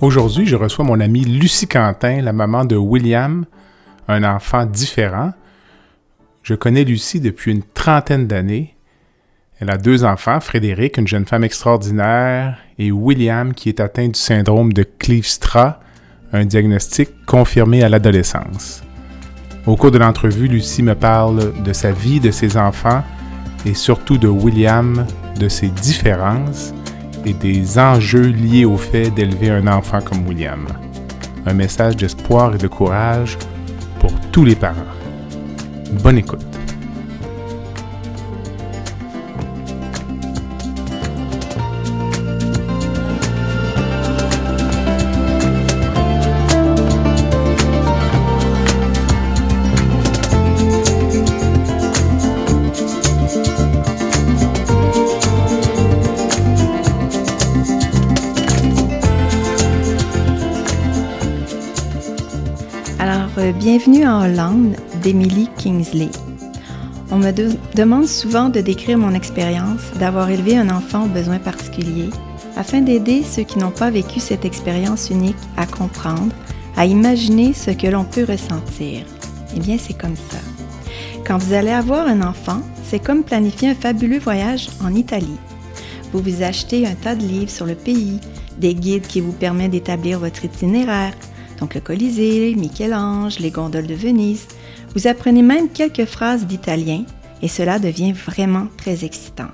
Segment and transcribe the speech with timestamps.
[0.00, 3.44] Aujourd'hui, je reçois mon amie Lucie Quentin, la maman de William,
[4.08, 5.34] un enfant différent.
[6.42, 8.76] Je connais Lucie depuis une trentaine d'années.
[9.58, 14.18] Elle a deux enfants, Frédéric, une jeune femme extraordinaire, et William, qui est atteint du
[14.18, 15.80] syndrome de Kleefstra,
[16.32, 18.82] un diagnostic confirmé à l'adolescence.
[19.66, 23.04] Au cours de l'entrevue, Lucie me parle de sa vie, de ses enfants,
[23.66, 25.04] et surtout de William,
[25.38, 26.72] de ses différences
[27.24, 30.66] et des enjeux liés au fait d'élever un enfant comme William.
[31.46, 33.38] Un message d'espoir et de courage
[33.98, 34.74] pour tous les parents.
[36.02, 36.59] Bonne écoute.
[63.82, 66.10] Bienvenue en Hollande d'Emily Kingsley.
[67.10, 67.32] On me
[67.74, 72.10] demande souvent de décrire mon expérience d'avoir élevé un enfant aux besoins particuliers
[72.58, 76.34] afin d'aider ceux qui n'ont pas vécu cette expérience unique à comprendre,
[76.76, 79.06] à imaginer ce que l'on peut ressentir.
[79.56, 80.40] Eh bien, c'est comme ça.
[81.26, 85.38] Quand vous allez avoir un enfant, c'est comme planifier un fabuleux voyage en Italie.
[86.12, 88.20] Vous vous achetez un tas de livres sur le pays,
[88.58, 91.14] des guides qui vous permettent d'établir votre itinéraire,
[91.60, 94.48] donc le Colisée, Michel-Ange, les gondoles de Venise.
[94.94, 97.04] Vous apprenez même quelques phrases d'italien
[97.42, 99.48] et cela devient vraiment très excitant.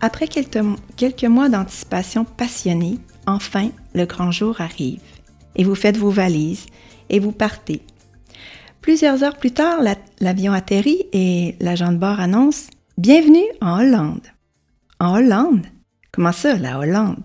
[0.00, 5.00] Après quelques, mois d'anticipation passionnée, enfin le grand jour arrive
[5.56, 6.66] et vous faites vos valises
[7.08, 7.82] et vous partez.
[8.80, 9.78] Plusieurs heures plus tard,
[10.20, 12.66] l'avion atterrit et l'agent de bord annonce
[12.98, 14.26] Bienvenue en Hollande.
[14.98, 15.66] En Hollande?
[16.10, 17.22] Comment ça, la Hollande?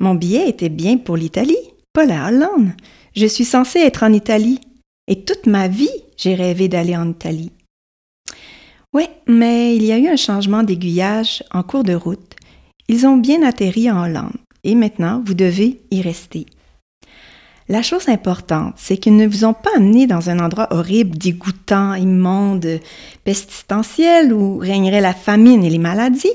[0.00, 2.72] Mon billet était bien pour l'Italie pas la Hollande.
[3.14, 4.60] Je suis censée être en Italie.
[5.08, 7.50] Et toute ma vie, j'ai rêvé d'aller en Italie.
[8.92, 12.36] Oui, mais il y a eu un changement d'aiguillage en cours de route.
[12.88, 14.36] Ils ont bien atterri en Hollande.
[14.62, 16.46] Et maintenant, vous devez y rester.
[17.68, 21.94] La chose importante, c'est qu'ils ne vous ont pas amené dans un endroit horrible, dégoûtant,
[21.94, 22.80] immonde,
[23.22, 26.28] pestilentiel où régnerait la famine et les maladies.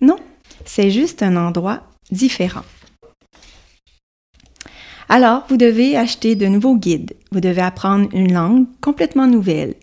[0.00, 0.16] Non,
[0.64, 2.64] c'est juste un endroit différent.
[5.14, 9.74] Alors, vous devez acheter de nouveaux guides, vous devez apprendre une langue complètement nouvelle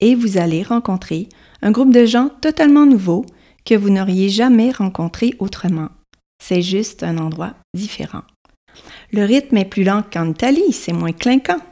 [0.00, 1.30] et vous allez rencontrer
[1.62, 3.24] un groupe de gens totalement nouveaux
[3.64, 5.88] que vous n'auriez jamais rencontré autrement.
[6.44, 8.20] C'est juste un endroit différent.
[9.12, 11.62] Le rythme est plus lent qu'en Italie, c'est moins clinquant.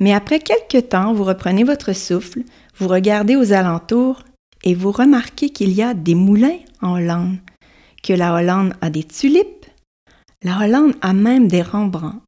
[0.00, 2.40] Mais après quelques temps, vous reprenez votre souffle,
[2.78, 4.24] vous regardez aux alentours
[4.64, 7.36] et vous remarquez qu'il y a des moulins en Hollande,
[8.02, 9.66] que la Hollande a des tulipes,
[10.42, 12.22] la Hollande a même des Rembrandts.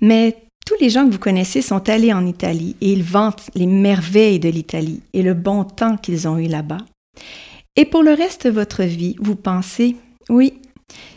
[0.00, 0.36] Mais
[0.66, 4.40] tous les gens que vous connaissez sont allés en Italie et ils vantent les merveilles
[4.40, 6.84] de l'Italie et le bon temps qu'ils ont eu là-bas.
[7.76, 9.96] Et pour le reste de votre vie, vous pensez,
[10.28, 10.60] oui,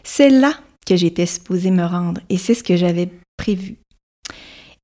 [0.03, 0.53] c'est là
[0.85, 3.77] que j'étais supposée me rendre et c'est ce que j'avais prévu.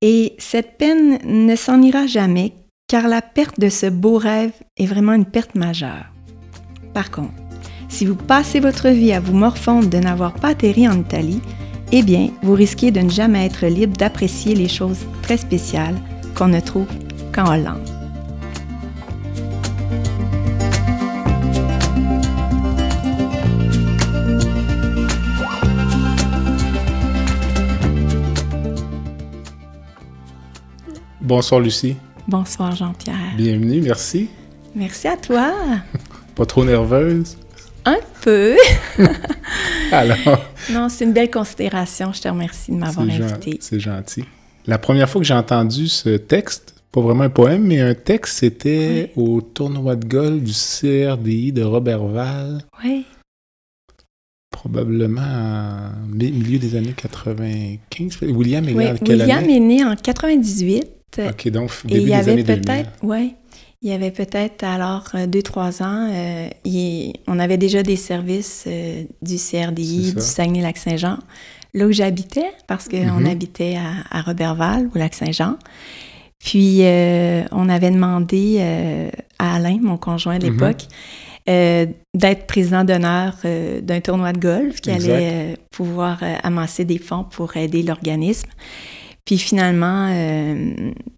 [0.00, 2.52] Et cette peine ne s'en ira jamais
[2.88, 6.06] car la perte de ce beau rêve est vraiment une perte majeure.
[6.94, 7.34] Par contre,
[7.88, 11.40] si vous passez votre vie à vous morfondre de n'avoir pas atterri en Italie,
[11.90, 15.96] eh bien, vous risquez de ne jamais être libre d'apprécier les choses très spéciales
[16.34, 16.86] qu'on ne trouve
[17.34, 17.88] qu'en Hollande.
[31.20, 31.96] Bonsoir Lucie.
[32.26, 33.34] Bonsoir Jean-Pierre.
[33.36, 34.30] Bienvenue, merci.
[34.74, 35.52] Merci à toi.
[36.34, 37.36] Pas trop nerveuse?
[37.88, 38.56] Un peu.
[39.92, 40.44] Alors.
[40.70, 42.12] Non, c'est une belle considération.
[42.12, 43.56] Je te remercie de m'avoir invité.
[43.60, 44.24] C'est gentil.
[44.66, 48.40] La première fois que j'ai entendu ce texte, pas vraiment un poème, mais un texte,
[48.40, 52.62] c'était au tournoi de golf du CRDI de Robertval.
[52.84, 53.06] Oui.
[54.50, 58.18] Probablement au milieu des années 95.
[58.22, 60.86] William est né en quelle William est né en 98.
[61.30, 63.34] OK, donc début il y avait peut-être, oui,
[63.82, 66.48] il y avait peut-être alors euh, deux, trois ans, euh,
[67.26, 71.18] on avait déjà des services euh, du CRDI, du Saguenay-Lac-Saint-Jean.
[71.74, 73.26] là où j'habitais, parce qu'on Mhm.
[73.26, 75.56] habitait à, à Roberval, au lac Saint-Jean.
[76.38, 80.52] Puis, euh, on avait demandé euh, à Alain, mon conjoint de Mhm.
[80.52, 80.82] l'époque,
[81.48, 85.10] euh, d'être président d'honneur euh, d'un tournoi de golf qui Exact.
[85.12, 88.48] allait euh, pouvoir euh, amasser des fonds pour aider l'organisme.
[89.28, 90.72] Puis finalement, euh,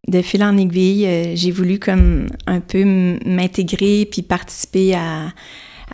[0.08, 2.82] de fil en aiguille, euh, j'ai voulu comme un peu
[3.24, 5.28] m'intégrer puis participer à,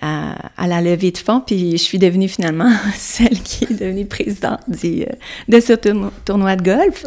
[0.01, 1.43] à, à la levée de fonds.
[1.47, 5.07] Puis je suis devenue finalement celle qui est devenue présidente du, euh,
[5.49, 7.05] de ce tourno- tournoi de golf.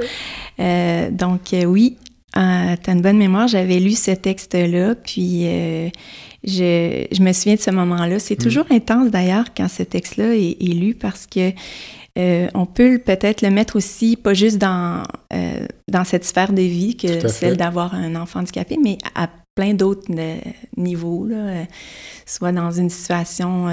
[0.59, 1.97] Euh, donc euh, oui,
[2.37, 3.47] euh, t'as une bonne mémoire.
[3.47, 5.89] J'avais lu ce texte-là, puis euh,
[6.43, 8.19] je, je me souviens de ce moment-là.
[8.19, 8.43] C'est Mm.
[8.43, 11.49] toujours intense d'ailleurs quand ce texte-là est, est lu parce que
[12.19, 16.61] euh, on peut peut-être le mettre aussi, pas juste dans, euh, dans cette sphère de
[16.61, 20.37] vie que celle d'avoir un enfant handicapé, mais à plein d'autres euh,
[20.77, 21.65] niveaux, là,
[22.25, 23.67] soit dans une situation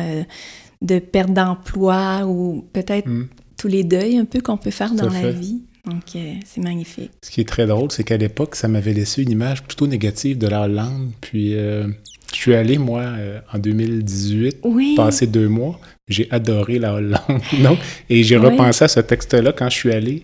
[0.82, 3.28] de perte d'emploi ou peut-être Mm.
[3.58, 5.32] tous les deuils un peu qu'on peut faire Tout dans la fait.
[5.32, 5.62] vie.
[5.87, 7.12] Donc, euh, c'est magnifique.
[7.22, 10.37] Ce qui est très drôle, c'est qu'à l'époque, ça m'avait laissé une image plutôt négative
[10.37, 11.12] de la Hollande.
[11.20, 11.87] Puis, euh,
[12.32, 14.94] je suis allé, moi, euh, en 2018, Oui.
[14.96, 15.78] passer deux mois.
[16.08, 17.20] J'ai adoré la Hollande.
[17.58, 17.76] non?
[18.11, 18.47] Et j'ai Oui.
[18.47, 20.23] repensé à ce texte-là quand je suis allé.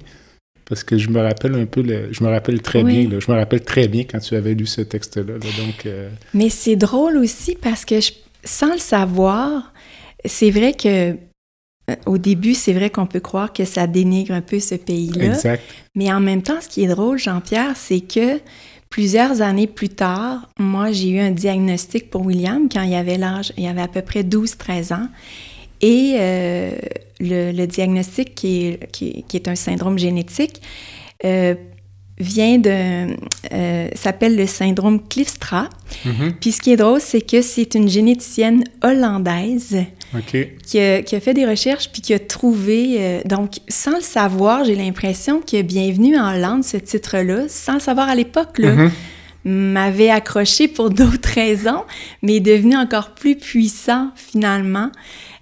[0.65, 3.01] Parce que je me rappelle un peu, le- je me rappelle très Oui.
[3.07, 3.19] bien, là.
[3.21, 5.25] je me rappelle très bien quand tu avais lu ce texte-là.
[5.35, 5.39] là.
[5.59, 8.13] Donc, euh, Mais c'est drôle aussi parce que je-
[8.45, 9.73] sans le savoir,
[10.25, 11.11] c'est vrai que
[11.91, 15.25] euh, au début, c'est vrai qu'on peut croire que ça dénigre un peu ce pays-là.
[15.25, 15.65] exact.
[15.97, 18.39] Mais en même temps, ce qui est drôle, Jean-Pierre, c'est que
[18.89, 23.53] plusieurs années plus tard, moi, j'ai eu un diagnostic pour William quand il avait l'âge,
[23.59, 25.09] il avait à peu près 12-13 ans.
[25.83, 26.71] Et euh,
[27.21, 30.63] le, le diagnostic, qui est, qui, est- qui est un syndrome génétique,
[31.25, 31.55] euh,
[32.19, 33.17] vient de...
[33.53, 35.69] euh, s'appelle le syndrome Cliffstra.
[36.05, 36.35] Mhm.
[36.41, 39.79] Puis ce qui est drôle, c'est que c'est une généticienne hollandaise
[40.67, 44.03] qui a, qui a fait des recherches puis qui a trouvé, euh, donc sans le
[44.03, 48.91] savoir, j'ai l'impression que Bienvenue en Hollande, ce titre-là, sans le savoir à l'époque, Mhm.
[49.45, 51.83] m'avait accroché pour d'autres raisons,
[52.23, 54.91] mais est devenu encore plus puissant finalement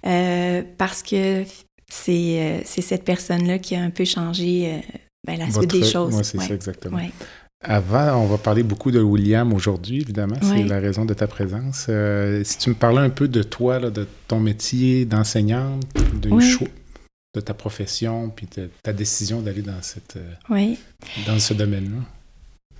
[0.05, 1.43] euh, parce que
[1.89, 5.83] c'est euh, c'est cette personne-là qui a un peu changé euh, ben, la suite des
[5.83, 6.15] choses.
[6.15, 6.97] Ouais, c'est Ouais, ça, exactement.
[6.97, 7.11] ouais.
[7.63, 10.37] Avant, on va parler beaucoup de William aujourd'hui, évidemment.
[10.41, 11.85] C'est la raison de ta présence.
[11.89, 15.83] Euh, si tu me parlais un peu de toi, là, de ton métier d'enseignante,
[16.19, 16.29] de,
[17.35, 20.17] de ta profession, puis de ta décision d'aller dans, cette,
[21.27, 22.01] dans ce domaine-là.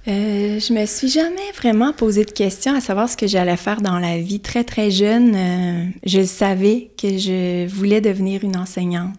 [0.07, 3.81] Euh, je me suis jamais vraiment posé de questions à savoir ce que j'allais faire
[3.81, 4.39] dans la vie.
[4.39, 9.15] Très, très jeune, euh, je savais que je voulais devenir une enseignante.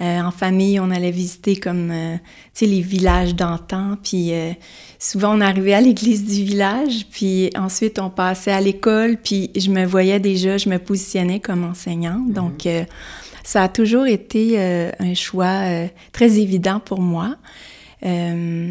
[0.00, 2.16] Euh, en famille, on allait visiter comme, euh,
[2.52, 4.32] tu sais, les villages d'antan, puis
[4.98, 9.70] souvent on arrivait à l'église du village, puis ensuite on passait à l'école, puis je
[9.70, 12.32] me voyais déjà, je me positionnais comme enseignante.
[12.32, 12.84] Donc, euh,
[13.44, 14.58] ça a toujours été
[14.98, 17.36] un choix très évident pour moi.
[18.04, 18.70] Euh,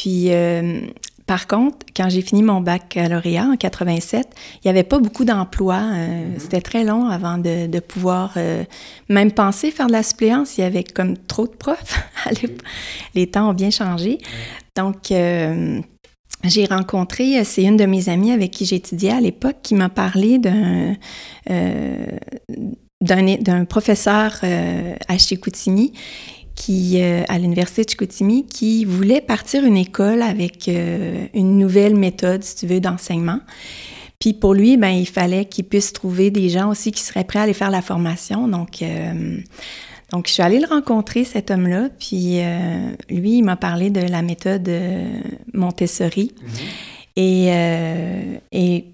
[0.00, 0.80] puis, euh,
[1.26, 5.82] par contre, quand j'ai fini mon baccalauréat en 87, il n'y avait pas beaucoup d'emplois.
[5.92, 8.64] euh, C'était très long avant de, de pouvoir euh,
[9.10, 10.56] même penser faire de la suppléance.
[10.56, 12.02] Il y avait comme trop de profs.
[12.30, 12.64] l'époque.
[13.14, 14.20] Les temps ont bien changé.
[14.74, 15.12] Donc,
[16.44, 20.38] j'ai rencontré, c'est une de mes amies avec qui j'étudiais à l'époque qui m'a parlé
[20.38, 20.94] d'un
[23.02, 24.40] d'un professeur
[25.08, 25.92] à Chicoutimi
[26.60, 31.96] qui, euh, à l'Université de Chicoutimi qui voulait partir une école avec euh, une nouvelle
[31.96, 33.40] méthode, si tu veux, d'enseignement.
[34.18, 37.38] Puis pour lui, ben, il fallait qu'il puisse trouver des gens aussi qui seraient prêts
[37.38, 38.46] à aller faire la formation.
[38.46, 39.38] Donc, euh,
[40.10, 41.88] donc je suis allée le rencontrer, cet homme-là.
[41.98, 42.40] Puis
[43.08, 44.70] lui, il m'a parlé de la méthode
[45.54, 46.32] Montessori.
[47.16, 48.84] Et, euh, et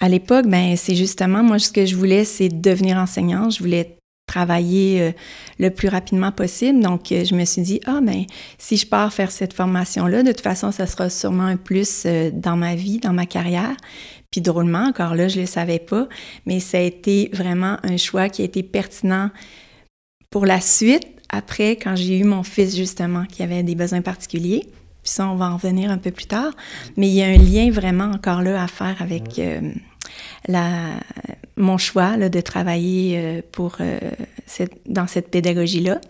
[0.00, 3.54] à l'époque, ben, c'est justement, moi, ce que je voulais, c'est devenir enseignante.
[3.54, 3.96] Je voulais
[4.30, 5.12] travailler euh,
[5.58, 6.80] le plus rapidement possible.
[6.80, 8.24] Donc, euh, je me suis dit, ah, ben,
[8.58, 12.30] si je pars faire cette formation-là, de toute façon, ça sera sûrement un plus euh,
[12.32, 13.76] dans ma vie, dans ma carrière.
[14.30, 16.08] Puis drôlement, encore là, je ne le savais pas,
[16.46, 19.30] mais ça a été vraiment un choix qui a été pertinent
[20.30, 24.62] pour la suite, après, quand j'ai eu mon fils, justement, qui avait des besoins particuliers.
[25.02, 26.52] Puis ça, on va en revenir un peu plus tard.
[26.96, 29.40] Mais il y a un lien vraiment encore là à faire avec
[30.48, 31.00] la,
[31.56, 33.98] mon choix là, de travailler euh, pour, euh,
[34.46, 36.00] cette, dans cette pédagogie-là.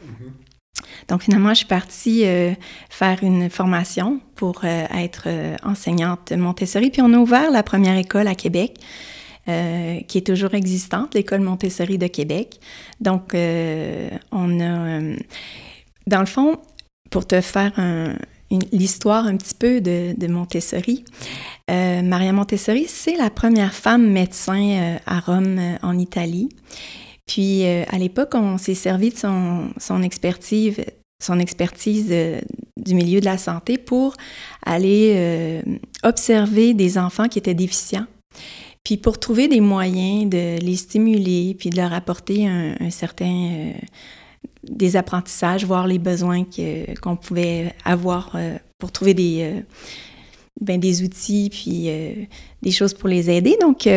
[1.09, 2.52] Donc finalement, je suis partie euh,
[2.88, 6.90] faire une formation pour euh, être euh, enseignante Montessori.
[6.90, 8.78] Puis on a ouvert la première école à Québec,
[9.47, 12.61] qui est toujours existante, l'école Montessori de Québec.
[13.00, 15.00] Donc on a,
[16.07, 16.61] dans le fond,
[17.11, 18.14] pour te faire un,
[18.73, 21.04] l'histoire un petit peu de, Montessori,
[21.71, 26.49] euh, Maria Montessori, c'est la première femme médecin euh, à Rome, euh, en Italie.
[27.26, 30.75] Puis à l'époque, on s'est servi de son expertise,
[31.23, 32.12] son expertise
[32.76, 34.16] du milieu de la santé pour
[34.66, 35.62] aller
[36.02, 38.07] observer des enfants qui étaient déficients.
[38.83, 43.75] Puis pour trouver des moyens de les stimuler, puis de leur apporter un, certain
[44.62, 46.45] des apprentissages, voir les besoins
[47.00, 48.37] qu'on pouvait avoir
[48.79, 49.62] pour trouver des,
[50.61, 51.90] ben, des outils, puis
[52.62, 53.57] des choses pour les aider.
[53.61, 53.88] Donc,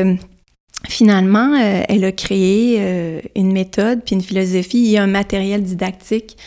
[0.87, 6.37] finalement, euh, elle a créé euh, une méthode, puis une philosophie et un matériel didactique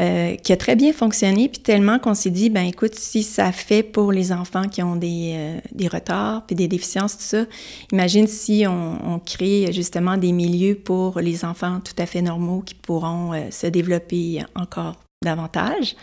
[0.00, 3.52] euh, qui a très bien fonctionné, puis tellement qu'on s'est dit, ben écoute, si ça
[3.52, 7.44] fait pour les enfants qui ont des, des retards, puis des déficiences, tout ça,
[7.92, 12.62] imagine si on, on, crée justement des milieux pour les enfants tout à fait normaux
[12.62, 15.96] qui pourront se développer encore davantage.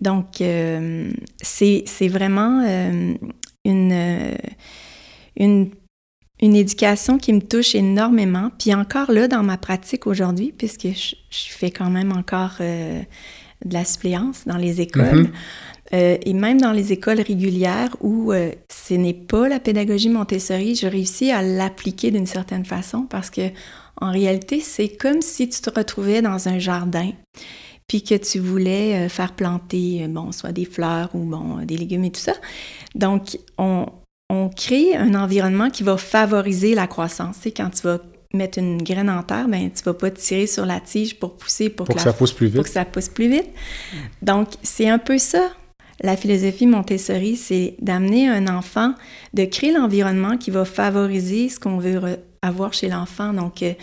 [0.00, 0.42] Donc,
[1.42, 2.64] c'est vraiment
[3.64, 4.36] une,
[5.36, 5.70] une
[6.42, 8.50] une éducation qui me touche énormément.
[8.58, 13.00] Puis encore là, dans ma pratique aujourd'hui, puisque je, fais quand même encore euh,
[13.64, 15.94] de la suppléance dans les écoles, mm-hmm.
[15.94, 20.74] euh, et même dans les écoles régulières où euh, ce n'est pas la pédagogie Montessori,
[20.74, 23.48] je réussis à l'appliquer d'une certaine façon parce que
[24.00, 27.12] en réalité, c'est comme si tu te retrouvais dans un jardin
[27.86, 32.10] puis que tu voulais faire planter, bon, soit des fleurs ou bon, des légumes et
[32.10, 32.32] tout ça.
[32.94, 33.86] Donc, on,
[34.32, 37.36] on crée un environnement qui va favoriser la croissance.
[37.42, 37.98] C'est quand tu vas
[38.32, 41.68] mettre une graine en terre, ben tu vas pas tirer sur la tige pour pousser
[41.68, 42.56] pour, que, ça pousse plus vite.
[42.56, 43.48] Pour que ça pousse plus vite.
[44.22, 45.50] Donc c'est un peu ça.
[46.00, 48.94] La philosophie Montessori, c'est d'amener un enfant,
[49.34, 52.00] de créer l'environnement qui va favoriser ce qu'on veut
[52.40, 53.34] avoir chez l'enfant.
[53.34, 53.74] Donc euh,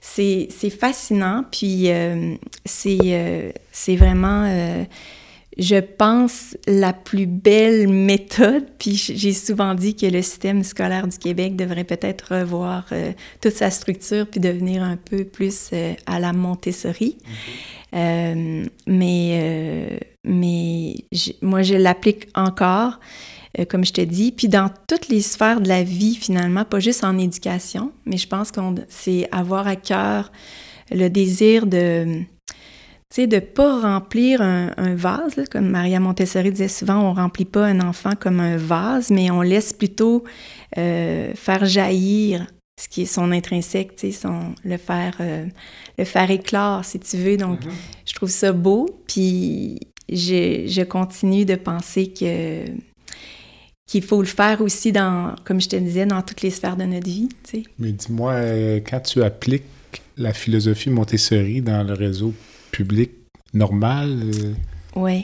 [0.00, 2.34] c'est fascinant, puis euh,
[2.86, 4.84] euh, c'est vraiment
[5.58, 8.64] je pense, la plus belle méthode.
[8.78, 13.52] Puis j'ai souvent dit que le système scolaire du Québec devrait peut-être revoir euh, toute
[13.52, 17.18] sa structure puis devenir un peu plus euh, à la Montessori.
[17.94, 20.94] Euh, mais mais
[21.42, 23.00] moi, je l'applique encore,
[23.68, 27.02] comme je te dis, puis dans toutes les sphères de la vie, finalement, pas juste
[27.02, 30.30] en éducation, mais je pense qu'on c'est avoir à cœur
[30.90, 32.22] le désir de
[33.14, 37.80] sais, de pas remplir un, vase, comme Maria Montessori disait souvent, on remplit pas un
[37.80, 40.24] enfant comme un vase, mais on laisse plutôt
[40.78, 42.46] euh, faire jaillir
[42.80, 45.44] ce qui est son intrinsèque, tu sais, son, le faire, euh,
[45.98, 47.36] le faire éclore, si tu veux.
[47.36, 48.06] Donc, mm-hmm.
[48.06, 49.78] je trouve ça beau, puis
[50.08, 52.64] je, je continue de penser que
[53.86, 56.84] qu'il faut le faire aussi dans, comme je te disais, dans toutes les sphères de
[56.84, 57.28] notre vie.
[57.44, 57.62] Tu sais.
[57.78, 59.64] Mais dis-moi, euh, quand tu appliques
[60.16, 62.32] la philosophie Montessori dans le réseau
[62.72, 63.12] public
[63.54, 64.22] normal.
[64.24, 64.54] Euh,
[64.96, 65.22] oui.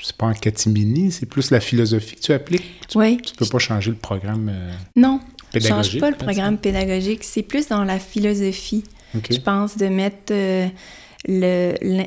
[0.00, 2.80] C'est pas en catimini, c'est plus la philosophie que tu appliques.
[2.88, 3.18] Tu, oui.
[3.18, 5.20] Tu peux pas changer le programme euh, Non,
[5.52, 5.92] pédagogique.
[5.92, 7.24] change pas le programme pédagogique.
[7.24, 8.84] C'est plus dans la philosophie.
[9.30, 10.68] Je pense de mettre euh,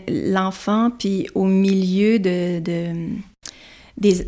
[0.08, 2.60] l'enfant puis au milieu de,
[3.98, 4.28] des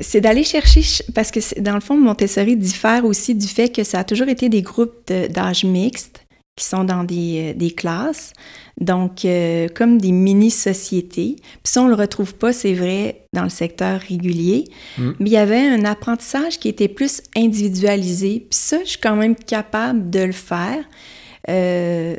[0.00, 3.98] c'est d'aller chercher, parce que dans le fond, Montessori diffère aussi du fait que ça
[3.98, 6.24] a toujours été des groupes d'âge mixte
[6.58, 8.32] qui sont dans des, des classes.
[8.80, 11.36] Donc, euh, comme des mini-sociétés.
[11.36, 14.64] Puis ça, on ne le retrouve pas, c'est vrai, dans le secteur régulier.
[14.98, 15.10] Mm.
[15.18, 18.46] Mais il y avait un apprentissage qui était plus individualisé.
[18.48, 20.84] Puis ça, je suis quand même capable de le faire.
[21.48, 22.16] Euh,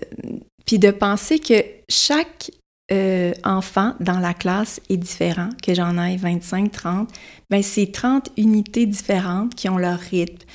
[0.65, 2.51] puis de penser que chaque
[2.91, 7.10] euh, enfant dans la classe est différent, que j'en ai 25, 30,
[7.50, 10.46] ben c'est 30 unités différentes qui ont leur rythme.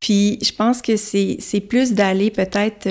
[0.00, 2.88] Puis je pense que c'est plus d'aller peut-être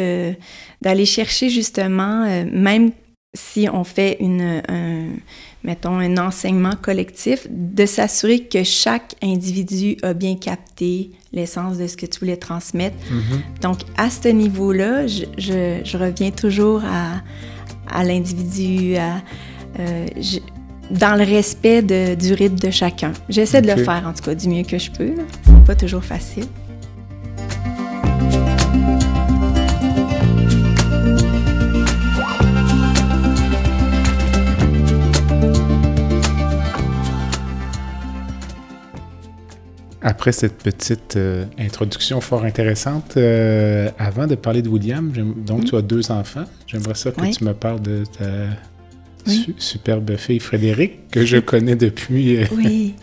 [0.82, 2.92] d'aller chercher justement, euh, même
[3.34, 5.08] si on fait une, un,
[5.64, 11.96] mettons, un enseignement collectif, de s'assurer que chaque individu a bien capté l'essence de ce
[11.96, 12.98] que tu voulais transmettre.
[12.98, 13.62] Mm-hmm.
[13.62, 17.22] Donc, à ce niveau-là, je, je, reviens toujours à,
[17.94, 20.06] à l'individu, euh,
[20.92, 23.12] dans le respect de, du rythme de chacun.
[23.30, 25.14] J'essaie de le faire, en tout cas, du mieux que je peux.
[25.46, 26.46] C'est pas toujours facile.
[40.02, 45.76] Après cette petite euh, introduction fort intéressante, euh, avant de parler de William, donc tu
[45.76, 46.46] as deux enfants.
[46.68, 52.38] J'aimerais ça que tu me parles de ta superbe fille Frédéric, que je connais depuis.
[52.38, 52.96] Euh, oui,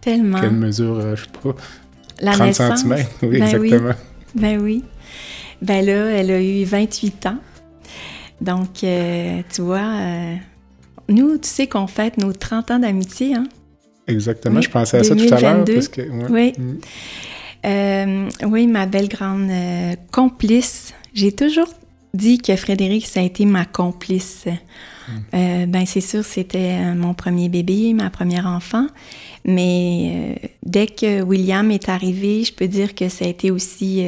[0.00, 0.40] tellement.
[0.40, 1.56] Quelle mesure, je sais pas?
[2.20, 2.96] La 30 cm.
[3.22, 3.88] Oui, ben exactement.
[3.88, 4.40] Oui.
[4.40, 4.84] Ben oui.
[5.60, 7.38] Ben là, elle a eu 28 ans.
[8.40, 9.96] Donc, tu vois,
[11.08, 13.48] nous, tu sais qu'on fête nos 30 ans d'amitié, hein?
[14.06, 15.64] Exactement, je pensais à ça tout à l'heure.
[16.30, 16.52] Oui.
[16.58, 16.78] Mm.
[17.64, 20.94] Euh, oui, ma belle grande euh, complice.
[21.14, 21.68] J'ai toujours
[22.14, 24.46] dis que Frédéric, ça a été ma complice.
[25.34, 28.86] Euh, ben c'est sûr, c'était mon premier bébé, ma première enfant.
[29.44, 34.04] Mais dès que William est arrivé, je peux dire que ça a été aussi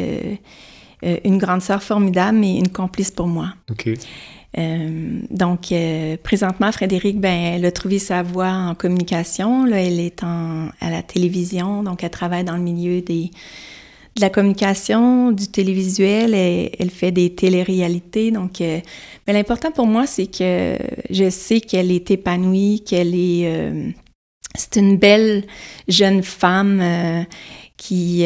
[1.02, 3.54] une grande sœur formidable et une complice pour moi.
[3.70, 3.88] OK.
[4.56, 5.74] Donc,
[6.22, 9.64] présentement, Frédéric, ben, elle a trouvé sa voie en communication.
[9.64, 13.30] Là, elle est en, à la télévision, donc elle travaille dans le milieu des,
[14.16, 18.30] de la communication, du télévisuel, elle, elle fait des téléréalités.
[18.30, 18.80] Donc, euh,
[19.26, 20.76] mais l'important pour moi, c'est que
[21.10, 23.46] je sais qu'elle est épanouie, qu'elle est...
[23.46, 23.90] Euh,
[24.56, 25.44] c'est une belle
[25.88, 27.24] jeune femme euh,
[27.76, 28.24] qui,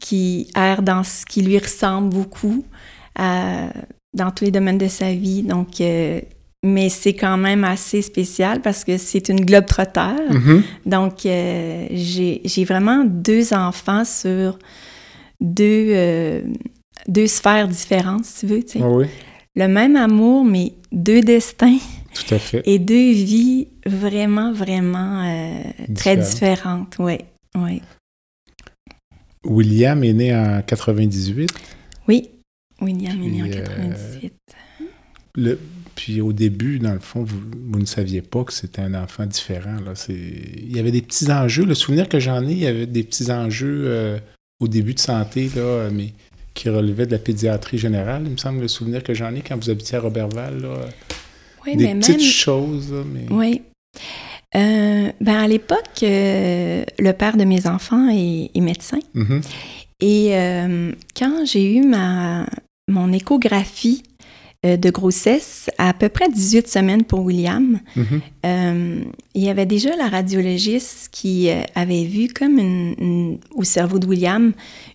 [0.00, 2.64] qui erre dans ce qui lui ressemble beaucoup
[4.16, 5.42] dans tous les domaines de sa vie.
[5.42, 5.80] Donc,
[6.66, 10.18] mais c'est quand même assez spécial parce que c'est une globe trotteur.
[10.30, 10.62] Mm-hmm.
[10.84, 14.58] Donc, euh, j'ai vraiment deux enfants sur
[15.40, 16.42] deux, euh,
[17.08, 18.64] deux sphères différentes, si tu veux.
[18.80, 19.06] Ah oui.
[19.54, 21.78] Le même amour, mais deux destins.
[22.14, 22.62] Tout à fait.
[22.66, 25.62] Et deux vies vraiment, vraiment euh,
[25.94, 26.96] très différentes.
[26.98, 27.18] Oui,
[27.54, 27.80] oui.
[29.44, 31.48] William est né en 98.
[32.08, 32.30] Oui,
[32.80, 34.34] William est né en 98.
[35.36, 35.58] Le,
[35.96, 37.40] puis au début, dans le fond, vous,
[37.78, 39.76] ne saviez pas que c'était un enfant différent.
[39.84, 39.92] Là.
[40.08, 41.64] Il y avait des petits enjeux.
[41.64, 44.18] Le souvenir que j'en ai, il y avait des petits enjeux euh,
[44.60, 46.12] au début de santé, là, mais
[46.54, 48.22] qui relevaient de la pédiatrie générale.
[48.26, 50.60] Il me semble le souvenir que j'en ai quand vous habitiez à Robertval.
[50.60, 50.80] Là,
[51.66, 52.20] oui, des petites même...
[52.20, 52.94] choses.
[53.12, 53.26] mais...
[53.30, 53.62] Oui.
[54.54, 58.98] Euh, ben à l'époque, euh, le père de mes enfants est, médecin.
[59.14, 59.42] Mm-hmm.
[60.00, 62.46] Et quand j'ai eu ma,
[62.88, 64.02] mon échographie
[64.64, 67.78] euh, de grossesse à, peu près 18 semaines pour William.
[67.96, 68.20] Mm-hmm.
[68.46, 73.98] Euh, il y avait déjà la radiologiste qui euh, avait vu comme une, au cerveau
[73.98, 74.52] de William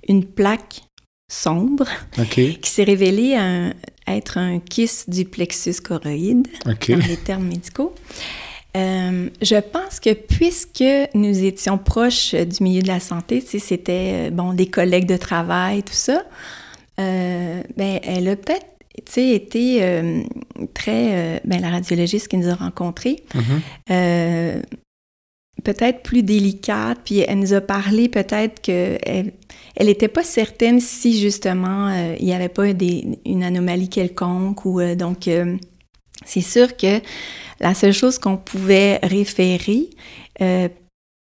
[0.08, 0.82] une plaque
[1.32, 1.88] sombre
[2.28, 3.38] qui s'est révélée
[4.06, 7.96] être un kiss du plexus choroïde dans les termes médicaux.
[8.76, 10.84] je pense que puisque
[11.14, 15.94] nous étions proches du milieu de la santé, c'était bon des collègues de travail, tout
[15.94, 16.26] ça,
[17.78, 18.66] ben elle a peut-être
[19.06, 20.24] tu sais, était euh,
[20.74, 21.10] très...
[21.12, 23.92] Euh, ben, la radiologiste qui nous a rencontrés, mm-hmm.
[23.92, 24.62] euh,
[25.64, 29.34] peut-être plus délicate, puis elle nous a parlé peut-être qu'elle
[29.76, 34.82] elle n'était pas certaine si justement il n'y avait pas des, une anomalie quelconque ou
[34.96, 35.30] donc
[36.26, 37.00] c'est sûr que
[37.60, 39.90] la seule chose qu'on pouvait référer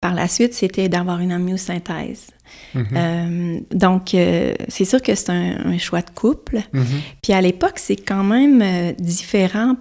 [0.01, 2.27] par la suite, c'était d'avoir une amyosynthèse.
[2.73, 2.87] Mhm.
[2.95, 6.61] Euh, donc, euh, c'est sûr que c'est un, choix de couple.
[6.73, 6.85] Mhm.
[7.21, 9.75] Puis à l'époque, c'est quand même euh, différent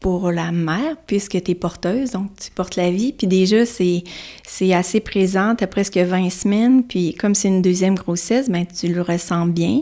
[0.00, 3.12] pour la mère, puisque tu es porteuse, donc tu portes la vie.
[3.12, 4.04] Puis déjà, c'est,
[4.46, 6.82] c'est assez présent, tu as presque 20 semaines.
[6.84, 9.80] Puis comme c'est une deuxième grossesse, ben, tu le ressens bien.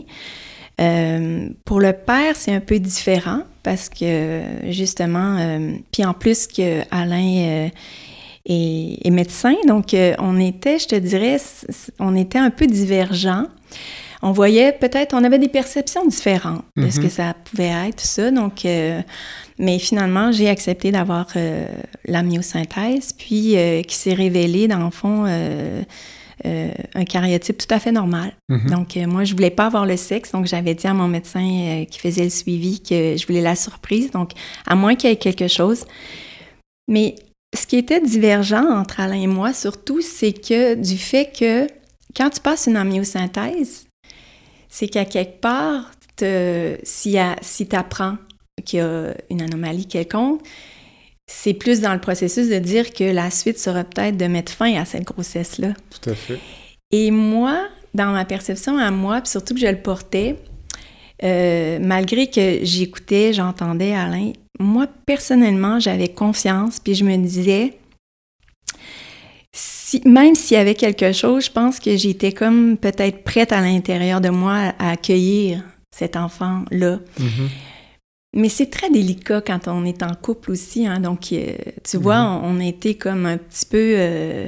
[1.65, 5.59] pour le père, c'est un peu différent parce que justement,
[5.91, 7.69] puis en plus que Alain
[8.45, 9.55] et, médecin.
[9.67, 11.37] Donc, euh, on était, je te dirais,
[11.99, 13.47] on était un peu divergents.
[14.21, 17.09] On voyait peut-être, on avait des perceptions différentes de ce que mhm.
[17.09, 18.31] ça pouvait être, tout ça.
[18.31, 19.01] Donc, euh,
[19.59, 21.65] mais finalement, j'ai accepté d'avoir euh,
[22.05, 28.31] la myosynthèse, puis qui s'est révélé, dans le fond, un cariotype tout à fait normal.
[28.47, 28.69] Mhm.
[28.69, 31.99] Donc, moi, je voulais pas avoir le sexe, donc j'avais dit à mon médecin qui
[31.99, 34.31] faisait le suivi que je voulais la surprise, donc
[34.65, 35.83] à moins qu'il y ait quelque chose.
[36.87, 37.15] Mais
[37.53, 41.67] ce qui était divergent entre Alain et moi, surtout, c'est que du fait que
[42.15, 43.85] quand tu passes une amyosynthèse,
[44.69, 45.91] c'est qu'à quelque part,
[46.83, 48.17] si, si tu apprends
[48.65, 50.41] qu'il y a une anomalie quelconque,
[51.27, 54.75] c'est plus dans le processus de dire que la suite sera peut-être de mettre fin
[54.75, 55.73] à cette grossesse-là.
[55.89, 56.39] Tout à fait.
[56.91, 60.35] Et moi, dans ma perception à moi, puis surtout que je le portais,
[61.23, 67.77] euh, malgré que j'écoutais, j'entendais Alain, moi, personnellement, j'avais confiance, puis je me disais,
[69.51, 73.61] si, même s'il y avait quelque chose, je pense que j'étais comme peut-être prête à
[73.61, 76.99] l'intérieur de moi à, accueillir cet enfant-là.
[77.19, 77.49] Mm-hmm.
[78.35, 80.87] Mais c'est très délicat quand on est en couple aussi.
[80.87, 82.41] Hein, donc, euh, tu vois, mm-hmm.
[82.43, 84.47] on, a été comme un petit peu euh,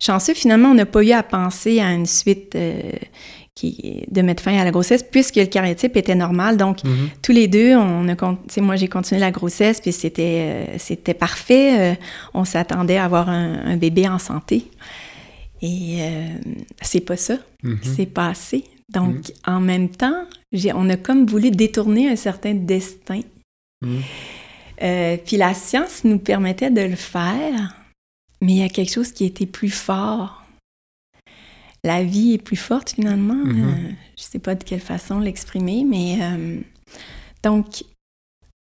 [0.00, 0.34] chanceux.
[0.34, 2.56] Finalement, on n'a pas eu à penser à une suite
[3.62, 6.56] de mettre fin à la grossesse puisque le cariotype était normal.
[6.56, 7.10] Donc, mhm.
[7.22, 11.92] tous les deux, on a, moi, j'ai continué la grossesse, puis c'était, euh, c'était parfait.
[11.92, 11.94] Euh,
[12.34, 14.66] on s'attendait à avoir un, bébé en santé.
[15.62, 16.28] Et euh,
[16.80, 17.36] c'est pas ça.
[17.62, 17.78] Mhm.
[17.82, 18.64] C'est passé.
[18.88, 19.22] Donc, mhm.
[19.46, 20.24] en même temps,
[20.74, 23.20] on a comme voulu détourner un certain destin.
[23.80, 27.74] puis la science nous permettait de le faire,
[28.40, 30.39] mais il y a quelque chose qui était plus fort
[31.84, 33.34] la vie est plus forte finalement.
[33.34, 33.64] Mhm.
[33.64, 36.58] Euh, je sais pas de quelle façon l'exprimer, mais euh,
[37.42, 37.84] donc,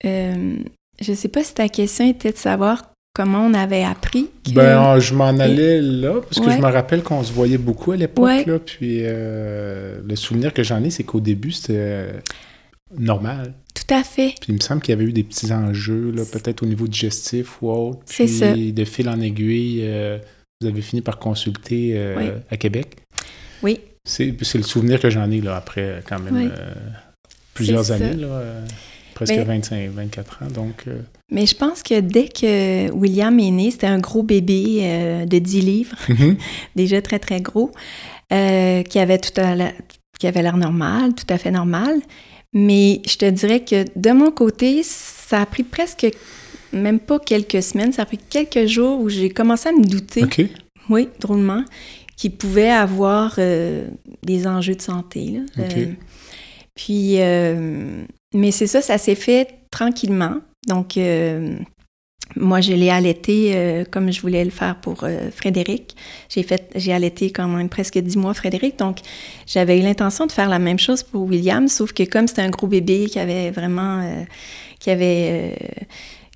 [0.05, 0.57] euh,
[1.01, 4.51] je sais pas si ta question était de savoir comment on avait appris que...
[4.53, 6.57] Ben, ah, je m'en allais là, parce que Ouais.
[6.57, 8.45] je me rappelle qu'on se voyait beaucoup à l'époque, Ouais.
[8.45, 12.13] là, puis le souvenir que j'en ai, c'est qu'au début, c'était
[12.97, 13.55] normal.
[13.75, 14.35] Tout à fait.
[14.41, 17.61] Puis il me semble qu'il y avait eu des petits enjeux, peut-être au niveau digestif
[17.63, 18.01] ou autre.
[18.07, 18.53] C'est Puis ça.
[18.55, 20.19] de fil en aiguille, euh,
[20.61, 22.25] vous avez fini par consulter euh, Oui.
[22.51, 22.97] à Québec.
[23.67, 23.81] Oui.
[24.05, 26.49] C'est le souvenir que j'en ai, là, après quand même Oui.
[26.59, 26.73] euh,
[27.55, 28.65] plusieurs années, là, euh,
[29.15, 30.47] presque Mais- 25, 24 ans.
[30.55, 31.01] Donc, euh,
[31.33, 35.39] Mais je pense que dès que William est né, c'était un gros bébé euh, de
[35.39, 36.37] 10 livres, mhm.
[36.77, 37.73] déjà très très gros,
[38.31, 39.73] qui avait tout à la-
[40.21, 42.01] qui avait l'air normal, tout à fait normal.
[42.53, 46.07] Mais je te dirais que de mon côté, ça a pris presque
[46.73, 50.25] même pas quelques semaines, ça a pris quelques jours où j'ai commencé à me douter,
[50.25, 50.41] OK.
[50.91, 51.65] oui, drôlement,
[52.17, 53.87] qu'il pouvait avoir euh,
[54.23, 55.27] des enjeux de santé.
[55.27, 55.41] là.
[55.59, 55.87] Euh,
[56.75, 60.37] puis, euh, mais c'est ça, ça s'est fait tranquillement.
[60.67, 60.99] Donc,
[62.35, 65.95] moi, je l'ai allaité comme je voulais le faire pour Frédéric.
[66.29, 68.79] J'ai fait, j'ai allaité quand même presque dix mois Frédéric.
[68.79, 68.99] Donc,
[69.47, 72.51] j'avais eu l'intention de faire la même chose pour William, sauf que comme c'était un
[72.51, 74.03] gros bébé qui avait vraiment,
[74.79, 75.85] qui avait, euh,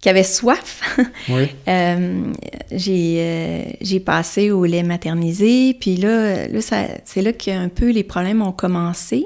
[0.00, 1.48] qui avait soif, Oui.
[1.68, 2.32] euh,
[2.72, 5.74] j'ai euh, j'ai passé au lait maternisé.
[5.78, 9.24] Puis là, là ça- c'est là que un peu les problèmes ont commencé.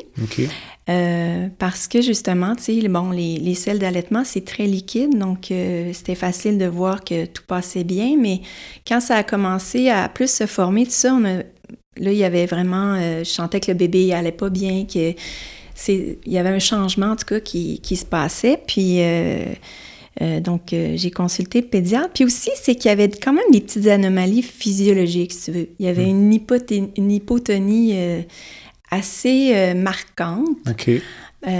[0.90, 5.50] Euh, parce que justement, tu sais, bon, les, les selles d'allaitement, c'est très liquide, donc
[5.92, 8.40] c'était facile de voir que tout passait bien, mais
[8.86, 11.44] quand ça a commencé à plus se former, tout ça, on a, là,
[12.12, 15.14] il y avait vraiment, je sentais que le bébé il allait pas bien, que
[15.74, 18.98] c'est, il y avait un changement en tout cas qui, qui se passait, puis
[20.22, 23.50] euh, donc euh, j'ai consulté le pédiatre, puis aussi c'est qu'il y avait quand même
[23.50, 25.68] des petites anomalies physiologiques, si tu veux.
[25.78, 28.22] Il y avait une, hypoté- une hypotonie euh,
[28.90, 30.48] assez euh, marquante.
[30.68, 30.90] OK.
[31.46, 31.52] Puis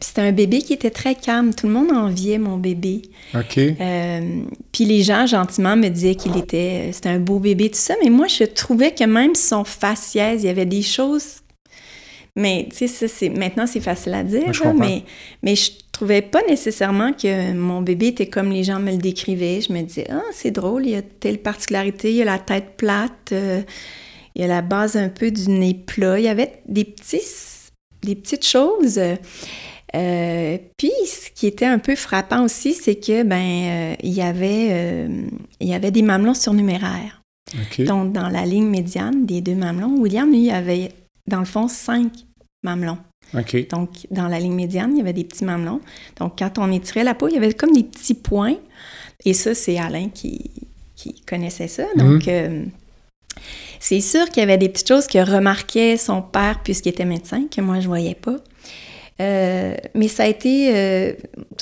[0.00, 1.54] c'était un bébé qui était très calme.
[1.54, 3.00] Tout le monde enviait mon bébé.
[3.34, 3.58] OK.
[4.72, 6.90] Puis les gens, gentiment, me disaient qu'il était...
[6.92, 7.94] C'était un beau bébé, tout ça.
[8.04, 11.36] Mais moi, je trouvais que même son faciès, il y avait des choses...
[12.36, 13.30] Mais, tu sais, ça, c'est...
[13.30, 15.02] Maintenant, c'est facile à dire, Je mais,
[15.42, 19.60] mais je trouvais pas nécessairement que mon bébé était comme les gens me le décrivaient.
[19.60, 22.76] Je me disais, ah, c'est drôle, il y a telle particularité, il a la tête
[22.76, 23.62] plate, euh,
[24.34, 26.18] il a la base un peu du nez plat.
[26.18, 27.20] Il y avait des petits
[28.02, 28.98] des petites choses.
[29.94, 34.22] Euh, puis, ce qui était un peu frappant aussi, c'est que ben euh, il y
[34.22, 35.06] avait
[35.60, 37.22] il y avait des mamelons surnuméraires.
[37.80, 40.88] Donc, dans la ligne médiane des deux mamelons, William, lui, avait
[41.28, 42.10] dans le fond cinq
[42.62, 42.98] mamelons.
[43.34, 43.68] OK.
[43.68, 45.80] Donc, dans la ligne médiane, il y avait des petits mamelons.
[46.18, 48.56] Donc, quand on étirait la peau, il y avait comme des petits points.
[49.24, 50.50] Et ça, c'est Alain qui,
[50.96, 51.84] qui connaissait ça.
[51.96, 52.64] Donc, euh,
[53.80, 57.44] c'est sûr qu'il y avait des petites choses que remarquait son père puisqu'il était médecin,
[57.54, 58.36] que moi, je voyais pas.
[59.20, 60.74] Euh, mais ça a été...
[60.74, 61.12] euh,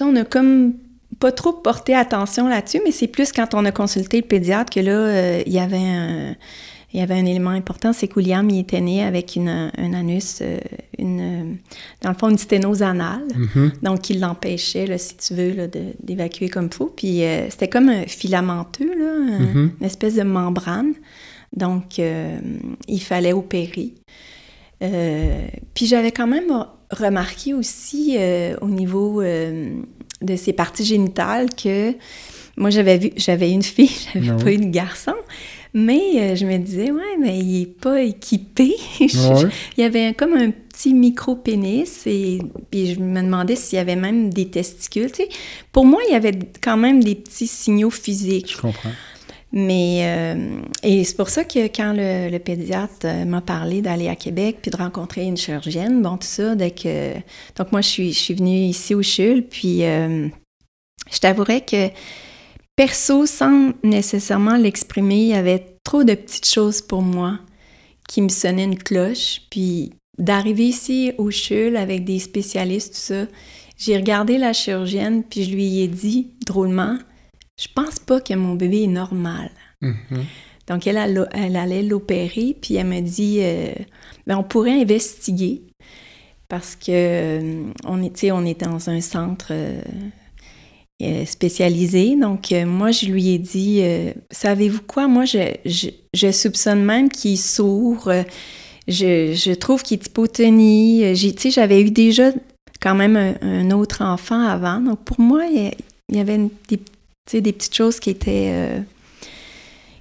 [0.01, 0.75] on a comme
[1.19, 4.81] pas trop porté attention là-dessus, mais c'est plus quand on a consulté le pédiatre que
[4.81, 6.35] là, il y avait un...
[6.93, 8.09] Il y avait un élément important, c'est
[8.51, 10.59] il était né avec une, un anus, euh,
[10.99, 11.55] une, euh,
[12.03, 13.23] dans le fond, une sténose anale.
[13.37, 13.73] Mhm.
[13.83, 15.71] Donc, il l'empêchait, si tu veux,
[16.03, 16.93] d'évacuer comme faut.
[16.97, 19.71] Puis, euh, c'était comme un filamenteux, là, Mhm.
[19.81, 20.95] une espèce de membrane.
[21.57, 22.39] Donc, euh,
[22.89, 23.95] il fallait opérer.
[24.83, 28.17] Euh, puis, j'avais quand même remarqué aussi
[28.61, 31.95] au niveau de ses parties génitales que
[32.57, 35.15] moi, j'avais vu, j'avais une fille, j'avais Ah pas eu de garçon.
[35.73, 38.75] Mais euh, je me disais, ouais, mais il est pas équipé.
[39.01, 39.51] Je- Ouais.
[39.77, 42.39] il y avait comme un petit micro-pénis et
[42.71, 45.11] puis je me demandais s'il y avait même des testicules.
[45.13, 45.29] tu sais.
[45.73, 48.53] Pour moi, il y avait quand même des petits signaux physiques.
[48.53, 48.91] Je comprends.
[49.53, 54.09] Mais, euh, et c'est pour ça que quand le, le pédiatre euh, m'a parlé d'aller
[54.09, 57.15] à Québec puis de rencontrer une chirurgienne, bon, tout ça, dès que...
[57.57, 60.29] Donc, moi, je suis, je suis venue ici au CHUL, puis euh,
[61.13, 61.89] je t'avouerais que,
[62.81, 67.39] perso, sans nécessairement l'exprimer, il y avait trop de petites choses pour moi
[68.09, 69.43] qui me sonnaient une cloche.
[69.51, 73.27] Puis d'arriver ici au CHUL avec des spécialistes, tout ça,
[73.77, 76.97] j'ai regardé la chirurgienne, puis je lui ai dit, drôlement,
[77.61, 79.51] je pense pas que mon bébé est normal.
[79.83, 80.25] Mhm.
[80.67, 83.75] Donc, elle, alla- elle allait l'opérer, puis elle m'a dit, euh,
[84.27, 85.65] ben, on pourrait investiguer
[86.49, 89.83] parce que euh, on, est, on est dans un centre euh,
[91.27, 92.17] spécialisé.
[92.17, 97.09] Donc, euh, moi, je lui ai dit, euh, savez-vous quoi, moi, je, je, soupçonne même
[97.09, 98.09] qu'il est sourd.
[98.09, 98.23] euh,
[98.89, 101.05] je, je trouve qu'il est.
[101.05, 102.33] Euh, j'ai- Tu sais, j'avais eu déjà
[102.81, 104.81] quand même un, autre enfant avant.
[104.81, 105.73] Donc, pour moi, il
[106.17, 108.51] y, avait des, des petites choses qui étaient...
[108.53, 108.81] euh,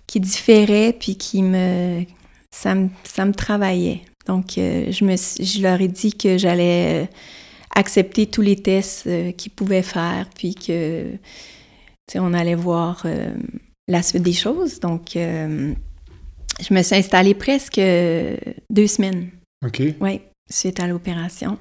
[0.08, 2.04] qui différaient puis qui me
[2.52, 4.02] ça me, ça me travaillait.
[4.26, 7.08] Donc, euh, je, me, je leur ai dit que j'allais
[7.76, 11.06] euh, accepter tous les tests euh, qu'ils pouvaient faire, puis que,
[12.16, 13.06] on allait voir
[13.88, 14.80] la suite des choses.
[14.80, 19.30] Donc, je me suis installée presque deux semaines.
[19.64, 19.84] OK.
[20.02, 21.60] Oui, suite à l'opération.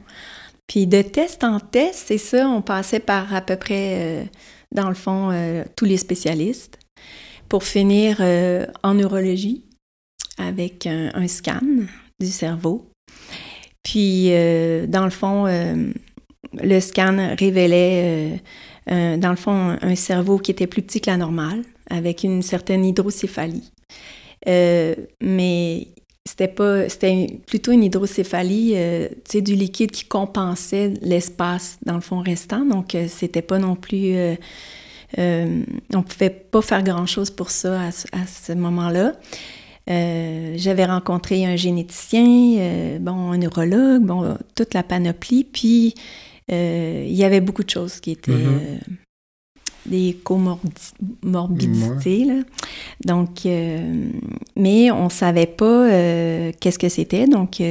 [0.66, 4.26] Puis de test en test, c'est ça, on passait par à peu près,
[4.74, 5.30] dans le fond,
[5.76, 6.78] tous les spécialistes
[7.50, 8.22] pour finir
[8.82, 9.66] en neurologie
[10.38, 11.60] avec un, scan
[12.20, 12.90] du cerveau.
[13.82, 15.92] Puis, euh, dans le fond, euh,
[16.52, 18.40] le scan révélait,
[18.90, 22.42] euh, dans le fond, un, cerveau qui était plus petit que la normale, avec une
[22.42, 23.72] certaine hydrocéphalie.
[24.46, 25.88] mais
[26.26, 28.74] c'était pas, c'était plutôt une hydrocéphalie,
[29.24, 32.66] sais, du liquide qui compensait l'espace, dans le fond, restant.
[32.66, 34.14] Donc, c'était pas non plus...
[35.16, 39.14] on pouvait pas faire grand-chose pour ça à, à ce moment-là.
[39.90, 45.44] Euh, j'avais rencontré un généticien, euh, bon, un neurologue, bon, toute la panoplie.
[45.44, 45.94] Puis,
[46.52, 48.80] euh, il y avait beaucoup de choses qui étaient mm-hmm.
[49.86, 52.26] des comorbidités.
[53.04, 53.46] Donc,
[54.56, 55.88] mais on ne savait pas
[56.60, 57.26] qu'est-ce que c'était.
[57.26, 57.62] Donc,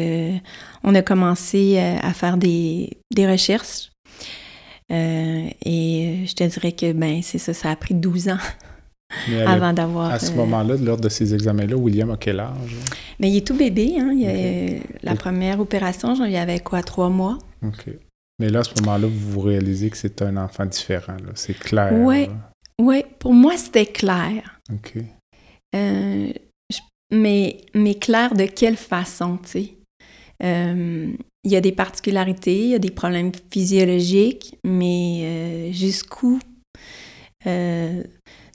[0.84, 3.92] on a commencé à faire des, des recherches.
[4.90, 8.40] et je te dirais que, ben, c'est ça, ça a pris 12 ans
[9.46, 10.12] avant d'avoir.
[10.12, 12.76] À ce euh, moment-là, lors de ces examens-là, William a quel âge?
[13.20, 13.96] Mais il est tout bébé.
[14.00, 14.12] Hein?
[14.14, 17.38] Il La première opération, il y avait quoi, trois mois?
[17.64, 17.88] OK.
[18.40, 21.18] Mais là, à ce moment-là, vous réalisez que c'est un enfant différent.
[21.34, 21.92] C'est clair.
[21.94, 22.30] Oui.
[22.80, 24.60] Oui, pour moi, c'était clair.
[24.72, 24.98] OK.
[25.76, 26.32] Euh,
[27.12, 29.74] mais, mais clair de quelle façon, tu sais?
[30.44, 31.12] Euh,
[31.44, 36.40] il y a des particularités, il y a des problèmes physiologiques, mais jusqu'où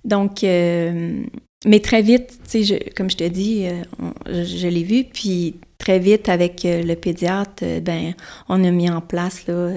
[0.05, 1.23] donc, euh,
[1.65, 5.99] mais très vite, tu sais, comme je te dis, euh, je, l'ai vu, puis très
[5.99, 8.15] vite avec euh, le pédiatre, ben,
[8.49, 9.71] on a mis en place là,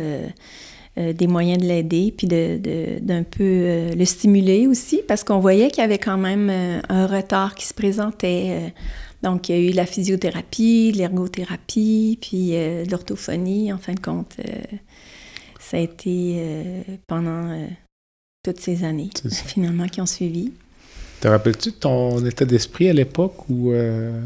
[0.98, 5.82] des moyens de l'aider, puis de, d'un peu le stimuler aussi, parce qu'on voyait qu'il
[5.82, 8.74] y avait quand même un retard qui se présentait.
[9.22, 12.54] donc, il y a eu la physiothérapie, l'ergothérapie, puis
[12.90, 14.38] l'orthophonie, en fin de compte.
[15.60, 16.42] ça a été
[17.08, 17.68] pendant
[18.46, 19.10] toutes ces années,
[19.48, 20.54] finalement, qui ont suivi.
[21.20, 24.22] Te rappelles-tu de ton état d'esprit à l'époque où, euh,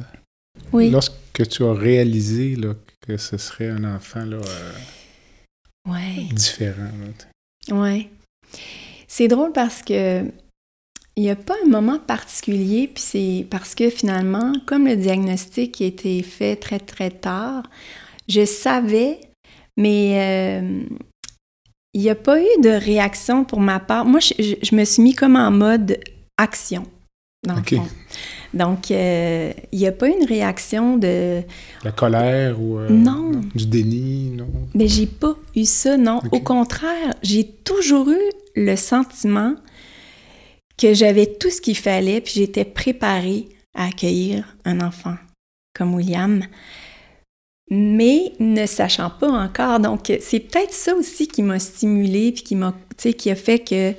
[0.73, 0.89] oui.
[0.89, 2.73] lorsque tu as réalisé là,
[3.07, 6.25] que ce serait un enfant là, euh, ouais.
[6.33, 6.91] différent?
[7.71, 8.09] Oui.
[9.07, 10.25] C'est drôle parce que
[11.15, 15.81] il n'y a pas un moment particulier, puis c'est parce que finalement, comme le diagnostic
[15.81, 17.63] a été fait très, très tard,
[18.29, 19.19] je savais,
[19.75, 20.83] mais euh,
[21.99, 24.05] il n'y a pas eu de réaction pour ma part.
[24.05, 25.99] Moi, je, me suis mis comme en mode
[26.37, 26.85] action,
[27.45, 27.85] dans le fond.
[28.53, 31.41] Donc, euh, il n'y a pas eu une réaction de...
[31.83, 32.77] La colère ou...
[32.77, 33.31] Euh, non.
[33.53, 34.47] Du déni, non?
[34.73, 36.21] Mais j'ai pas eu ça, non.
[36.31, 39.55] Au contraire, j'ai toujours eu le sentiment
[40.77, 45.15] que j'avais tout ce qu'il fallait, puis j'étais préparée à accueillir un enfant
[45.73, 46.45] comme William
[47.69, 49.79] mais ne sachant pas encore.
[49.79, 53.93] Donc, c'est peut-être ça aussi qui m'a stimulée, puis qui m'a, qui a fait que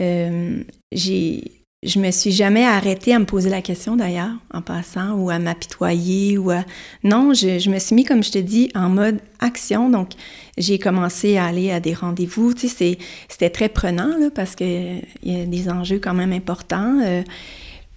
[0.00, 1.42] euh, j'ai,
[1.82, 5.40] je me suis jamais arrêtée à me poser la question d'ailleurs, en passant, ou à
[5.40, 6.64] m'apitoyer, ou à...
[7.02, 9.90] Non, je, je, me suis mis, comme je te dis, en mode action.
[9.90, 10.10] Donc,
[10.56, 12.54] j'ai commencé à aller à des rendez-vous.
[12.54, 17.00] Tu sais, c'était très prenant, là, parce qu'il y a des enjeux quand même importants.
[17.04, 17.22] Euh,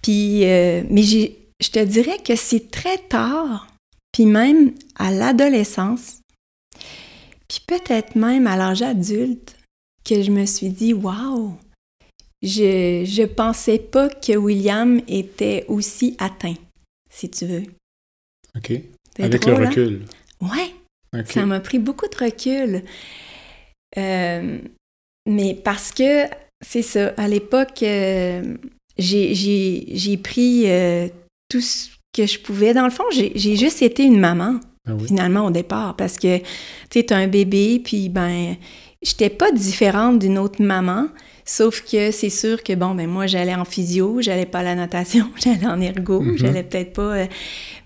[0.02, 3.71] puis, euh, mais je te dirais que c'est très tard
[4.12, 6.20] puis même à l'adolescence,
[7.48, 9.56] puis peut-être même à l'âge adulte,
[10.04, 11.54] que je me suis dit, waouh,
[12.42, 16.56] je, je pensais pas que William était aussi atteint,
[17.10, 17.64] si tu veux.
[18.56, 18.72] OK.
[19.18, 19.68] Avec le hein?
[19.68, 20.04] recul.
[20.40, 21.24] Ouais.
[21.26, 22.82] Ça m'a pris beaucoup de recul.
[23.98, 24.58] Euh,
[25.26, 26.24] mais parce que,
[26.64, 28.56] c'est ça, à l'époque, euh,
[28.98, 31.08] j'ai pris euh,
[31.48, 32.74] tout ce que je pouvais.
[32.74, 36.44] Dans le fond, j'ai juste été une maman, ah finalement, au départ, parce que, tu
[36.92, 38.56] sais, t'as un bébé, puis ben,
[39.02, 41.08] j'étais pas différente d'une autre maman,
[41.44, 44.74] sauf que c'est sûr que, bon, ben moi, j'allais en physio, j'allais pas à la
[44.74, 46.38] natation, j'allais en ergo, mm-hmm.
[46.38, 47.16] j'allais peut-être pas...
[47.16, 47.26] Euh,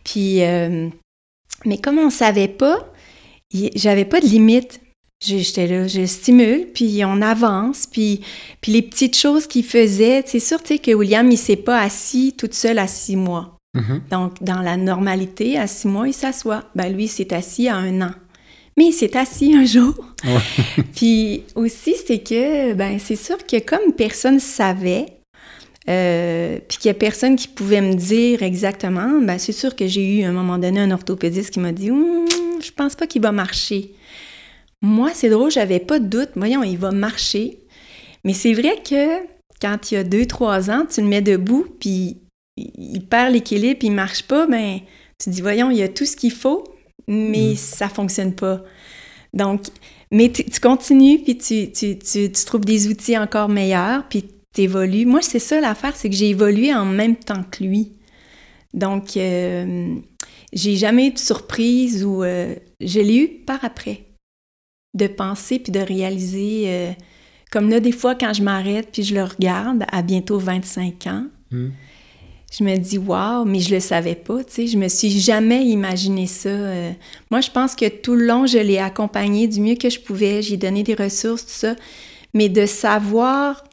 [0.04, 0.88] puis, euh,
[1.64, 2.92] mais comme on savait pas,
[3.74, 4.80] j'avais pas de limite.
[5.24, 8.20] J'étais là, je stimule, puis on avance, puis,
[8.60, 11.80] puis les petites choses qu'il faisait, c'est sûr, tu sais, que William, il s'est pas
[11.80, 13.55] assis toute seule à six mois.
[13.76, 14.08] Mm-hmm.
[14.10, 16.64] Donc, dans la normalité, à six mois, il s'assoit.
[16.74, 18.12] Ben, lui, il s'est assis à un an.
[18.76, 19.94] Mais il s'est assis un jour.
[20.94, 25.06] Puis aussi, c'est que, ben, c'est sûr que comme personne savait,
[25.88, 29.86] euh, puis qu'il n'y a personne qui pouvait me dire exactement, ben c'est sûr que
[29.86, 32.24] j'ai eu à un moment donné un orthopédiste qui m'a dit hum,
[32.60, 33.92] Je pense pas qu'il va marcher.
[34.82, 36.30] Moi, c'est drôle, j'avais pas de doute.
[36.34, 37.60] Voyons, il va marcher.
[38.24, 39.24] Mais c'est vrai que
[39.60, 42.18] quand il y a deux, trois ans, tu le mets debout, puis
[42.56, 44.80] il perd l'équilibre, il marche pas, ben
[45.18, 46.64] tu dis Voyons, il y a tout ce qu'il faut,
[47.08, 47.56] mais mm.
[47.56, 48.62] ça fonctionne pas.
[49.32, 49.66] Donc,
[50.10, 55.04] mais tu, continues, puis tu, tu, tu, trouves des outils encore meilleurs, puis tu évolues.
[55.04, 57.92] Moi, c'est ça l'affaire, c'est que j'ai évolué en même temps que lui.
[58.72, 59.96] Donc, euh,
[60.52, 64.04] j'ai jamais eu de surprise ou euh, je l'ai eu par après.
[64.94, 66.64] De penser puis de réaliser.
[66.66, 66.92] Euh,
[67.50, 71.26] comme là, des fois, quand je m'arrête puis je le regarde à bientôt 25 ans,
[71.50, 71.70] hmm
[72.52, 75.66] je me dis waouh, mais je le savais pas, tu sais, je me suis jamais
[75.66, 76.48] imaginé ça.
[76.48, 76.92] Euh.
[77.30, 80.42] moi, je pense que tout le long, je l'ai accompagné du mieux que je pouvais,
[80.42, 81.74] j'ai donné des ressources, tout ça,
[82.34, 83.64] mais de savoir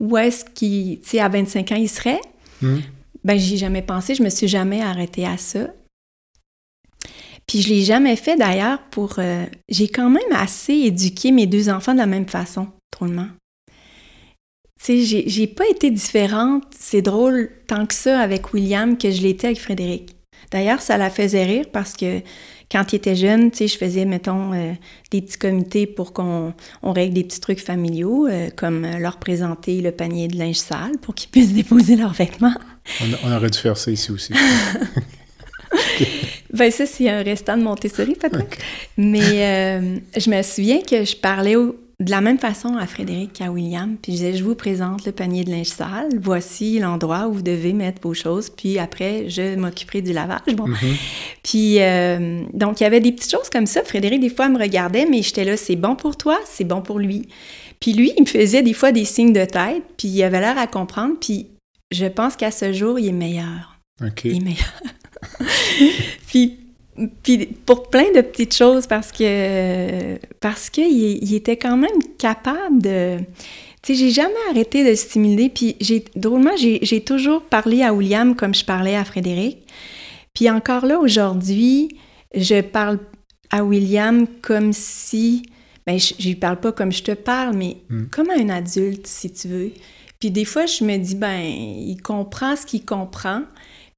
[0.00, 2.20] où est-ce qu'il, tu sais, à 25 ans, il serait,
[2.62, 2.76] mmh.
[3.24, 5.68] ben j'y ai jamais pensé, je me suis jamais arrêtée à ça.
[7.46, 9.14] Puis je l'ai jamais fait d'ailleurs pour...
[9.18, 13.28] Euh, j'ai quand même assez éduqué mes deux enfants de la même façon, drôlement.
[14.82, 19.22] Tu sais, j'ai pas été différente, c'est drôle, tant que ça avec William que je
[19.22, 20.14] l'étais avec Frédéric.
[20.50, 22.20] D'ailleurs, ça la faisait rire parce que
[22.70, 24.72] quand il était jeune, tu sais, je faisais, mettons, euh,
[25.10, 29.16] des petits comités pour qu'on on règle des petits trucs familiaux, euh, comme euh, leur
[29.18, 32.54] présenter le panier de linge sale pour qu'ils puissent déposer leurs vêtements.
[33.24, 34.34] On, aurait dû faire ça ici aussi.
[36.52, 38.58] ben ça, c'est un restant de Montessori, peut-être.
[38.96, 39.80] Mais
[40.16, 43.96] je me souviens que je parlais au, de la même façon à Frédéric qu'à William,
[44.00, 47.42] puis je disais, je vous présente le panier de linge sale, voici l'endroit où vous
[47.42, 50.54] devez mettre vos choses, puis après, je m'occuperai du lavage.
[50.54, 50.68] Bon.
[50.68, 50.96] Mm-hmm.
[51.42, 53.82] Puis, euh, donc, il y avait des petites choses comme ça.
[53.82, 57.00] Frédéric, des fois, me regardait, mais j'étais là, c'est bon pour toi, c'est bon pour
[57.00, 57.28] lui.
[57.80, 60.56] Puis lui, il me faisait des fois des signes de tête, puis il avait l'air
[60.56, 61.48] à comprendre, puis
[61.90, 63.80] je pense qu'à ce jour, il est meilleur.
[64.04, 64.24] OK.
[64.24, 64.82] Il est meilleur.
[66.28, 66.58] puis
[67.22, 72.82] puis pour plein de petites choses parce que parce qu'il il était quand même capable
[72.82, 73.18] de
[73.82, 75.48] tu sais j'ai jamais arrêté de stimuler.
[75.48, 79.58] Puis j'ai drôlement j'ai toujours parlé à William comme je parlais à Frédéric.
[80.34, 81.88] Puis encore là aujourd'hui
[82.34, 82.98] je parle
[83.50, 85.42] à William comme si
[85.86, 88.06] ben je, je lui parle pas comme je te parle mais hmm.
[88.10, 89.72] comme à un adulte si tu veux.
[90.18, 93.42] Puis des fois je me dis ben il comprend ce qu'il comprend.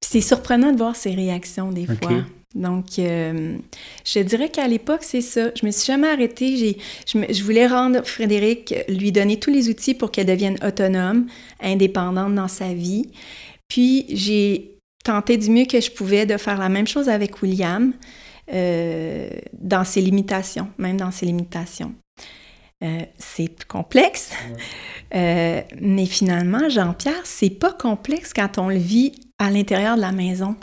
[0.00, 3.58] Puis c'est surprenant de voir ses réactions des fois donc, euh,
[4.04, 5.50] je dirais qu'à l'époque, c'est ça.
[5.54, 6.76] Je me suis jamais arrêtée.
[7.06, 11.26] Je, voulais rendre Frédéric, lui donner tous les outils pour qu'elle devienne autonome,
[11.60, 13.08] indépendante dans sa vie.
[13.68, 17.92] Puis, j'ai tenté du mieux que je pouvais de faire la même chose avec William,
[18.52, 21.94] euh, dans ses limitations, même dans ses limitations.
[22.82, 24.32] Euh, c'est complexe,
[25.12, 30.56] mais finalement, Jean-Pierre, c'est pas complexe quand on le vit à l'intérieur de la maison.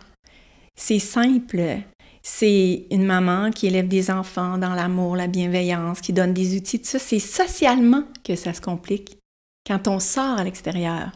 [0.77, 1.79] C'est simple.
[2.21, 6.79] C'est une maman qui élève des enfants dans l'amour, la bienveillance, qui donne des outils,
[6.79, 6.99] tout ça.
[6.99, 9.17] C'est socialement que ça se complique
[9.65, 11.11] quand on sort à l'extérieur.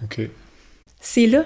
[0.99, 1.45] C'est là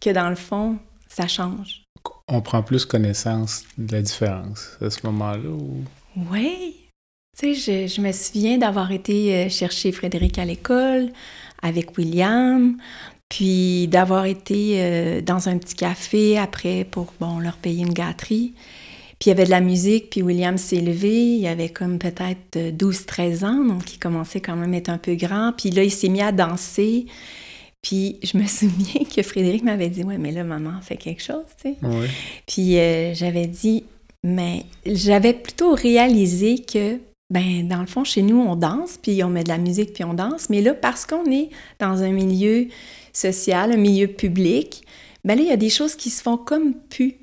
[0.00, 1.82] que, dans le fond, ça change.
[2.28, 5.50] On prend plus connaissance de la différence à ce moment-là?
[6.16, 6.76] Oui.
[7.38, 11.10] Tu sais, je, je, me souviens d'avoir été euh, chercher Frédéric à l'école
[11.62, 12.76] avec William.
[13.30, 18.52] Puis d'avoir été euh, dans un petit café après pour bon, leur payer une gâterie.
[19.18, 22.56] Puis il y avait de la musique, puis William s'est levé, il avait comme peut-être
[22.56, 25.52] 12-13 ans, donc il commençait quand même à être un peu grand.
[25.56, 27.06] Puis là, il s'est mis à danser.
[27.82, 31.44] Puis je me souviens que Frédéric m'avait dit Ouais, mais là, maman fait quelque chose,
[31.62, 31.76] tu sais.
[32.46, 33.84] Puis euh, j'avais dit
[34.24, 36.98] Mais j'avais plutôt réalisé que
[37.30, 40.02] ben dans le fond, chez nous, on danse, puis on met de la musique, puis
[40.02, 40.50] on danse.
[40.50, 42.66] Mais là, parce qu'on est dans un milieu
[43.12, 44.84] social, un milieu public,
[45.24, 47.16] ben là, il y a des choses qui se font comme pu.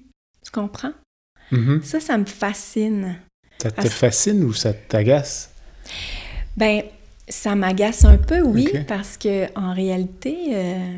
[0.43, 0.93] Tu comprends?
[1.51, 1.83] Mm-hmm.
[1.83, 3.19] Ça, ça me fascine.
[3.61, 5.51] Ça te fascine ou ça t'agace?
[6.55, 6.83] Ben,
[7.27, 10.97] ça m'agace un peu, oui, parce que en réalité, euh,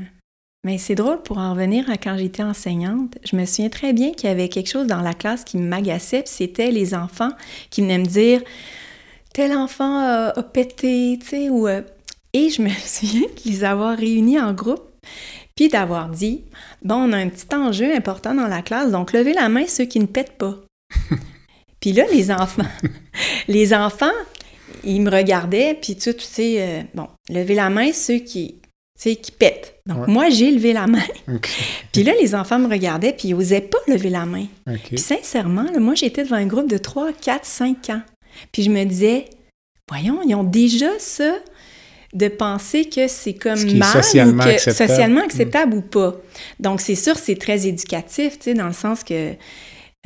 [0.66, 3.18] mais c'est drôle pour en revenir à quand j'étais enseignante.
[3.24, 6.22] Je me souviens très bien qu'il y avait quelque chose dans la classe qui m'agaçait,
[6.22, 7.32] puis c'était les enfants
[7.70, 8.42] qui venaient me dire
[9.34, 11.82] tel enfant a, pété, tu sais, ou euh,
[12.34, 14.84] et je me souviens de les avoir réunis en groupe,
[15.56, 16.44] puis d'avoir dit
[16.84, 19.86] Bon, on a un petit enjeu important dans la classe, donc levez la main ceux
[19.86, 20.56] qui ne pètent pas.
[21.80, 22.64] puis là, les enfants,
[23.48, 24.12] les enfants,
[24.84, 28.56] ils me regardaient, puis tu sais, euh, bon, levez la main ceux qui,
[28.98, 29.82] qui pètent.
[29.86, 31.04] Donc, moi, j'ai levé la main.
[31.92, 34.46] puis là, les enfants me regardaient, puis ils n'osaient pas lever la main.
[34.86, 38.02] Puis sincèrement, moi, j'étais devant un groupe de 3, 4, 5 ans.
[38.52, 39.26] Puis je me disais,
[39.90, 41.36] voyons, ils ont déjà ça
[42.14, 44.90] de penser que c'est comme Ce mal socialement ou que acceptable.
[44.90, 46.16] socialement acceptable ou pas.
[46.60, 49.34] Donc c'est sûr, c'est très éducatif, tu sais, dans le sens que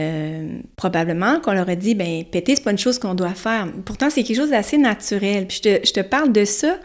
[0.02, 3.68] euh, probablement qu'on leur a dit, ben péter, c'est pas une chose qu'on doit faire.
[3.86, 5.48] Pourtant, c'est quelque chose d'assez naturel.
[5.48, 6.78] Puis je te, je te parle de ça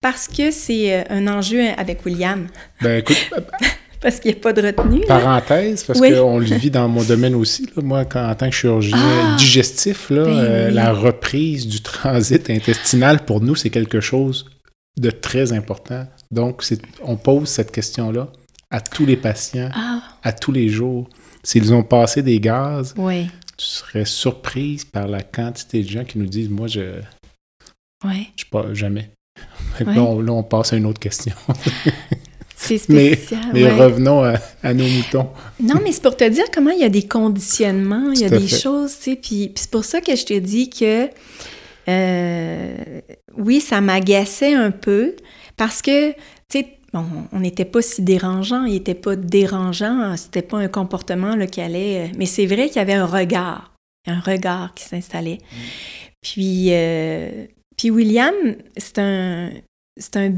[0.00, 2.46] parce que c'est euh, un enjeu avec William.
[2.82, 3.30] Ben écoute,
[4.02, 5.00] Parce qu'il n'y a pas de retenue.
[5.00, 5.06] là.
[5.20, 6.10] parenthèse, parce Oui.
[6.12, 7.66] qu'on le vit dans mon domaine aussi.
[7.76, 7.82] là.
[7.82, 9.36] moi, quand- en tant que chirurgien Ah!
[9.38, 10.74] digestif, là, Ben euh, oui.
[10.74, 14.44] la reprise du transit intestinal, pour nous, c'est quelque chose
[14.98, 16.06] de très important.
[16.30, 16.62] Donc,
[17.02, 18.28] on pose cette question-là
[18.70, 21.08] à tous les patients, Ah, à tous les jours.
[21.44, 23.26] S'ils ont passé des gaz, oui,
[23.56, 27.00] tu serais surprise par la quantité de gens qui nous disent Moi, je
[28.04, 28.28] oui.
[28.36, 29.10] je pas jamais.
[29.74, 29.96] Fait que Ouais.
[29.96, 31.34] là, on, là, on passe à une autre question.
[32.64, 33.40] C'est spécial.
[33.52, 33.74] Mais ouais.
[33.76, 35.28] revenons à, à nos moutons.
[35.60, 38.28] Non, mais c'est pour te dire comment il y a des conditionnements, il y a
[38.30, 38.56] des fait.
[38.60, 39.16] choses, tu sais.
[39.16, 41.08] Puis, puis c'est pour ça que je te dis que,
[41.88, 42.74] euh,
[43.36, 45.16] oui, ça m'agaçait un peu
[45.56, 46.16] parce que, tu
[46.52, 51.34] sais, bon, on n'était pas si dérangeant, il n'était pas dérangeant, c'était pas un comportement
[51.34, 52.06] là, qui allait.
[52.06, 53.72] euh, Mais c'est vrai qu'il y avait un regard,
[54.06, 55.38] un regard qui s'installait.
[56.22, 57.46] Puis, euh,
[57.76, 58.34] puis William,
[58.76, 59.50] c'est un,
[59.98, 60.32] c'est un,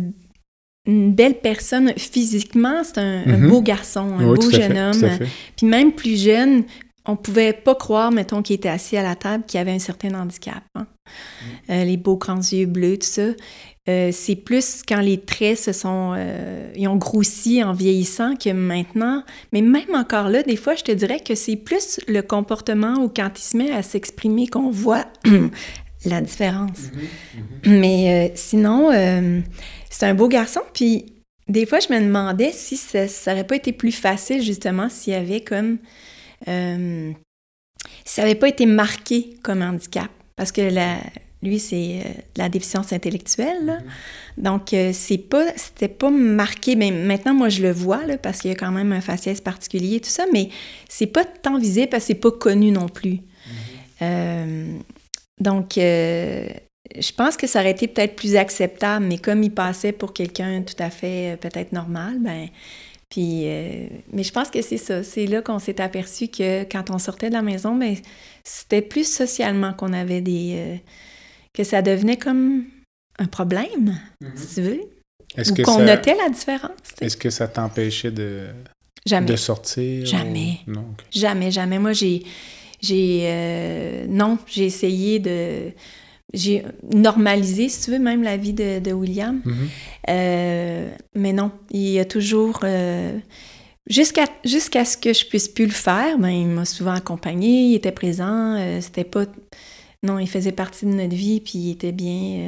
[0.87, 3.49] une belle personne physiquement, c'est un, un Mhm.
[3.49, 5.19] beau garçon, un Oui, beau jeune fait, homme.
[5.57, 6.65] Puis même plus jeune,
[7.07, 10.15] on pouvait pas croire, mettons, qu'il était assis à la table, qu'il avait un certain
[10.15, 10.63] handicap.
[10.75, 10.87] hein.
[11.71, 13.29] Euh, les beaux grands yeux bleus, tout ça.
[13.87, 16.15] Euh, c'est plus quand les traits se sont...
[16.17, 19.23] euh, ils ont grossi en vieillissant que maintenant...
[19.53, 23.11] Mais même encore là, des fois, je te dirais que c'est plus le comportement ou
[23.15, 25.05] quand il se met à s'exprimer qu'on voit
[26.07, 26.91] la différence.
[27.67, 29.41] Mais euh, sinon, euh,
[29.95, 30.61] c'est un beau garçon.
[30.73, 31.07] Puis
[31.47, 35.13] des fois, je me demandais si ça, ça aurait pas été plus facile, justement, s'il
[35.13, 35.79] y avait comme...
[36.49, 37.13] Euh,
[38.05, 40.11] si ça n'avait pas été marqué comme handicap.
[40.37, 40.97] Parce que la,
[41.43, 43.65] lui, c'est euh, de la déficience intellectuelle.
[43.65, 43.79] là.
[44.37, 46.75] Donc, euh, c'est pas, c'était pas marqué.
[46.75, 49.41] Mais maintenant, moi, je le vois, là, parce qu'il y a quand même un faciès
[49.41, 50.49] particulier, tout ça, mais
[50.89, 53.21] c'est pas tant visible parce que c'est pas connu non plus.
[54.03, 54.77] Euh,
[55.41, 55.79] donc,
[56.99, 60.63] je pense que ça aurait été peut-être plus acceptable, mais comme il passait pour quelqu'un
[60.63, 62.49] tout à fait euh, peut-être normal, ben.
[63.11, 65.03] Puis, euh, mais je pense que c'est ça.
[65.05, 67.95] C'est là qu'on s'est aperçu que quand on sortait de la maison, ben,
[68.43, 70.55] c'était plus socialement qu'on avait des.
[70.57, 70.77] euh,
[71.53, 72.65] que ça devenait comme
[73.19, 73.97] un problème,
[74.35, 74.81] si tu veux.
[75.37, 76.71] Est-ce Ou que, qu'on ça, notait la différence.
[77.01, 78.49] est-ce que ça t'empêchait de,
[79.07, 79.27] Jamais.
[79.27, 80.05] de sortir?
[80.07, 80.59] Jamais.
[80.67, 80.95] ou- Non.
[81.13, 81.79] Jamais, jamais.
[81.79, 82.25] Moi, j'ai.
[82.83, 83.21] J'ai.
[83.25, 85.71] euh, non, j'ai essayé de.
[86.35, 89.41] J'ai normalisé, si tu veux, même la vie de, de William.
[89.45, 89.69] Mhm.
[90.11, 92.61] Euh, mais non, il y a toujours.
[92.65, 93.17] euh,
[93.87, 94.27] Jusqu'à
[94.85, 98.57] ce que je puisse plus le faire, ben, il m'a souvent accompagné, il était présent,
[98.59, 99.27] euh, c'était pas...
[100.03, 102.41] Non, il faisait partie de notre vie, puis il était bien,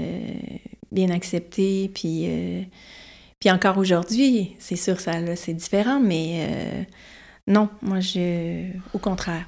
[0.92, 2.26] bien accepté, puis...
[3.38, 6.86] puis encore aujourd'hui, c'est sûr, ça, là, c'est différent, mais
[7.46, 8.66] non, moi, je...
[8.92, 9.46] Au contraire.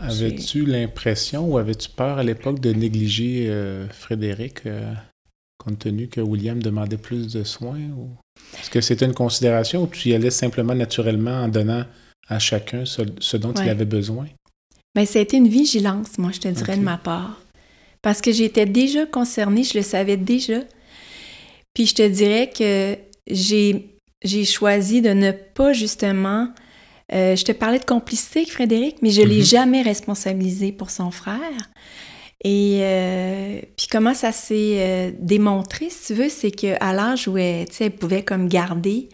[0.00, 4.92] Avais-tu l'impression ou avais-tu peur à l'époque de négliger euh, Frédéric, euh,
[5.58, 7.80] compte tenu que William demandait plus de soins?
[7.96, 8.10] Ou...
[8.60, 11.84] Est-ce que c'était une considération ou tu y allais simplement naturellement en donnant
[12.28, 14.26] à chacun ce, ce dont il avait besoin?
[14.94, 17.40] Mais ça a été une vigilance, moi, je te dirais, de ma part.
[18.00, 20.60] Parce que j'étais déjà concernée, je le savais déjà.
[21.74, 22.96] Puis je te dirais que
[23.28, 26.48] j'ai, j'ai choisi de ne pas justement.
[27.12, 29.44] Euh, je te parlais de complicité avec Frédéric, mais je ne l'ai Mhm.
[29.44, 31.70] jamais responsabilisé pour son frère.
[32.44, 37.36] Et euh, puis comment ça s'est euh, démontré, si tu veux, c'est qu'à l'âge où
[37.36, 37.66] elle,
[37.98, 39.08] pouvait comme garder,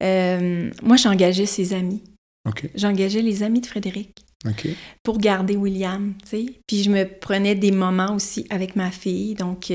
[0.00, 2.02] moi j'engageais ses amis.
[2.48, 2.68] OK.
[2.74, 4.10] J'engageais les amis de Frédéric
[4.46, 4.66] OK.
[5.04, 6.46] pour garder William, tu sais.
[6.66, 9.34] Puis je me prenais des moments aussi avec ma fille.
[9.34, 9.72] Donc,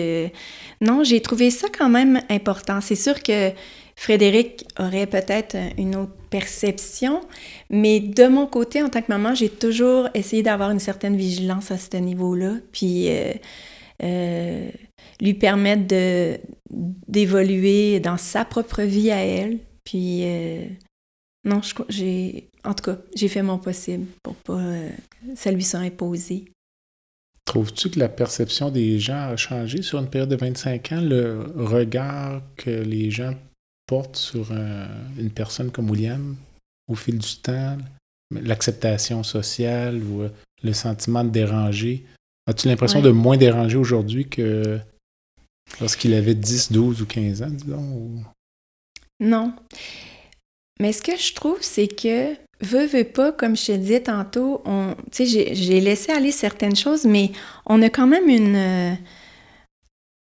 [0.82, 2.82] non, j'ai trouvé ça quand même important.
[2.82, 3.52] C'est sûr que
[3.96, 7.22] Frédéric aurait peut-être une autre perception,
[7.70, 11.72] mais de mon côté, en tant que maman, j'ai toujours essayé d'avoir une certaine vigilance
[11.72, 13.34] à ce niveau-là, puis euh,
[14.04, 14.70] euh,
[15.22, 16.38] lui permettre de
[16.70, 19.60] d'évoluer dans sa propre vie à elle.
[19.86, 20.66] Puis, euh,
[21.46, 24.62] non, j'ai, en tout cas, j'ai fait mon possible pour pas
[25.36, 26.46] ça lui soit imposé.
[27.46, 31.02] Trouves-tu que la perception des gens a changé sur une période de 25 ans?
[31.02, 33.34] Le regard que les gens
[33.88, 36.36] portent sur un- une personne comme William
[36.88, 37.78] au fil du temps,
[38.32, 40.30] l'acceptation sociale ou euh,
[40.64, 42.06] le sentiment de déranger,
[42.48, 43.06] as-tu l'impression Ouais.
[43.06, 44.80] de moins déranger aujourd'hui que
[45.80, 47.78] lorsqu'il avait 10, 12 ou 15 ans, disons?
[47.94, 48.24] ou-
[49.20, 49.54] Non.
[50.80, 54.62] Mais ce que je trouve, c'est que, veux, veux pas, comme je te disais tantôt,
[54.66, 57.32] on, j'ai laissé aller certaines choses, mais
[57.66, 58.56] on a quand même une...
[58.56, 58.94] euh,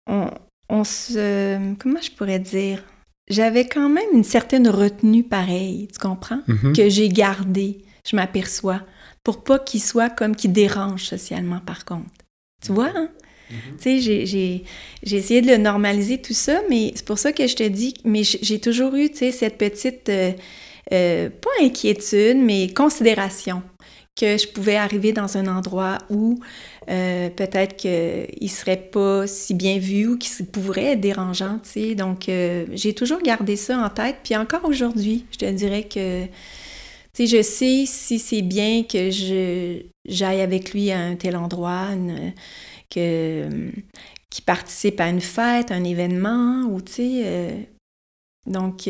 [0.07, 0.29] on,
[0.69, 1.73] on se...
[1.79, 2.83] Comment je pourrais dire?
[3.29, 6.41] J'avais quand même une certaine retenue pareille, tu comprends?
[6.47, 6.73] Mhm.
[6.73, 8.81] Que j'ai gardée, je m'aperçois,
[9.23, 12.09] pour pas qu'il soit comme qui dérange socialement, par contre.
[12.63, 13.09] Tu vois, hein?
[13.49, 14.63] Tu sais, j'ai- j'ai
[15.03, 17.93] j'ai essayé de le normaliser, tout ça, mais c'est pour ça que je te dis,
[18.03, 20.31] mais j'ai toujours eu, tu sais, cette petite, euh,
[20.91, 23.61] euh, pas inquiétude, mais considération
[24.19, 26.39] que je pouvais arriver dans un endroit où
[26.89, 31.95] euh, peut-être qu'il serait pas si bien vu ou qu'il pourrait être dérangeant, tu sais.
[31.95, 34.17] Donc, euh, j'ai toujours gardé ça en tête.
[34.23, 36.31] Puis encore aujourd'hui, je te dirais que, tu
[37.13, 41.89] sais, je sais si c'est bien que je j'aille avec lui à un tel endroit,
[42.89, 43.47] que
[44.29, 47.21] qui participe à une fête, un événement, ou tu sais.
[47.25, 47.51] euh,
[48.47, 48.87] donc,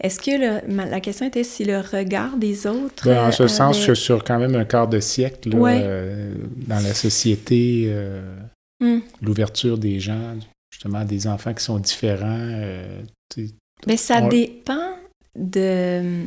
[0.00, 0.30] est-ce que
[0.66, 3.04] le- la question était si le regard des autres.
[3.06, 5.56] Ben, en ce euh, sens avait- que sur quand même un quart de siècle, là,
[5.58, 5.80] Ouais.
[5.82, 6.34] euh,
[6.66, 8.36] dans la société, euh,
[8.80, 9.00] Hmm.
[9.20, 10.34] l'ouverture des gens,
[10.72, 12.50] justement, des enfants qui sont différents.
[13.86, 14.96] Mais ça On- dépend
[15.38, 16.24] de.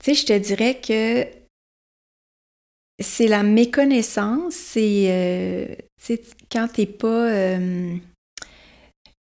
[0.00, 1.26] Tu sais, je te dirais que
[3.00, 5.78] c'est la méconnaissance, c'est.
[6.04, 7.58] tu sais, quand t'es pas.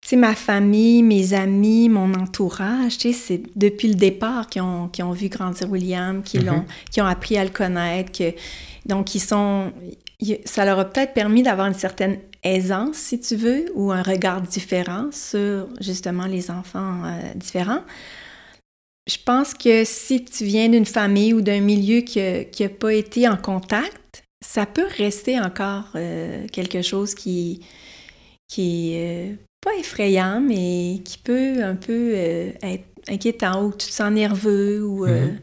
[0.09, 4.87] Sais, ma famille, mes amis, mon entourage, tu sais, c'est depuis le départ qu'ils ont,
[4.87, 6.65] qu'ils ont vu grandir William, qui Mhm.
[6.99, 8.33] ont appris à le connaître, que,
[8.85, 9.71] donc ils sont,
[10.45, 14.41] ça leur a peut-être permis d'avoir une certaine aisance, si tu veux, ou un regard
[14.41, 17.81] différent sur justement les enfants euh, différents.
[19.07, 23.27] Je pense que si tu viens d'une famille ou d'un milieu qui n'a pas été
[23.27, 27.61] en contact, ça peut rester encore euh, quelque chose qui,
[28.47, 29.33] qui euh,
[29.65, 34.85] pas effrayant, mais qui peut un peu euh, être inquiétant ou tu te sens nerveux.
[34.85, 35.39] Ou, euh, Mhm.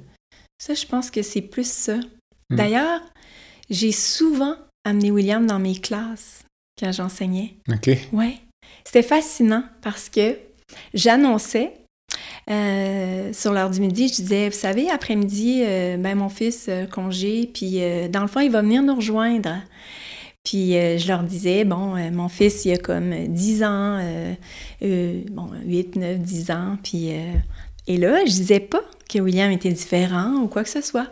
[0.59, 1.97] Ça, je pense que c'est plus ça.
[1.97, 2.57] Mhm.
[2.57, 3.01] D'ailleurs,
[3.69, 4.55] j'ai souvent
[4.85, 6.45] amené William dans mes classes
[6.79, 7.55] quand j'enseignais.
[7.69, 7.91] OK.
[8.13, 8.39] Ouais.
[8.85, 10.39] C'était fascinant parce que
[10.95, 11.73] j'annonçais
[12.51, 16.87] euh, sur l'heure du midi, je disais, vous savez, après-midi, euh, ben, mon fils euh,
[16.87, 19.57] congé, puis dans le fond, il va venir nous rejoindre.
[20.45, 25.23] Puis euh, je leur disais, bon, euh, mon fils, il a comme 10 ans, euh,
[25.31, 27.11] bon, 8, 9, 10 ans, puis...
[27.87, 31.07] et là, je disais pas que William était différent ou quoi que ce soit.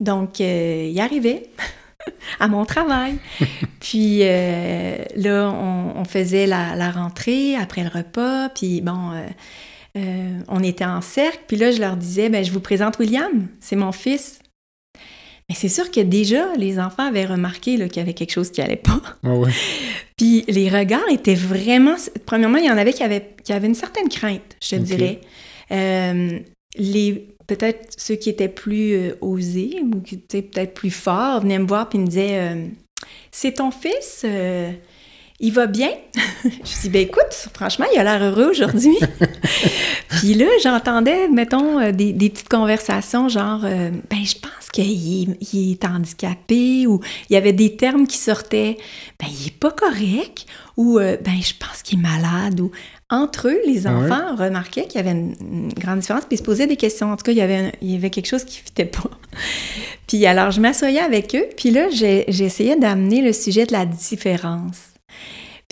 [0.00, 1.50] Donc, il arrivait
[2.40, 3.18] à mon travail.
[3.80, 9.12] puis là, on, on faisait la, la rentrée après le repas, puis bon,
[9.94, 11.40] on était en cercle.
[11.46, 14.41] Puis là, je leur disais, ben, je vous présente William, c'est mon fils.
[15.52, 18.62] Mais c'est sûr que déjà, les enfants avaient remarqué qu'il y avait quelque chose qui
[18.62, 19.02] allait pas.
[19.22, 19.50] Ouais, ouais.
[20.16, 21.96] Puis les regards étaient vraiment.
[22.24, 25.20] Premièrement, il y en avait qui avaient, qui avaient une certaine crainte, je te dirais.
[25.70, 26.38] Euh,
[26.76, 31.58] les peut-être ceux qui étaient plus euh, osés ou qui étaient peut-être plus forts venaient
[31.58, 32.66] me voir puis me disaient euh,
[33.30, 34.24] C'est ton fils
[35.42, 35.90] il va bien?
[36.44, 38.96] je dis, ben écoute, franchement, il a l'air heureux aujourd'hui.
[40.08, 44.84] Puis là, j'entendais, mettons, euh, des, des petites conversations genre, euh, ben je pense qu'il
[45.30, 48.76] est- il est handicapé ou il y avait des termes qui sortaient,
[49.20, 52.70] ben il est pas correct ou euh, ben je pense qu'il est malade ou
[53.10, 54.04] entre eux, les Ah ouais?
[54.10, 57.10] enfants remarquaient qu'il y avait une, une grande différence puis ils se posaient des questions.
[57.12, 58.84] En tout cas, il y avait, un- il y avait quelque chose qui ne fitait
[58.84, 59.10] pas.
[60.06, 64.91] puis alors, je m'assoyais avec eux, puis là, j'essayais d'amener le sujet de la différence.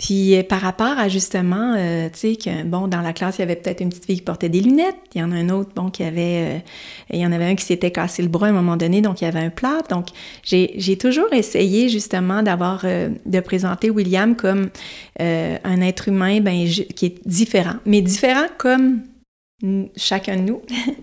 [0.03, 3.41] Puis euh, par rapport à justement, euh, tu sais, que bon, dans la classe, il
[3.41, 5.49] y avait peut-être une petite fille qui portait des lunettes, il y en a un
[5.49, 6.59] autre, bon, qui avait, euh,
[7.13, 9.21] il y en avait un qui s'était cassé le bras à un moment donné, donc
[9.21, 9.77] il y avait un plat.
[9.89, 10.07] Donc
[10.43, 14.69] j'ai j'ai toujours essayé justement d'avoir, euh, de présenter William comme
[15.21, 19.03] euh, un être humain ben, je- qui est différent, mais différent comme
[19.95, 20.61] chacun de nous,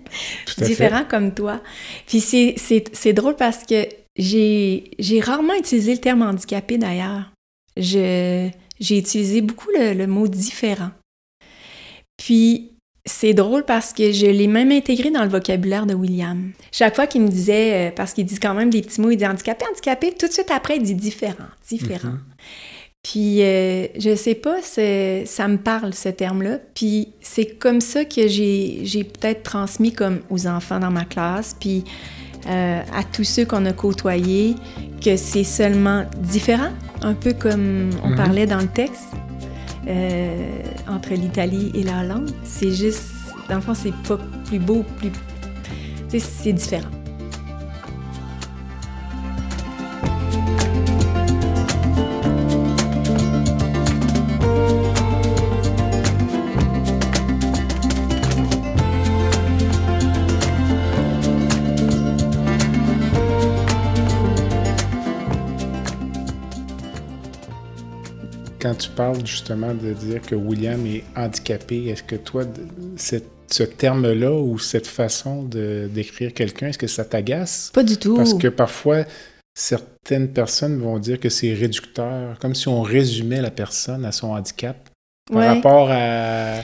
[0.66, 1.60] différent comme toi.
[2.08, 3.86] Puis c'est- c'est c'est drôle parce que
[4.16, 7.30] j'ai j'ai rarement utilisé le terme handicapé d'ailleurs.
[7.76, 8.48] Je
[8.80, 10.90] j'ai utilisé beaucoup le, le mot différent.
[12.16, 12.72] Puis
[13.08, 16.52] c'est drôle parce que je l'ai même intégré dans le vocabulaire de William.
[16.70, 19.16] Chaque fois qu'il me disait, euh, parce qu'il dit quand même des petits mots, il
[19.16, 22.10] dit handicapé, handicapé, tout de suite après, il dit différent, différent.
[22.10, 22.20] Mhm.
[23.02, 26.58] Puis, euh, je sais pas, ça me parle, ce terme-là.
[26.74, 31.56] Puis, c'est comme ça que j'ai j'ai peut-être transmis comme aux enfants dans ma classe,
[31.58, 31.84] puis
[32.46, 34.56] euh, à tous ceux qu'on a côtoyés,
[35.02, 36.70] que c'est seulement différent,
[37.02, 38.16] un peu comme on Mhm.
[38.16, 39.12] parlait dans le texte,
[39.88, 42.30] euh, entre l'Italie et la Hollande.
[42.44, 43.04] C'est juste,
[43.48, 45.10] dans le fond, c'est pas plus beau, plus...
[46.18, 46.88] C'est différent.
[68.78, 72.44] Tu parles justement de dire que William est handicapé, est-ce que toi,
[72.96, 77.70] ce terme-là ou cette façon de décrire quelqu'un, est-ce que ça t'agace?
[77.74, 78.16] Pas du tout.
[78.16, 79.04] Parce que parfois,
[79.54, 84.28] certaines personnes vont dire que c'est réducteur, comme si on résumait la personne à son
[84.28, 84.76] handicap
[85.30, 86.60] par rapport à,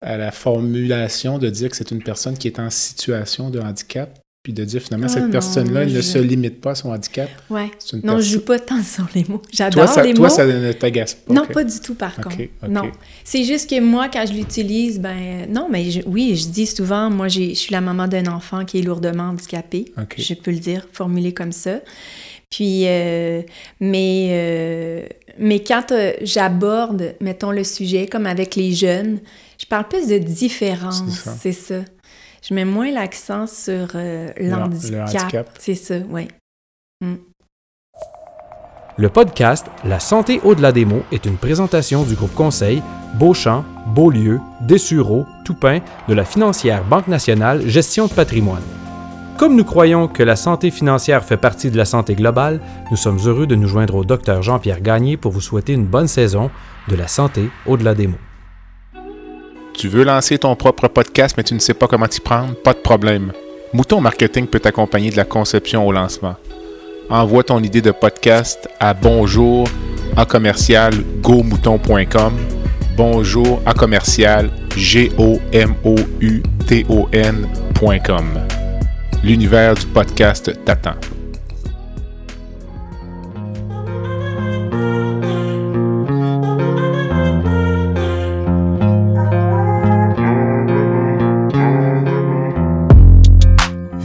[0.00, 4.19] à la formulation de dire que c'est une personne qui est en situation de handicap
[4.42, 7.28] puis de dire finalement, cette ah personne-là ne se limite pas à son handicap.
[7.50, 7.70] Ouais.
[8.02, 9.42] Non, je joue pas tant sur les mots.
[9.52, 10.16] J'adore les mots.
[10.16, 11.34] Toi, ça ne t'agace pas.
[11.34, 12.38] Non, pas du tout, par contre.
[12.66, 12.90] Non.
[13.22, 17.28] C'est juste que moi, quand je l'utilise, ben non, mais oui, je dis souvent, moi,
[17.28, 19.92] je suis la maman d'un enfant qui est lourdement handicapé.
[20.16, 21.80] Je peux le dire, formulé comme ça.
[22.48, 23.42] Puis, euh,
[23.78, 25.02] mais, euh,
[25.38, 29.20] mais quand euh, j'aborde, mettons, le sujet, comme avec les jeunes,
[29.56, 31.04] je parle plus de différence,
[31.40, 31.84] c'est ça
[32.42, 35.48] je mets moins l'accent sur euh, l'handicap.
[35.58, 36.28] C'est ça, oui.
[37.00, 37.14] Mm.
[38.96, 42.82] Le podcast La santé au-delà des mots est une présentation du groupe conseil
[43.14, 43.64] Beauchamp,
[43.94, 48.62] Beaulieu, Dessureau, Toupin de la financière Banque nationale Gestion de patrimoine.
[49.38, 52.60] Comme nous croyons que la santé financière fait partie de la santé globale,
[52.90, 56.08] nous sommes heureux de nous joindre au docteur Jean-Pierre Gagné pour vous souhaiter une bonne
[56.08, 56.50] saison
[56.88, 58.18] de la santé au-delà des mots.
[59.74, 62.54] Tu veux lancer ton propre podcast, mais tu ne sais pas comment t'y prendre?
[62.54, 63.32] Pas de problème.
[63.72, 66.36] Mouton Marketing peut t'accompagner de la conception au lancement.
[67.08, 69.66] Envoie ton idée de podcast à bonjour
[70.16, 70.92] à commercial
[72.96, 73.60] Bonjour
[77.74, 78.40] à.
[79.22, 81.19] L'univers du podcast t'attend.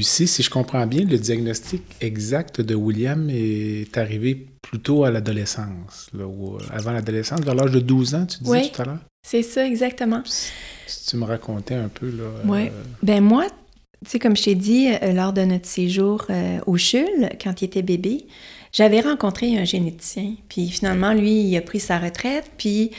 [0.00, 6.08] Lucie, si je comprends bien, le diagnostic exact de William est arrivé plutôt à l'adolescence,
[6.18, 6.26] euh,
[6.72, 8.98] avant l'adolescence, vers l'âge de 12 ans, tu disais tout à l'heure?
[9.22, 10.22] c'est ça, exactement.
[10.86, 12.24] Si tu me racontais un peu, là...
[12.46, 12.68] Oui.
[12.68, 12.70] Euh,
[13.02, 13.44] ben moi,
[14.02, 16.26] tu sais, comme je t'ai dit, euh, lors de notre séjour
[16.66, 18.24] au CHUL, quand il était bébé,
[18.72, 20.32] j'avais rencontré un généticien.
[20.48, 22.90] Puis finalement, lui, il a pris sa retraite, puis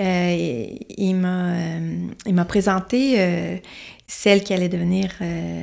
[0.00, 3.60] il m'a présenté
[4.08, 5.62] celle qui allait devenir euh,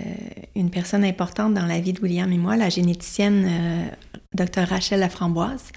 [0.55, 3.85] une personne importante dans la vie de William et moi, la généticienne euh,
[4.33, 4.69] Dr.
[4.69, 5.71] Rachel Laframboise.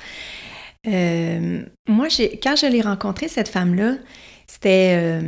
[0.87, 2.09] Euh, moi,
[2.43, 3.95] quand je l'ai rencontrée, cette femme-là,
[4.47, 5.21] c'était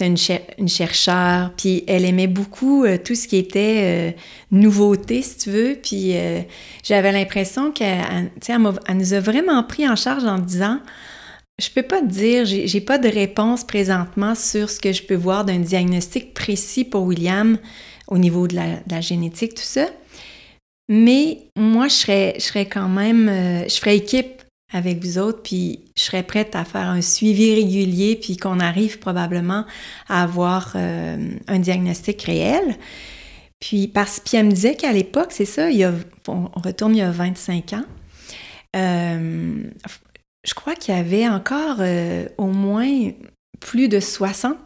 [0.00, 0.16] une,
[0.58, 4.16] une, chercheure, puis elle aimait beaucoup tout ce qui était
[4.50, 6.14] nouveauté, si tu veux, puis
[6.82, 8.30] j'avais l'impression qu'elle
[8.94, 10.78] nous a vraiment pris en charge en disant
[11.60, 15.14] je peux pas te dire, j'ai pas de réponse présentement sur ce que je peux
[15.14, 17.58] voir d'un diagnostic précis pour William
[18.08, 19.86] au niveau de la, génétique, tout ça.
[20.88, 24.42] Mais moi, je serais, je serais quand même, euh, je ferais équipe
[24.72, 28.98] avec vous autres, puis je serais prête à faire un suivi régulier, puis qu'on arrive
[28.98, 29.64] probablement
[30.08, 32.76] à avoir euh, un diagnostic réel.
[33.60, 35.92] Puis, parce qu'elle me disait qu'à l'époque, c'est ça, il a,
[36.26, 37.84] on, retourne il y a 25 ans,
[38.74, 39.62] euh,
[40.44, 43.10] je crois qu'il y avait encore euh, au moins
[43.60, 44.56] plus de 60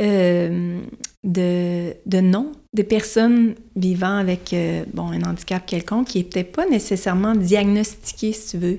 [0.00, 0.80] euh,
[1.24, 6.66] de, de non de personnes vivant avec euh, bon, un handicap quelconque qui n'étaient pas
[6.66, 8.78] nécessairement diagnostiquées, si tu veux.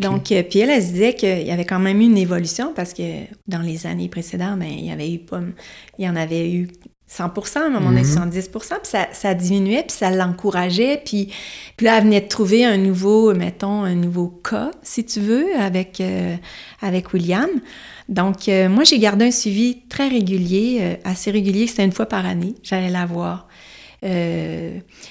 [0.00, 2.92] Donc, puis elle, elle se disait qu'il y avait quand même eu une évolution parce
[2.92, 3.02] que
[3.46, 5.40] dans les années précédentes, ben, il y avait eu pas,
[5.98, 6.68] il y en avait eu
[7.08, 11.32] 100% à un moment donné, 70% puis ça, ça diminuait, puis ça l'encourageait, puis,
[11.76, 15.46] puis là, elle venait de trouver un nouveau, mettons, un nouveau cas, si tu veux,
[15.56, 16.34] avec, euh,
[16.82, 17.48] avec William.
[18.08, 22.06] Donc, euh, moi, j'ai gardé un suivi très régulier, euh, assez régulier, c'était une fois
[22.06, 23.48] par année, j'allais la voir.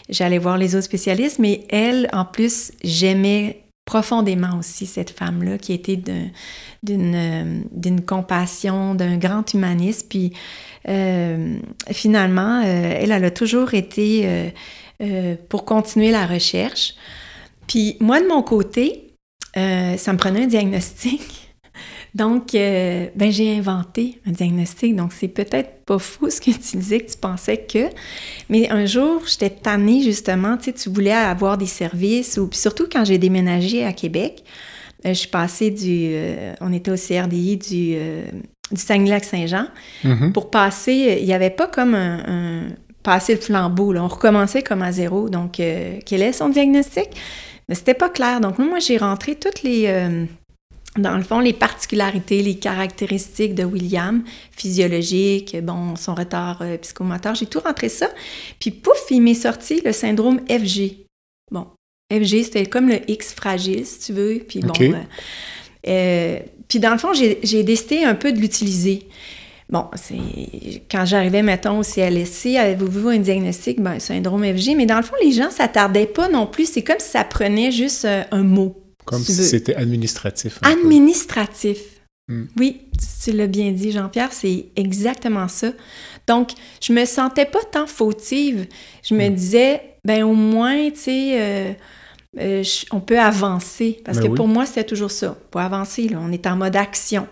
[0.10, 5.72] j'allais voir les autres spécialistes, mais elle, en plus, j'aimais profondément aussi cette femme-là qui
[5.72, 6.02] était
[6.84, 10.34] d'une compassion, d'un grand humanisme, puis
[10.88, 11.58] euh,
[11.92, 14.52] finalement, euh, elle, a toujours été
[15.02, 16.96] euh, pour continuer la recherche.
[17.68, 19.14] Puis moi, de mon côté,
[19.56, 21.45] ça me prenait un diagnostic
[22.16, 24.95] Donc, euh, ben, j'ai inventé un diagnostic.
[24.95, 27.89] Donc, c'est peut-être pas fou ce que tu disais, que tu pensais que.
[28.49, 30.55] Mais un jour, j'étais tannée, justement.
[30.57, 34.43] Tu sais, tu voulais avoir des services, ou puis surtout quand j'ai déménagé à Québec,
[35.05, 36.07] euh, je suis passée du.
[36.13, 37.95] euh, on était au CRDI du,
[38.72, 39.68] du Saguenay-Lac-Saint-Jean.
[40.05, 40.32] Mhm.
[40.32, 42.20] Pour passer, il n'y avait pas comme un.
[42.26, 42.68] un-
[43.03, 43.93] passer le flambeau.
[43.93, 44.03] Là.
[44.03, 45.30] On recommençait comme à zéro.
[45.30, 47.09] Donc, quel est son diagnostic?
[47.70, 48.39] Mais c'était pas clair.
[48.41, 49.86] Donc, moi, j'ai rentré toutes les.
[50.98, 57.36] Dans le fond, les particularités, les caractéristiques de William, physiologiques, bon, son retard euh, psychomoteur,
[57.36, 58.10] j'ai tout rentré ça.
[58.60, 61.06] Puis pouf, il m'est sorti le syndrome FG.
[61.52, 61.68] Bon,
[62.12, 64.39] FG, c'était comme le X fragile, si tu veux.
[64.48, 64.93] Puis bon, euh,
[65.88, 69.08] euh, puis dans le fond, j'ai j'ai décidé un peu de l'utiliser.
[69.70, 73.82] Bon, c'est quand j'arrivais, mettons, au CLSC, avez-vous vu un diagnostic?
[73.82, 74.76] Ben, syndrome FG.
[74.76, 76.72] Mais dans le fond, les gens s'attardaient pas non plus.
[76.72, 78.85] C'est comme si ça prenait juste euh, un mot.
[79.06, 80.60] Comme si c'était administratif.
[80.64, 81.78] Administratif.
[82.28, 82.45] Hmm.
[82.58, 82.82] Oui,
[83.24, 85.72] tu l'as bien dit, Jean-Pierre, c'est exactement ça.
[86.28, 86.49] Donc,
[86.82, 88.66] je me sentais pas tant fautive.
[89.03, 89.36] Je me Hmm.
[89.36, 91.74] disais, ben au moins, tu sais, euh,
[92.39, 94.01] euh, on peut avancer.
[94.03, 94.36] Parce Ben que oui.
[94.36, 95.38] pour moi, c'était toujours ça.
[95.51, 97.28] Pour avancer, là, on est en mode action.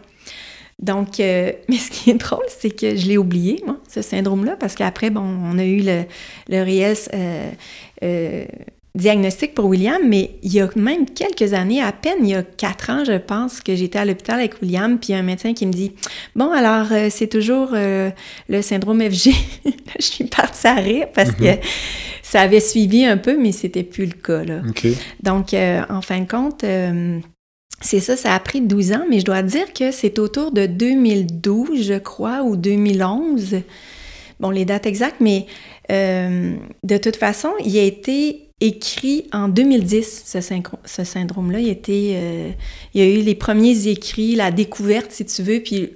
[0.79, 4.57] Donc, euh, mais ce qui est drôle, c'est que je l'ai oublié, moi, ce syndrome-là,
[4.59, 6.03] parce qu'après, bon, on a eu le,
[6.49, 7.51] le réel euh,
[8.03, 8.45] euh,
[8.95, 12.43] diagnostic pour William, mais il y a même quelques années, à peine il y a
[12.43, 15.23] quatre ans, je pense, que j'étais à l'hôpital avec William, puis il y a un
[15.23, 15.93] médecin qui me dit
[16.35, 18.11] Bon, alors, euh, c'est toujours euh,
[18.49, 19.31] le syndrome FG.
[19.99, 21.45] Je suis partie à rire parce que
[22.21, 24.61] ça avait suivi un peu, mais c'était plus le cas, là.
[25.21, 26.63] Donc, euh, en fin de compte,
[27.81, 30.65] c'est ça, ça a pris 12 ans, mais je dois dire que c'est autour de
[30.67, 33.57] 2012, je crois, ou 2011.
[34.39, 35.47] Bon, les dates exactes, mais
[35.89, 41.59] de toute façon, il a été écrit en 2010, ce, syndrome-là.
[41.59, 41.69] Il,
[42.15, 42.49] euh,
[42.93, 45.89] il y a eu les premiers écrits, la découverte, si tu veux, puis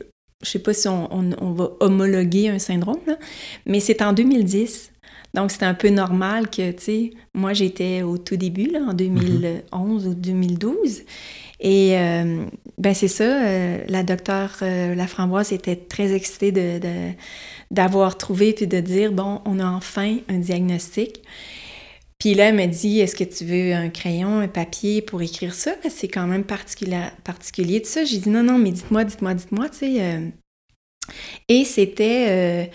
[0.43, 3.17] je sais pas si on, on- on va homologuer un syndrome, là,
[3.65, 4.91] mais c'est en 2010.
[5.33, 8.93] Donc, c'était un peu normal que, tu sais, moi, j'étais au tout début, là, en
[8.93, 11.01] 2011 ou 2012.
[11.59, 12.45] Et, euh,
[12.77, 17.13] ben, c'est ça, euh, la docteure euh, Laframboise était très excitée de, de-
[17.71, 21.21] d'avoir trouvé puis de dire, bon, on a enfin un diagnostic.
[22.19, 25.53] Puis là, elle m'a dit, est-ce que tu veux un crayon, un papier pour écrire
[25.53, 25.75] ça?
[25.89, 28.05] C'est quand même particulier, particulier tout ça.
[28.05, 30.01] J'ai dit, non, non, mais dites-moi, dites-moi, dites-moi, tu sais.
[30.01, 30.27] euh.
[31.47, 32.65] Et c'était, euh,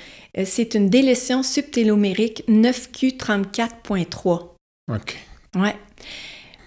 [0.41, 4.49] euh, c'est une délétion subtélomérique 9Q34.3.
[4.91, 5.17] OK.
[5.57, 5.75] Ouais.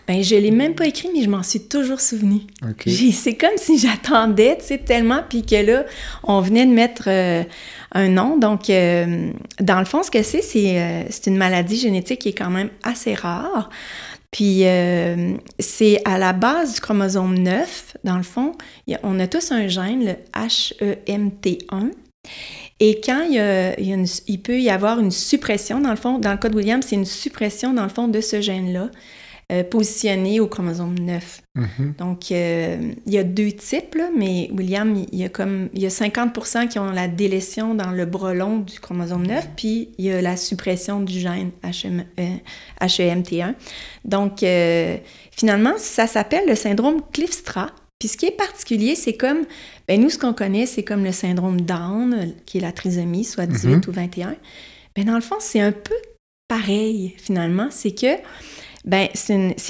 [0.07, 2.41] Ben, je l'ai même pas écrit, mais je m'en suis toujours souvenu.
[2.63, 2.83] OK.
[2.85, 5.85] J'ai- C'est comme si j'attendais, tu sais, tellement, puis que là,
[6.23, 7.43] on venait de mettre euh,
[7.93, 8.37] un nom.
[8.37, 12.33] Donc, euh, dans le fond, ce que c'est, c'est euh, une maladie génétique qui est
[12.37, 13.69] quand même assez rare.
[14.31, 18.51] Puis, euh, c'est à la base du chromosome 9, dans le fond,
[18.91, 20.15] a- on a tous un gène, le
[21.07, 21.91] HEMT1.
[22.79, 25.79] Et quand il, y a- il y a une- il peut y avoir une suppression,
[25.79, 28.19] dans le fond, dans le cas de William, c'est une suppression, dans le fond, de
[28.19, 28.89] ce gène-là,
[29.51, 31.41] euh, positionné au chromosome 9.
[31.55, 31.93] Mhm.
[31.99, 35.81] Donc, euh, il y a deux types, là, mais William, il y a comme il
[35.81, 39.89] y a 50% qui ont la délétion dans le bras long du chromosome 9, puis
[39.99, 42.37] il y a la suppression du gène HM, euh,
[42.81, 43.53] HEMT1.
[44.03, 44.97] Donc, euh,
[45.31, 47.69] finalement, ça s'appelle le syndrome Cliffstra.
[47.99, 49.45] Puis ce qui est particulier, c'est comme,
[49.87, 53.45] ben nous, ce qu'on connaît, c'est comme le syndrome Down, qui est la trisomie, soit
[53.45, 54.35] 18 ou 21.
[54.97, 55.95] Mais dans le fond, c'est un peu
[56.47, 57.67] pareil, finalement.
[57.71, 58.17] C'est que,
[58.86, 59.09] ben,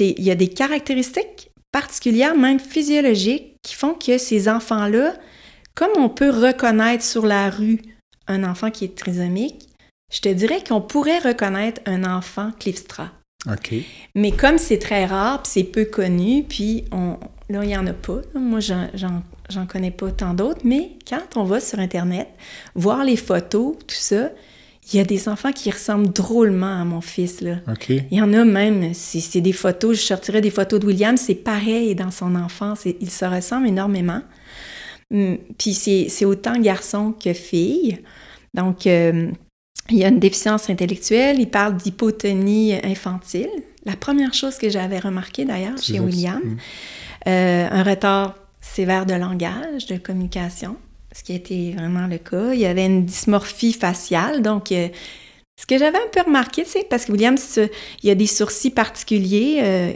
[0.00, 5.14] il y a des caractéristiques particulières, même physiologiques, qui font que ces enfants-là,
[5.74, 7.80] comme on peut reconnaître sur la rue
[8.28, 9.68] un enfant qui est trisomique,
[10.12, 13.10] je te dirais qu'on pourrait reconnaître un enfant Cliffstra.
[13.50, 13.74] OK.
[14.14, 17.86] Mais comme c'est très rare, puis c'est peu connu, puis on, là, il n'y en
[17.86, 18.20] a pas.
[18.34, 22.28] Moi, j'en connais pas tant d'autres, mais quand on va sur Internet,
[22.74, 24.30] voir les photos, tout ça,
[24.92, 27.56] il y a des enfants qui ressemblent drôlement à mon fils, là.
[27.88, 31.34] Il y en a même, c'est des photos, je sortirais des photos de William, c'est
[31.34, 34.22] pareil dans son enfance, il se ressemble énormément.
[35.12, 37.98] Hum, Puis c'est autant garçon que fille.
[38.54, 39.30] Donc, euh,
[39.90, 43.50] il y a une déficience intellectuelle, il parle d'hypotonie infantile.
[43.84, 46.56] La première chose que j'avais remarqué d'ailleurs chez William, mm.
[47.28, 50.76] euh, un retard sévère de langage, de communication,
[51.16, 52.52] ce qui a été vraiment le cas.
[52.52, 54.88] Il y avait une dysmorphie faciale, donc euh,
[55.58, 57.68] ce que j'avais un peu remarqué, c'est parce que William, il
[58.08, 59.92] y a des sourcils particuliers, euh,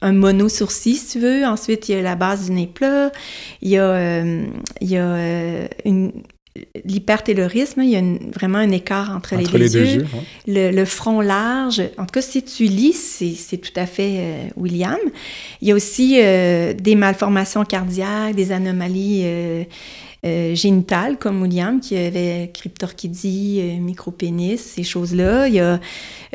[0.00, 1.44] un mono-sourcil, si tu veux.
[1.44, 3.12] Ensuite, il y a la base du nez plat.
[3.60, 4.46] Il y a, euh,
[4.80, 6.12] il y a euh, une,
[6.84, 8.02] l'hypertaylorisme, il y a
[8.34, 10.02] vraiment un écart entre, Entre les les deux, deux yeux.
[10.02, 10.70] ouais.
[10.70, 14.16] Le, le front large, en tout cas, si tu lis, c'est c'est tout à fait
[14.18, 14.98] euh, William.
[15.60, 19.64] Il y a aussi euh, des malformations cardiaques, des anomalies euh,
[20.24, 25.48] euh, génitales, comme William, qui avait cryptorchidie, euh, micropénis, ces choses-là.
[25.48, 25.80] Il y a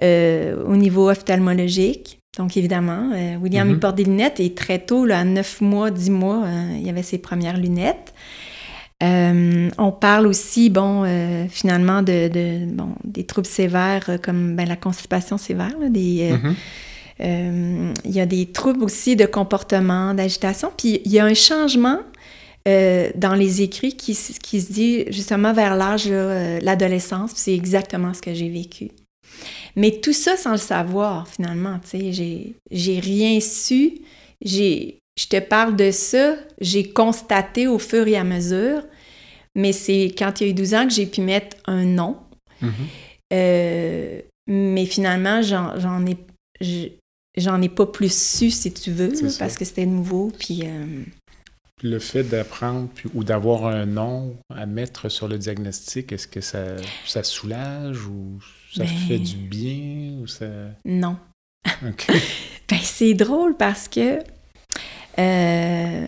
[0.04, 2.20] euh, au niveau ophtalmologique.
[2.38, 3.74] Donc, évidemment, euh, William, Mhm.
[3.76, 6.88] il porte des lunettes et très tôt, là, à 9 mois, 10 mois, euh, il
[6.90, 8.14] avait ses premières lunettes.
[9.04, 14.56] Euh, on parle aussi, bon, euh, finalement, de, de- bon, des troubles sévères euh, comme
[14.56, 16.56] ben, la constipation sévère, là, des, Mhm.
[18.06, 20.72] il y a des troubles aussi de comportement, d'agitation.
[20.78, 22.00] Puis il y a un changement
[22.68, 27.32] euh, dans les écrits qui, se dit justement vers l'âge, euh, l'adolescence.
[27.36, 28.90] C'est exactement ce que j'ai vécu.
[29.76, 31.80] Mais tout ça sans le savoir, finalement.
[31.80, 34.00] Tu sais, j'ai, j'ai rien su.
[34.44, 38.84] J'ai, je te parle de ça, j'ai constaté au fur et à mesure.
[39.56, 42.18] Mais c'est quand il y a eu 12 ans que j'ai pu mettre un nom.
[42.62, 42.72] Mhm.
[43.34, 46.18] Euh, mais finalement, j'en, j'en ai,
[46.62, 46.90] je-
[47.36, 50.32] j'en ai pas plus su, si tu veux, là, parce que c'était nouveau.
[50.40, 51.17] Puis, euh, Puis
[51.84, 56.76] Le fait d'apprendre ou d'avoir un nom à mettre sur le diagnostic, est-ce que ça,
[57.06, 58.40] ça soulage ou
[58.74, 60.48] ça Ben- fait du bien ou ça...
[60.86, 61.18] non.
[61.88, 62.08] OK.
[62.70, 64.20] Ben, c'est drôle parce que
[65.20, 66.08] euh,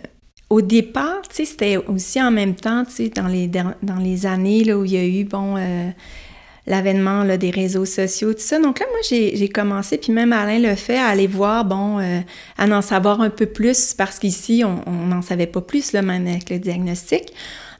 [0.50, 4.26] au départ, tu sais, c'était aussi en même temps, tu sais, dans les, dans les
[4.26, 5.90] années là, où il y a eu, bon, euh,
[6.66, 8.60] l'avènement des réseaux sociaux, tout ça.
[8.60, 12.20] Donc là, moi, j'ai commencé, puis même Alain le fait, à aller voir, bon, euh,
[12.58, 16.26] à en savoir un peu plus, parce qu'ici, on n'en savait pas plus, là, même
[16.26, 17.32] avec le diagnostic.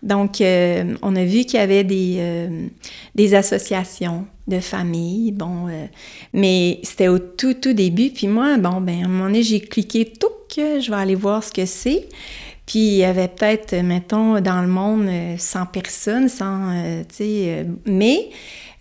[0.03, 5.69] Donc, euh, on a vu qu'il y avait des, euh, associations de familles, bon,
[6.33, 8.11] mais c'était au tout, tout début.
[8.11, 11.15] Puis moi, bon, ben, à un moment donné, j'ai cliqué tout que je vais aller
[11.15, 12.09] voir ce que c'est.
[12.71, 17.17] Puis il y avait peut-être, mettons, dans le monde, euh, 100 personnes, 100, euh, tu
[17.17, 18.29] sais, mais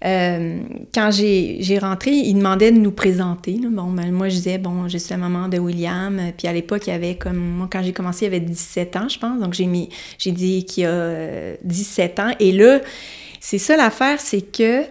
[0.05, 0.59] euh,
[0.93, 3.53] quand j'ai rentré, ils demandaient de nous présenter.
[3.61, 3.67] là.
[3.69, 6.17] Bon, ben, moi, je disais, bon, je suis la maman de William.
[6.19, 8.39] Euh, Puis à l'époque, il y avait comme, moi, quand j'ai commencé, il y avait
[8.39, 9.39] 17 ans, je pense.
[9.39, 12.31] Donc j'ai mis, j'ai dit qu'il y a euh, 17 ans.
[12.39, 12.79] Et là,
[13.39, 14.83] c'est ça l'affaire, c'est que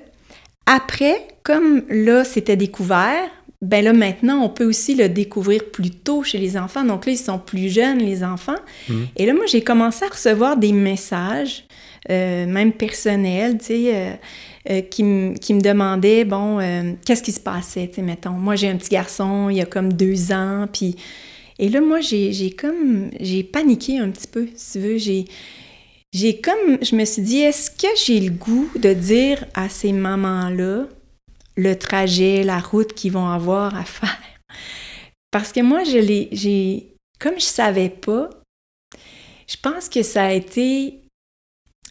[0.66, 3.30] après, comme là, c'était découvert,
[3.62, 6.84] ben là, maintenant, on peut aussi le découvrir plus tôt chez les enfants.
[6.84, 8.58] Donc là, ils sont plus jeunes, les enfants.
[8.88, 9.08] Mhm.
[9.16, 11.64] Et là, moi, j'ai commencé à recevoir des messages,
[12.10, 14.12] euh, même personnels, tu sais, euh,
[14.70, 18.32] euh, qui, me demandaient, bon, euh, qu'est-ce qui se passait, tu mettons.
[18.32, 20.96] Moi, j'ai un petit garçon, il y a comme deux ans, puis...
[21.58, 23.10] Et là, moi, j'ai j'ai comme...
[23.18, 24.98] J'ai paniqué un petit peu, si tu veux.
[24.98, 25.24] J'ai...
[26.12, 26.78] J'ai comme...
[26.82, 30.86] Je me suis dit, est-ce que j'ai le goût de dire à ces mamans-là
[31.56, 34.20] le trajet, la route qu'ils vont avoir à faire?
[35.30, 36.28] Parce que moi, je l'ai...
[36.30, 36.94] J'ai...
[37.18, 38.28] Comme je savais pas,
[39.48, 41.00] je pense que ça a été...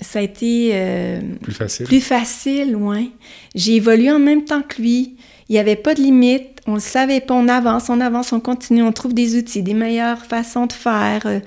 [0.02, 0.72] Ça a été...
[0.74, 1.86] euh, Plus facile.
[1.88, 3.10] plus facile, ouais.
[3.56, 5.16] J'ai évolué en même temps que lui.
[5.50, 6.60] Il n'y avait pas de limite.
[6.68, 7.34] On le savait pas.
[7.34, 8.84] On avance, on avance, on continue.
[8.84, 11.26] On trouve des outils, des meilleures façons de faire.
[11.26, 11.40] euh,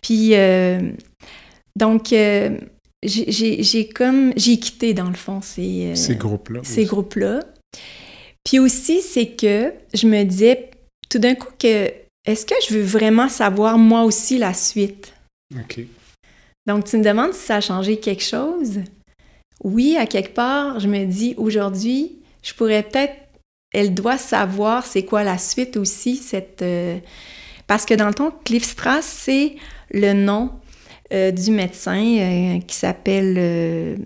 [0.00, 0.80] Puis, euh,
[1.76, 2.56] donc, euh,
[3.02, 4.32] j'ai- comme...
[4.36, 6.60] J'ai quitté, dans le fond, ces, Ces groupes-là.
[6.62, 7.40] ces groupes-là.
[8.44, 10.70] Puis aussi, c'est que je me disais
[11.10, 11.90] tout d'un coup que
[12.26, 15.12] est-ce que je veux vraiment savoir moi aussi la suite?
[15.54, 15.80] OK.
[16.66, 18.80] Donc, tu me demandes si ça a changé quelque chose?
[19.64, 23.14] Oui, à quelque part, je me dis aujourd'hui, je pourrais peut-être,
[23.72, 26.62] elle doit savoir c'est quoi la suite aussi, cette.
[26.62, 26.98] euh,
[27.66, 29.56] parce que dans le temps, Cliff Strass, c'est
[29.90, 30.50] le nom
[31.12, 33.98] euh, du médecin euh, qui s'appelle,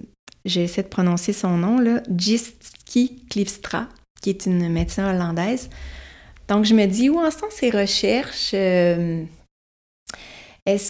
[0.44, 3.88] j'essaie de prononcer son nom, là, Gistki Cliffstra,
[4.20, 5.70] qui est une médecin hollandaise.
[6.48, 8.52] Donc, je me dis, où en sont ces recherches?
[8.54, 9.26] Est-ce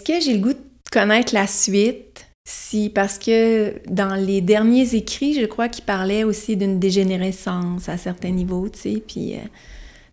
[0.03, 0.59] que j'ai le goût de
[0.95, 2.25] connaître la suite?
[2.47, 7.97] Si, parce que dans les derniers écrits, je crois qu'il parlait aussi d'une dégénérescence à
[7.97, 9.35] certains niveaux, tu sais, puis...
[9.35, 9.39] euh,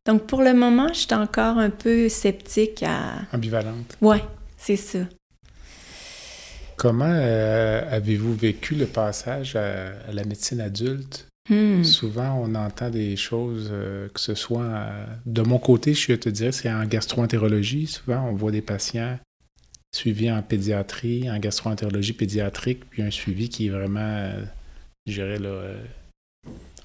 [0.05, 3.21] donc, pour le moment, je suis encore un peu sceptique à...
[3.33, 3.97] Ambivalente.
[4.01, 4.25] Ouais,
[4.57, 4.99] c'est ça.
[6.77, 11.29] Comment euh, avez-vous vécu le passage à, à la médecine adulte?
[11.49, 11.85] Hmm.
[11.85, 14.63] Souvent, on entend des choses, euh, que ce soit...
[14.63, 17.87] euh, de mon côté, je te dirais, c'est en gastroentérologie.
[17.87, 19.19] Souvent, on voit des patients
[19.95, 24.43] suivis en pédiatrie, en gastroentérologie pédiatrique, puis un suivi qui est vraiment, euh,
[25.07, 25.79] je dirais, là, euh,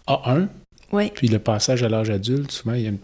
[0.08, 0.48] A1.
[0.92, 1.12] Ouais.
[1.14, 2.98] Puis le passage à l'âge adulte, souvent, il y a une,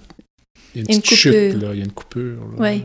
[0.75, 2.39] il y a une Une petite chute, là, il y a une coupure.
[2.53, 2.59] là.
[2.59, 2.81] Ouais.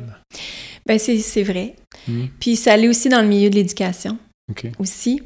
[0.86, 1.74] Ben, c'est c'est vrai.
[2.06, 4.16] Hmm, Puis ça allait aussi dans le milieu de l'éducation.
[4.50, 4.66] OK.
[4.78, 5.20] aussi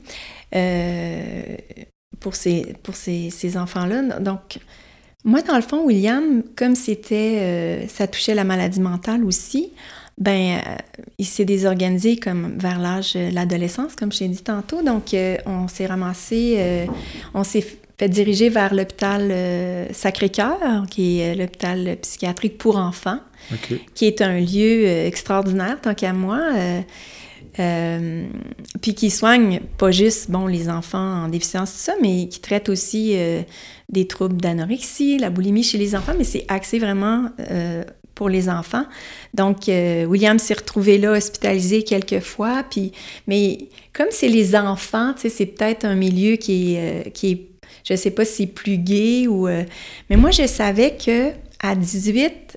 [0.54, 1.56] euh,
[2.18, 4.18] pour ces, pour ces, ces enfants-là.
[4.18, 4.58] Donc,
[5.24, 9.70] moi, dans le fond, William, comme c'était, euh, ça touchait la maladie mentale aussi,
[10.18, 10.76] ben, euh,
[11.18, 14.82] il s'est désorganisé comme vers l'âge de l'adolescence, comme je t'ai dit tantôt.
[14.82, 16.86] Donc, euh, on s'est ramassé, euh,
[17.34, 17.64] on s'est
[17.98, 19.32] fait diriger vers l'hôpital
[19.92, 23.20] Sacré-Cœur, qui est l'hôpital psychiatrique pour enfants,
[23.94, 26.40] qui est un lieu extraordinaire, tant qu'à moi.
[27.54, 32.68] puis qui soigne pas juste bon les enfants en déficience tout ça, mais qui traite
[32.68, 33.14] aussi
[33.88, 37.28] des troubles d'anorexie, la boulimie chez les enfants, mais c'est axé vraiment
[38.14, 38.84] pour les enfants.
[39.34, 42.64] Donc, euh, William s'est retrouvé là, hospitalisé quelques fois.
[42.68, 42.92] Puis,
[43.26, 47.30] mais comme c'est les enfants, tu sais, c'est peut-être un milieu qui est, euh, qui
[47.30, 47.48] est
[47.84, 49.48] je sais pas si c'est plus gai ou...
[49.48, 49.64] Euh,
[50.08, 52.56] mais moi, je savais que à 18,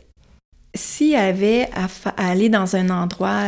[0.75, 1.87] s'il avait à,
[2.17, 3.47] aller dans un endroit,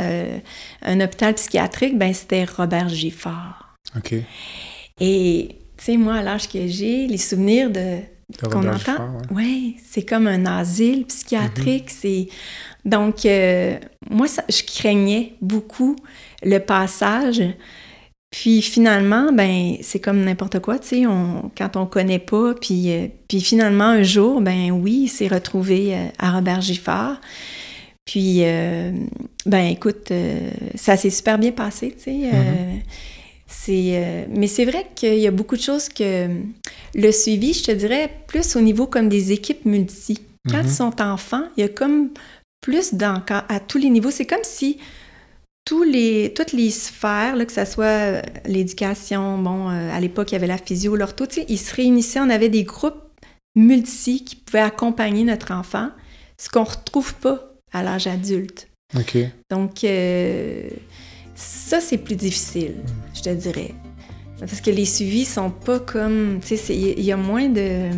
[0.82, 3.76] un hôpital psychiatrique, ben c'était Robert Giffard.
[3.96, 4.16] OK.
[5.00, 8.00] Et, tu sais, moi, à l'âge que j'ai, les souvenirs de
[8.42, 9.18] qu'on entend?
[9.32, 11.86] Oui, c'est comme un asile psychiatrique.
[11.86, 11.98] Mhm.
[12.00, 12.28] C'est
[12.86, 13.78] donc euh,
[14.10, 15.96] moi, je craignais beaucoup
[16.44, 17.42] le passage.
[18.30, 21.04] Puis finalement, ben c'est comme n'importe quoi, tu sais,
[21.58, 25.96] quand on connaît pas, puis, euh, puis finalement un jour, ben oui, il s'est retrouvé
[25.96, 27.22] euh, à Robert Giffard.
[28.04, 28.40] Puis,
[29.46, 30.14] ben écoute,
[30.76, 32.12] ça s'est super bien passé, tu sais.
[32.12, 32.82] Mhm.
[33.70, 36.28] Euh, mais c'est vrai qu'il y a beaucoup de choses que
[36.96, 40.20] le suivi, je te dirais, plus au niveau comme des équipes multi.
[40.50, 40.70] Quand ils mhm.
[40.70, 42.10] sont enfants, il y a comme
[42.62, 42.94] plus
[43.50, 44.12] à tous les niveaux.
[44.12, 44.78] C'est comme si
[45.66, 50.32] tous les, toutes les sphères, là, que ce soit euh, l'éducation, bon, euh, à l'époque,
[50.32, 53.04] il y avait la physio, l'ortho, ils se réunissaient, on avait des groupes
[53.56, 55.90] multi qui pouvaient accompagner notre enfant,
[56.38, 58.70] ce qu'on ne retrouve pas à l'âge adulte.
[58.96, 59.18] OK.
[59.50, 59.84] Donc,
[61.38, 62.78] ça, c'est plus difficile,
[63.14, 63.76] je te dirais.
[64.40, 66.40] Parce que les suivis sont pas comme.
[66.44, 67.90] Tu sais, il y a moins de.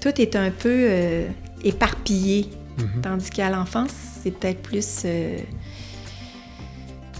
[0.00, 1.28] Tout est un peu euh,
[1.62, 2.46] éparpillé.
[2.78, 3.02] Mhm.
[3.02, 3.90] Tandis qu'à l'enfance,
[4.22, 5.02] c'est peut-être plus.
[5.04, 5.36] Euh,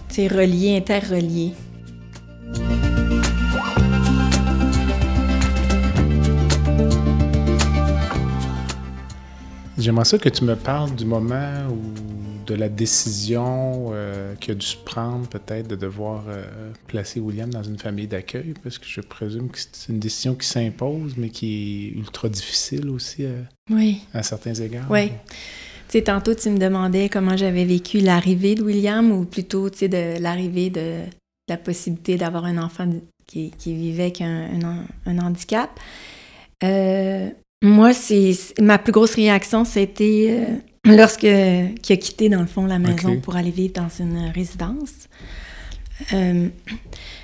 [0.09, 1.53] tu sais, relié, interrelié.
[9.77, 14.55] J'aimerais ça que tu me parles du moment où de la décision euh, qui a
[14.55, 16.45] dû se prendre peut-être de devoir euh,
[16.87, 20.47] placer William dans une famille d'accueil, parce que je présume que c'est une décision qui
[20.47, 23.99] s'impose, mais qui est ultra difficile aussi euh, oui.
[24.13, 24.89] à certains égards.
[24.89, 25.09] Oui.
[25.09, 29.79] Tu sais, tantôt, tu me demandais comment j'avais vécu l'arrivée de William, ou plutôt, tu
[29.79, 31.01] sais, de l'arrivée de
[31.49, 32.89] la possibilité d'avoir un enfant
[33.25, 35.69] qui, vivait avec un, un handicap.
[37.61, 38.31] moi, c'est
[38.61, 40.47] ma plus grosse réaction, c'était
[40.87, 45.07] lorsque qui a quitté dans le fond la maison pour aller vivre dans une résidence.
[46.13, 46.49] Euh,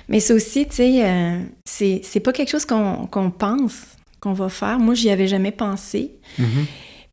[0.08, 3.82] mais c'est aussi, tu sais, euh, c'est pas quelque chose qu'on pense
[4.20, 4.78] qu'on va faire.
[4.78, 6.12] Moi, j'y avais jamais pensé.
[6.38, 6.64] Mm-hmm.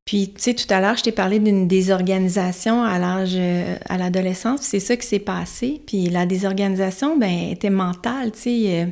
[0.05, 3.97] Puis, tu sais, tout à l'heure, je t'ai parlé d'une désorganisation à l'âge, euh, à
[3.97, 4.61] l'adolescence.
[4.61, 5.81] C'est ça qui s'est passé.
[5.85, 8.87] Puis la désorganisation, ben, était mentale, tu sais.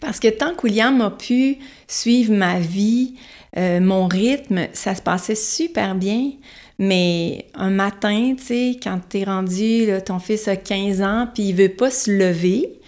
[0.00, 3.14] parce que tant que William a pu suivre ma vie,
[3.56, 6.32] euh, mon rythme, ça se passait super bien.
[6.78, 11.54] Mais un matin, tu sais, quand t'es rendu, ton fils a 15 ans, puis il
[11.54, 12.80] veut pas se lever,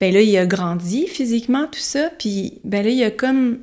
[0.00, 3.58] ben là, il a grandi physiquement, tout ça, puis ben là, il a comme,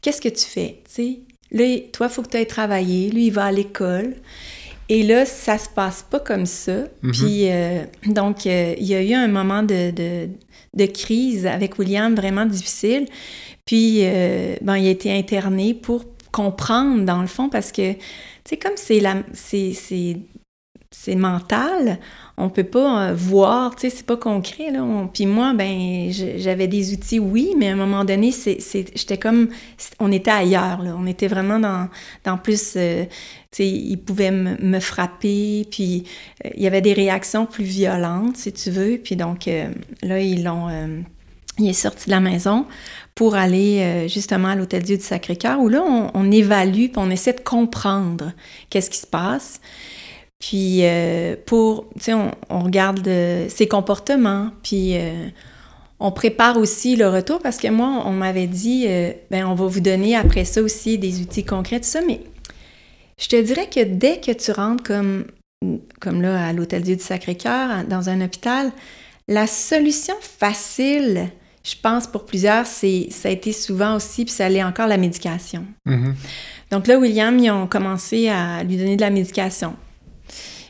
[0.00, 1.20] qu'est-ce que tu fais, tu sais?
[1.52, 4.14] Là, toi, il faut que tu ailles travailler, lui, il va à l'école.
[4.88, 6.82] Et là, ça se passe pas comme ça.
[7.02, 7.12] Mm-hmm.
[7.12, 9.92] Puis, euh, donc, euh, il y a eu un moment de,
[10.74, 13.06] de, crise avec William vraiment difficile.
[13.70, 18.00] Puis, euh, ben, il a été interné pour comprendre, dans le fond, parce que, tu
[18.44, 22.00] sais, comme c'est la, c'est, mental,
[22.36, 24.84] on peut pas euh, voir, tu sais, c'est pas concret, là.
[25.14, 28.58] puis moi, ben, j'avais des outils, oui, mais à un moment donné, c'est,
[28.96, 29.50] j'étais comme,
[30.00, 30.96] on était ailleurs, là.
[30.98, 31.88] On était vraiment dans,
[32.24, 33.04] dans plus, euh,
[33.52, 36.02] tu sais, il pouvait me, frapper, puis
[36.56, 38.98] il y avait des réactions plus violentes, si tu veux.
[38.98, 39.48] Puis donc,
[40.02, 41.04] là, ils l'ont
[41.60, 42.66] il est sorti de la maison
[43.20, 47.10] pour aller euh, justement à l'Hôtel Dieu du Sacré-Cœur, où là, on, évalue, puis on
[47.10, 48.32] essaie de comprendre
[48.70, 49.60] qu'est-ce qui se passe.
[50.38, 54.94] Puis euh, pour, tu sais, on, regarde euh, ses comportements, puis
[55.98, 58.86] on prépare aussi le retour, parce que moi, on m'avait dit,
[59.30, 62.22] ben on va vous donner après ça aussi des outils concrets, tout ça, mais
[63.18, 65.26] je te dirais que dès que tu rentres comme,
[66.00, 68.72] comme là à l'Hôtel Dieu du Sacré-Cœur, dans un hôpital,
[69.28, 71.30] la solution facile
[71.62, 74.96] je pense pour plusieurs, c'est ça a été souvent aussi, puis ça allait encore la
[74.96, 75.66] médication.
[75.86, 76.14] Mm-hmm.
[76.70, 79.74] Donc là, William, ils ont commencé à lui donner de la médication.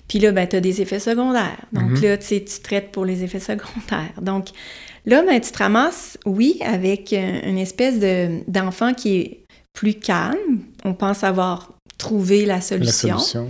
[0.08, 1.64] Puis là, ben, tu as des effets secondaires.
[1.72, 2.02] Donc mm-hmm.
[2.02, 4.20] là, tu sais, tu traites pour les effets secondaires.
[4.20, 4.48] Donc
[5.06, 9.94] là, ben, tu te ramasses, oui, avec euh, une espèce de, d'enfant qui est plus
[9.94, 10.60] calme.
[10.84, 13.16] On pense avoir trouvé la solution.
[13.16, 13.48] La solution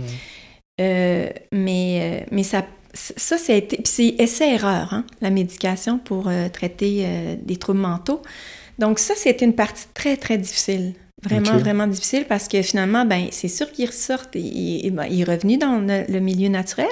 [1.51, 8.21] mais, mais ça, ça, c'est essai-erreur, hein, la médication pour traiter des troubles mentaux.
[8.79, 10.93] Donc ça, c'est une partie très, très difficile.
[11.23, 14.33] Vraiment, vraiment difficile parce que finalement, ben, c'est sûr qu'il ressortent.
[14.33, 16.87] Il, ben, il, est revenu dans le, milieu naturel,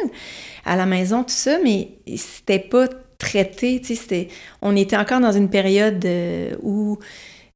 [0.65, 2.87] à la maison, tout ça, mais c'était pas
[3.17, 3.81] traité.
[4.61, 6.99] On était encore dans une période euh, où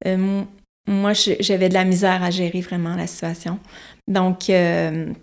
[0.08, 0.41] euh,
[0.88, 3.60] moi, j'avais de la misère à gérer vraiment la situation.
[4.08, 5.14] Donc, euh,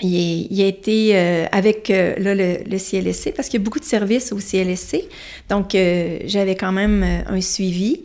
[0.00, 1.16] il, a été
[1.52, 2.34] avec le,
[2.64, 5.04] le, CLSC, parce qu'il y a beaucoup de services au CLSC.
[5.48, 8.00] Donc, j'avais quand même un suivi.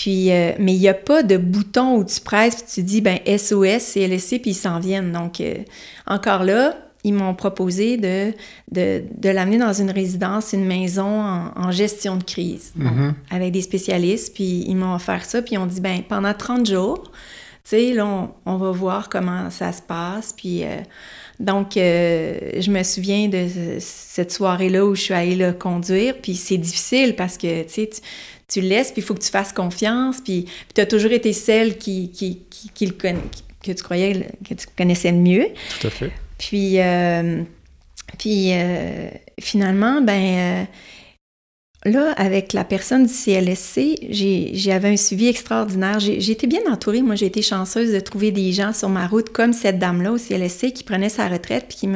[0.00, 3.00] Puis, euh, mais il n'y a pas de bouton où tu presses puis tu dis,
[3.02, 5.12] ben SOS, CLSC, puis ils s'en viennent.
[5.12, 5.56] Donc, euh,
[6.06, 6.74] encore là,
[7.04, 8.32] ils m'ont proposé de,
[8.72, 11.22] de, de l'amener dans une résidence, une maison
[11.54, 13.12] en, gestion de crise, mm-hmm.
[13.30, 14.34] avec des spécialistes.
[14.34, 17.10] Puis, ils m'ont offert ça, puis ils ont dit, ben pendant 30 jours,
[17.64, 20.32] tu sais, là, on, va voir comment ça se passe.
[20.32, 20.76] Puis, euh,
[21.38, 23.46] donc, je me souviens de
[23.78, 26.14] cette soirée-là où je suis allée le conduire.
[26.20, 27.90] Puis, c'est difficile parce que, tu sais,
[28.48, 31.32] tu le laisses, puis il faut que tu fasses confiance, puis, tu as toujours été
[31.32, 32.42] celle qui, qui,
[32.74, 35.46] qui, le que tu croyais que tu connaissais le mieux.
[35.80, 36.10] Tout à fait.
[36.38, 37.42] Puis, euh,
[38.18, 40.64] puis euh, finalement, ben euh,
[41.84, 44.08] là, avec la personne du CLSC,
[44.52, 46.00] j'avais un suivi extraordinaire.
[46.00, 47.02] J'ai été bien entourée.
[47.02, 50.18] Moi, j'ai été chanceuse de trouver des gens sur ma route comme cette dame-là au
[50.18, 51.88] CLSC qui prenait sa retraite, puis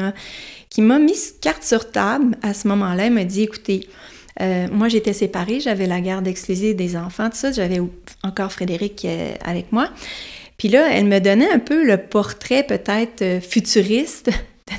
[0.70, 3.06] qui m'a mis carte sur table à ce moment-là.
[3.06, 3.88] Elle m'a dit, écoutez,
[4.40, 7.52] euh, moi, j'étais séparée, j'avais la garde exclusive des enfants, tout ça.
[7.52, 7.80] J'avais
[8.22, 9.90] encore Frédéric euh, avec moi.
[10.56, 14.30] Puis là, elle me donnait un peu le portrait peut-être euh, futuriste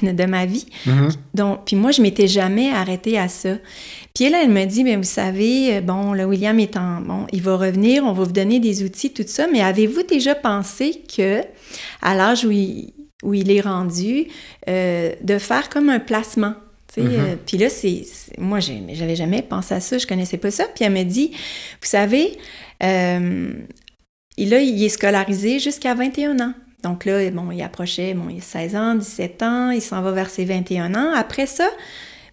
[0.02, 0.66] de, ma vie.
[0.88, 1.16] Mm-hmm.
[1.34, 3.58] Donc, puis moi, je m'étais jamais arrêtée à ça.
[4.14, 7.42] Puis là, elle me dit, mais vous savez, bon, le William est en, bon, il
[7.42, 11.42] va revenir, on va vous donner des outils, tout ça, mais avez-vous déjà pensé que,
[12.02, 14.28] à l'âge où il, où il est rendu,
[14.68, 16.56] de faire comme un placement?
[16.98, 17.20] Mm-hmm.
[17.20, 18.04] Euh, puis là, c'est,
[18.38, 20.66] moi, j'avais jamais pensé à ça, je connaissais pas ça.
[20.74, 22.38] Puis elle m'a dit, vous savez,
[22.84, 23.54] euh,
[24.38, 26.54] là, il est scolarisé jusqu'à 21 ans.
[26.86, 30.12] Donc là, bon, il approchait, bon, il a 16 ans, 17 ans, il s'en va
[30.12, 31.14] vers ses 21 ans.
[31.16, 31.68] Après ça,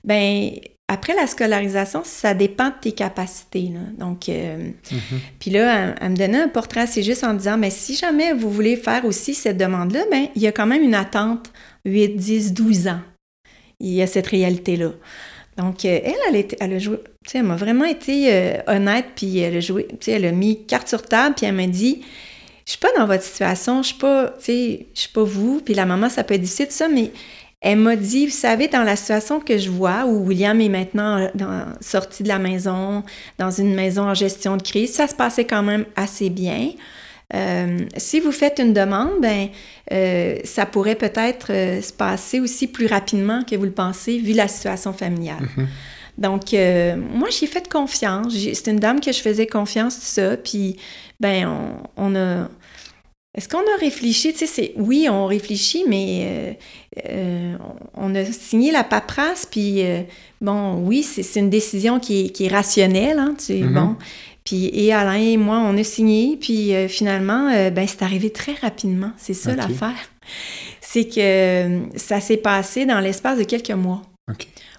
[0.04, 0.50] ben
[0.88, 3.70] après la scolarisation, ça dépend de tes capacités.
[3.72, 3.80] Là.
[3.96, 5.18] Donc, euh, mm-hmm.
[5.38, 8.50] puis là, elle, me donnait un portrait c'est juste en disant, mais si jamais vous
[8.50, 11.50] voulez faire aussi cette demande-là, ben il y a quand même une attente
[11.86, 13.00] 8, 10, 12 ans
[13.80, 14.90] il y a cette réalité-là.
[15.56, 19.06] Donc, euh, elle, elle, elle a joué, tu sais, elle m'a vraiment été euh, honnête,
[19.16, 21.66] puis elle a joué, tu sais, elle a mis carte sur table, puis elle m'a
[21.66, 22.02] dit,
[22.64, 25.60] je suis pas dans votre situation, je suis pas, tu sais, je suis pas vous,
[25.64, 27.10] puis la maman, ça peut être difficile, ça, mais
[27.60, 31.28] elle m'a dit, vous savez, dans la situation que je vois, où William est maintenant
[31.34, 33.04] dans, sorti de la maison,
[33.38, 36.70] dans une maison en gestion de crise, ça se passait quand même assez bien.
[37.34, 39.48] Euh, si vous faites une demande, ben,
[39.92, 44.32] euh, ça pourrait peut-être euh, se passer aussi plus rapidement que vous le pensez, vu
[44.32, 45.48] la situation familiale.
[45.56, 45.68] Mhm.
[46.18, 48.34] Donc, moi, j'ai fait confiance.
[48.34, 50.36] C'est une dame que je faisais confiance, tout ça.
[50.36, 50.76] Puis,
[51.20, 52.48] ben, on, a.
[53.34, 54.34] Est-ce qu'on a réfléchi?
[54.34, 56.58] Tu sais, oui, on réfléchit, mais
[57.94, 59.82] on a signé la paperasse, puis
[60.40, 63.74] bon, oui, c'est une décision qui est, rationnelle, hein, tu sais, mhm.
[63.74, 63.96] bon.
[64.44, 68.30] Puis, et Alain et moi, on a signé, puis euh, finalement, euh, ben, c'est arrivé
[68.30, 69.12] très rapidement.
[69.16, 70.10] C'est ça l'affaire.
[70.80, 74.02] C'est que euh, ça s'est passé dans l'espace de quelques mois.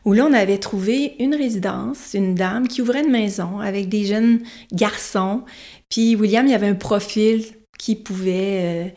[0.06, 4.06] Où là, on avait trouvé une résidence, une dame qui ouvrait une maison avec des
[4.06, 4.41] jeunes
[4.72, 5.43] garçons.
[5.89, 7.45] Puis William, il y avait un profil
[7.78, 8.93] qui pouvait.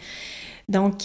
[0.69, 1.03] donc,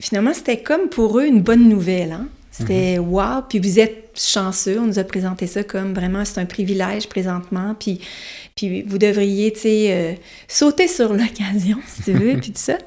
[0.00, 2.12] finalement, c'était comme pour eux une bonne nouvelle.
[2.12, 2.28] Hein?
[2.58, 3.12] C'était mhm.
[3.12, 7.06] wow, puis vous êtes chanceux, on nous a présenté ça comme vraiment c'est un privilège
[7.06, 8.00] présentement, puis,
[8.54, 10.12] puis vous devriez, tu sais, euh,
[10.48, 12.78] sauter sur l'occasion, si tu veux, puis tout ça.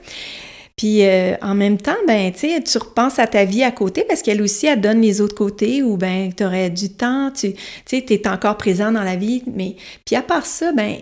[0.79, 4.05] Puis euh, en même temps, ben, tu sais, tu repenses à ta vie à côté
[4.07, 7.53] parce qu'elle aussi, elle donne les autres côtés où, ben, tu aurais du temps, tu
[7.83, 9.43] sais, es encore présent dans la vie.
[9.53, 9.75] Mais
[10.05, 10.95] puis à part ça, ben,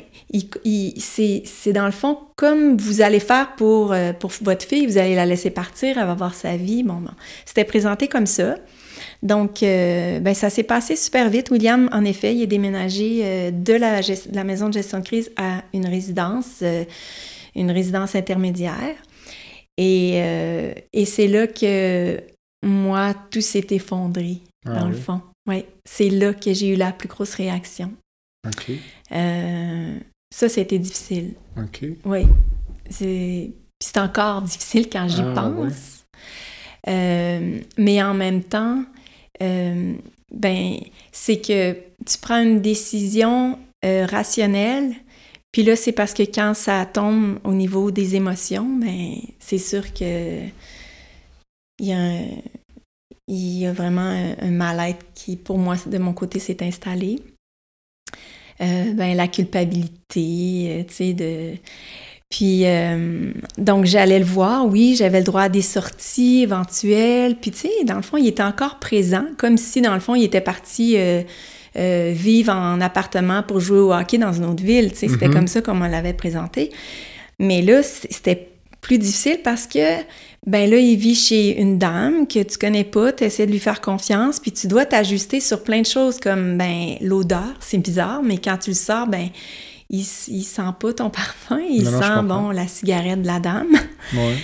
[0.97, 5.13] c'est dans le fond comme vous allez faire pour, euh, pour votre fille, vous allez
[5.13, 6.81] la laisser partir, elle va avoir sa vie.
[6.81, 7.11] Bon, bon.
[7.45, 8.55] c'était présenté comme ça.
[9.21, 11.51] Donc, euh, ben, ça s'est passé super vite.
[11.51, 15.29] William, en effet, il est déménagé de, la, de la maison de gestion de crise
[15.37, 16.63] à une résidence,
[17.55, 18.95] une résidence intermédiaire.
[19.79, 22.21] Euh, et, c'est là que
[22.63, 25.21] moi, tout s'est effondré, ah dans le fond.
[25.47, 27.93] Oui, c'est là que j'ai eu la plus grosse réaction.
[28.45, 28.71] OK.
[29.11, 29.99] Euh,
[30.33, 31.33] ça, c'était difficile.
[31.57, 31.85] OK.
[32.05, 32.21] Oui.
[32.89, 33.51] C'est,
[33.97, 36.05] encore difficile quand j'y ah, pense.
[36.87, 38.83] Euh, mais en même temps,
[39.39, 40.79] ben,
[41.11, 44.95] c'est que tu prends une décision rationnelle,
[45.51, 49.93] puis là, c'est parce que quand ça tombe au niveau des émotions, ben c'est sûr
[49.93, 50.41] que
[51.79, 57.19] il y a vraiment un, mal-être qui, pour moi, de mon côté, s'est installé.
[58.61, 61.53] Euh, ben, la culpabilité, tu sais, de...
[62.29, 62.65] Puis,
[63.57, 67.37] donc, j'allais le voir, oui, j'avais le droit à des sorties éventuelles.
[67.37, 70.13] Puis, tu sais, dans le fond, il était encore présent, comme si, dans le fond,
[70.13, 70.97] il était parti
[71.77, 74.91] vivre en appartement pour jouer au hockey dans une autre ville.
[74.95, 75.33] C'était mm-hmm.
[75.33, 76.71] comme ça qu'on me l'avait présenté.
[77.39, 78.49] Mais là, c'était
[78.81, 80.01] plus difficile parce que,
[80.45, 83.59] ben là, il vit chez une dame que tu connais pas, tu essaies de lui
[83.59, 88.21] faire confiance, puis tu dois t'ajuster sur plein de choses comme, ben, l'odeur, c'est bizarre,
[88.23, 89.27] mais quand tu le sors, ben,
[89.89, 93.75] il, il sent pas ton parfum, il sent, bon, la cigarette de la dame.
[94.13, 94.37] Ouais.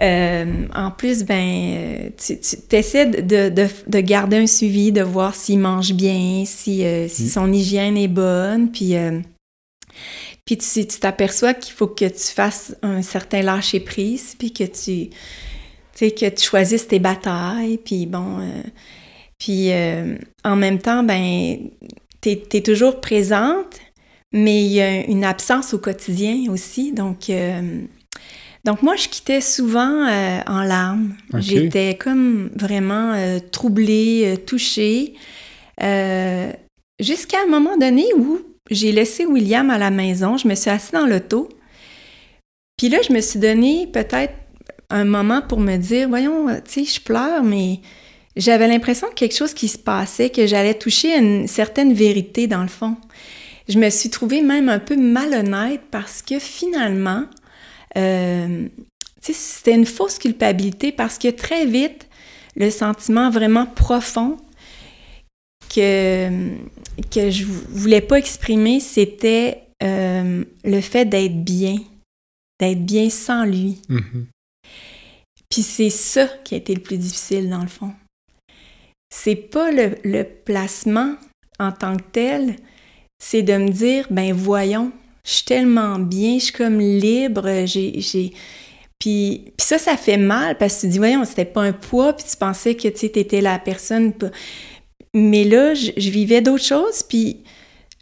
[0.00, 5.34] Euh, en plus, ben, tu, tu essaies de, de, de, garder un suivi, de voir
[5.34, 7.28] s'il mange bien, si, euh, si mm.
[7.28, 8.96] son hygiène est bonne, puis...
[8.96, 9.20] Euh,
[10.44, 15.10] puis tu t'aperçois qu'il faut que tu fasses un certain lâcher-prise, puis que tu,
[15.96, 18.40] que tu choisisses tes batailles, puis bon...
[18.40, 18.62] Euh,
[19.38, 21.58] puis euh, en même temps, ben,
[22.20, 23.80] t'es es toujours présente,
[24.32, 27.30] mais il y a une absence au quotidien aussi, donc...
[28.66, 30.06] Euh, donc moi, je quittais souvent
[30.46, 31.14] en larmes.
[31.38, 33.14] J'étais comme vraiment
[33.50, 35.14] troublée, touchée,
[37.00, 38.40] jusqu'à un moment donné où
[38.70, 41.48] j'ai laissé William à la maison, je me suis assise dans l'auto.
[42.76, 44.34] Puis là, je me suis donné peut-être
[44.90, 47.80] un moment pour me dire, voyons, tu sais, je pleure, mais
[48.36, 52.62] j'avais l'impression que quelque chose qui se passait, que j'allais toucher une certaine vérité dans
[52.62, 52.96] le fond.
[53.68, 57.24] Je me suis trouvée même un peu malhonnête parce que finalement,
[57.96, 58.68] euh,
[59.20, 62.08] c'était une fausse culpabilité parce que très vite,
[62.56, 64.36] le sentiment vraiment profond
[65.74, 66.28] que,
[67.10, 71.76] que je voulais pas exprimer, c'était euh, le fait d'être bien,
[72.60, 73.80] d'être bien sans lui.
[73.88, 74.24] Mm-hmm.
[75.48, 77.92] Puis c'est ça qui a été le plus difficile dans le fond.
[79.10, 81.16] C'est pas le, le, placement
[81.58, 82.56] en tant que tel,
[83.18, 84.92] c'est de me dire, ben voyons,
[85.24, 88.32] je suis tellement bien, je suis comme libre, j'ai...
[88.98, 92.12] Puis, puis, ça, ça fait mal parce que tu dis, voyons, c'était pas un poids,
[92.12, 94.12] puis tu pensais que tu étais la personne
[95.14, 97.44] mais là, je, vivais d'autres choses, puis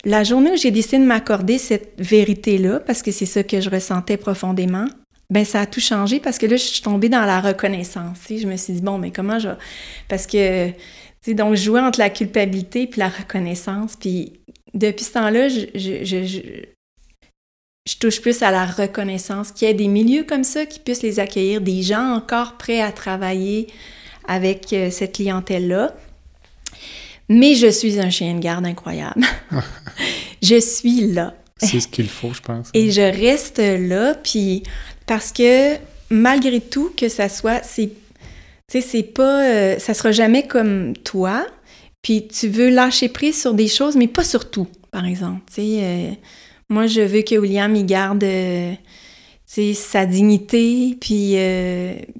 [0.05, 3.69] la journée où j'ai décidé de m'accorder cette vérité-là, parce que c'est ça que je
[3.69, 4.87] ressentais profondément,
[5.29, 8.19] ben ça a tout changé parce que là, je suis tombée dans la reconnaissance.
[8.29, 9.51] Je me suis dit, bon, mais comment je...
[10.09, 10.75] Parce que, tu
[11.23, 13.95] sais, donc, jouais entre la culpabilité puis la reconnaissance.
[13.95, 14.41] Puis
[14.75, 16.65] depuis ce temps-là, je, je,
[17.87, 21.03] je, touche plus à la reconnaissance, qu'il y ait des milieux comme ça qui puissent
[21.03, 23.69] les accueillir, des gens encore prêts à travailler
[24.27, 25.95] avec euh, cette clientèle-là.
[27.29, 29.25] Mais je suis un chien de garde incroyable.
[30.43, 31.35] je suis là.
[31.57, 32.71] C'est ce qu'il faut, je pense.
[32.75, 34.63] Et je reste là, puis
[35.07, 35.77] parce que
[36.11, 37.93] malgré tout, que ça soit, c'est, tu
[38.69, 41.47] sais, c'est pas, euh, ça sera jamais comme toi.
[42.03, 45.41] Puis tu veux lâcher prise sur des choses, mais pas sur tout, par exemple.
[45.49, 46.11] Tu sais, euh,
[46.71, 48.73] moi, je veux que William il garde, euh,
[49.47, 51.37] sa dignité, puis,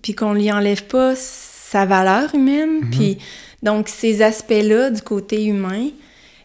[0.03, 2.91] puis qu'on lui enlève pas sa valeur humaine, mm-hmm.
[2.91, 3.19] puis
[3.63, 5.89] donc, ces aspects-là du côté humain,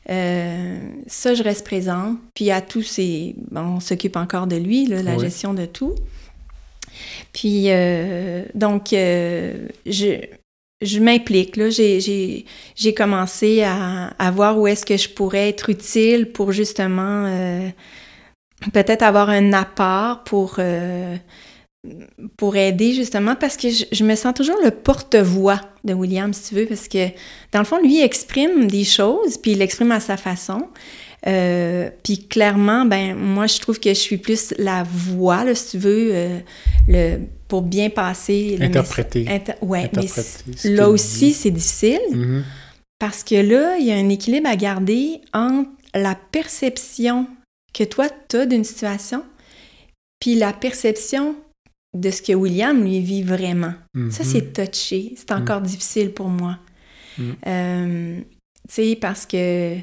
[0.10, 0.78] euh,
[1.08, 2.18] ça, je reste présente.
[2.34, 5.96] Puis à tous, c'est, on s'occupe encore de lui, la gestion de tout.
[7.34, 10.26] Puis, euh, donc, euh, je,
[10.82, 11.58] je m'implique.
[11.58, 12.46] Là, j'ai,
[12.96, 17.30] commencé à, voir où est-ce que je pourrais être utile pour justement
[18.74, 20.60] peut-être avoir un apport pour
[22.38, 26.56] pour aider justement parce que je, me sens toujours le porte-voix de William, si tu
[26.56, 27.08] veux, parce que
[27.52, 30.68] dans le fond, lui, il exprime des choses, puis il l'exprime à sa façon.
[31.28, 35.72] Euh, puis clairement, ben moi, je trouve que je suis plus la voix, là, si
[35.72, 36.40] tu veux, euh,
[36.88, 38.58] le, pour bien passer.
[38.62, 39.26] Interpréter.
[39.62, 42.42] ouais, mais là aussi, c'est difficile mm-hmm.
[43.00, 47.28] parce que là, il y a un équilibre à garder entre la perception
[47.74, 49.24] que toi, tu as d'une situation,
[50.20, 51.36] puis la perception
[51.96, 53.74] de ce que William lui vit vraiment.
[54.12, 54.68] Ça, c'est mhm.
[54.68, 55.14] touché.
[55.16, 55.68] C'est encore mhm.
[55.68, 56.60] difficile pour moi.
[57.18, 57.36] Mhm.
[57.48, 58.20] Euh,
[58.68, 59.78] tu sais, parce que,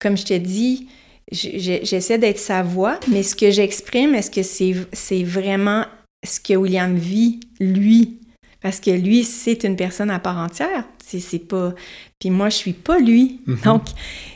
[0.00, 0.88] comme je te dis,
[1.30, 5.84] j'essaie d'être sa voix, mais ce que j'exprime, est-ce que c'est vraiment
[6.26, 8.18] ce que William vit, lui?
[8.60, 10.84] Parce que lui, c'est une personne à part entière.
[11.06, 11.72] C'est pas...
[12.18, 13.40] Puis moi, je suis pas lui.
[13.64, 13.82] Donc,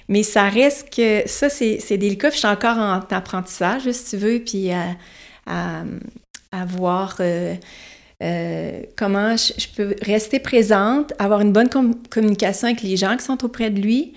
[0.08, 1.22] mais ça reste que...
[1.26, 2.30] Ça, c'est délicat.
[2.30, 4.94] je suis encore en apprentissage, si tu veux, puis à
[6.54, 7.54] à voir euh,
[8.22, 11.68] euh, comment je, peux rester présente, avoir une bonne
[12.10, 14.12] communication avec les gens qui sont auprès de lui,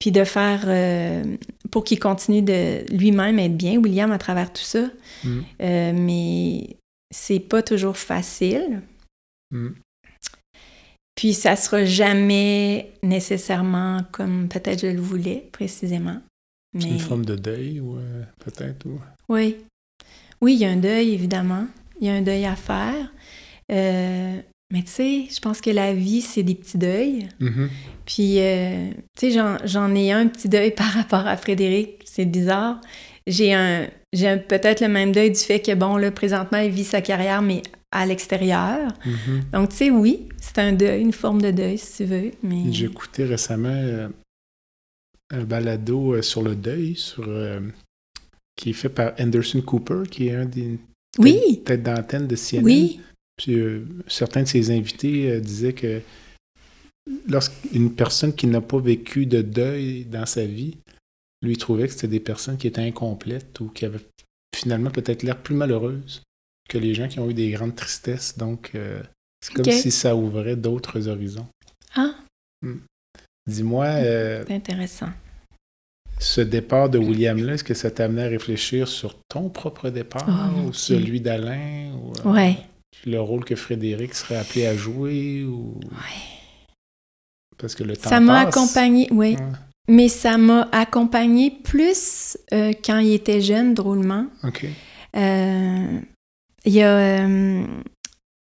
[0.00, 1.22] puis de faire euh,
[1.70, 4.90] pour qu'il continue de lui-même être bien, William, à travers tout ça.
[5.22, 5.40] Mm.
[5.60, 6.76] mais
[7.12, 8.82] c'est pas toujours facile.
[9.52, 9.68] Mm.
[11.14, 16.20] Puis ça sera jamais nécessairement comme peut-être je le voulais précisément.
[16.78, 18.86] C'est une forme de deuil, ou euh, peut-être?
[18.86, 19.00] Ou...
[19.28, 19.56] Oui.
[20.40, 21.66] Oui, il y a un deuil, évidemment.
[22.00, 23.12] Il y a un deuil à faire.
[24.70, 27.28] Mais tu sais, je pense que la vie, c'est des petits deuils.
[27.40, 27.68] Mhm.
[28.06, 32.02] Puis, euh, tu sais, j'en, ai un petit deuil par rapport à Frédéric.
[32.04, 32.80] C'est bizarre.
[33.26, 36.84] J'ai un, j'ai peut-être le même deuil du fait que, bon, là, présentement, il vit
[36.84, 38.92] sa carrière, mais à l'extérieur.
[39.04, 39.42] Mhm.
[39.52, 42.30] Donc, tu sais, oui, c'est un deuil, une forme de deuil, si tu veux.
[42.42, 42.72] Mais...
[42.72, 44.08] J'ai écouté récemment euh,
[45.30, 47.60] un balado euh, sur le deuil, sur, euh,
[48.56, 50.78] qui est fait par Anderson Cooper, qui est un des
[51.18, 52.64] Oui, têtes d'antenne de CNN.
[52.64, 53.00] oui,
[53.40, 56.02] Puis euh, certains de ses invités euh, disaient que
[57.26, 60.76] lorsqu'une personne qui n'a pas vécu de deuil dans sa vie,
[61.42, 64.04] lui trouvait que c'était des personnes qui étaient incomplètes ou qui avaient
[64.54, 66.22] finalement peut-être l'air plus malheureuses
[66.68, 68.36] que les gens qui ont eu des grandes tristesses.
[68.36, 69.02] Donc, euh,
[69.40, 71.46] c'est comme si ça ouvrait d'autres horizons.
[71.96, 72.14] Ah,
[73.46, 75.08] Dis-moi, euh, c'est intéressant.
[76.18, 80.26] ce départ de William-là, est-ce que ça t'a amené à réfléchir sur ton propre départ
[80.28, 82.58] Oh, ou celui d'Alain ou Ouais.
[83.06, 85.78] Le rôle que Frédéric serait appelé à jouer ou
[87.58, 89.36] parce que le temps Ça m'a accompagné, oui.
[89.36, 89.36] Ouais.
[89.88, 94.26] Mais ça m'a accompagné plus euh, quand il était jeune, drôlement.
[94.44, 94.64] OK.
[95.16, 95.98] Euh,
[96.64, 96.96] il y a,
[97.26, 97.64] euh,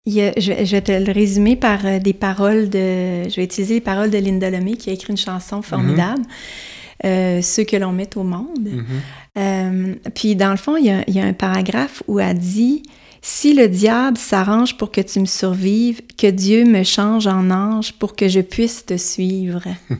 [0.05, 3.29] il y a- je, vais- je vais te le résumer par des paroles de.
[3.29, 6.23] Je vais utiliser les paroles de Linda Lemay qui a écrit une chanson formidable,
[7.05, 8.67] euh, Ceux que l'on met au monde.
[8.69, 8.85] Mhm.
[9.37, 12.37] Euh, puis dans le fond, il y, a, il y a un paragraphe où elle
[12.37, 12.83] dit
[13.21, 17.93] Si le diable s'arrange pour que tu me survives, que Dieu me change en ange
[17.93, 19.63] pour que je puisse te suivre.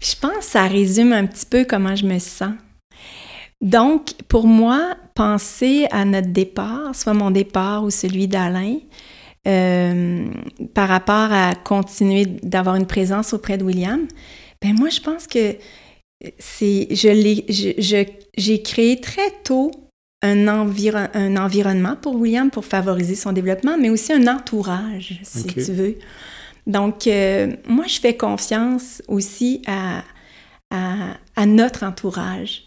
[0.00, 2.52] Je pense que ça résume un petit peu comment je me sens.
[3.62, 8.76] Donc, pour moi, penser à notre départ, soit mon départ ou celui d'Alain,
[9.48, 10.26] euh,
[10.74, 14.06] par rapport à continuer d'avoir une présence auprès de William,
[14.60, 15.56] ben moi, je pense que
[16.38, 17.46] c'est, je l'ai,
[18.36, 19.70] j'ai créé très tôt
[20.24, 25.44] un, environ- un environnement pour William pour favoriser son développement, mais aussi un entourage, si
[25.66, 25.96] tu veux.
[26.66, 30.02] Donc, euh, moi, je fais confiance aussi à,
[30.70, 32.64] à, à notre entourage.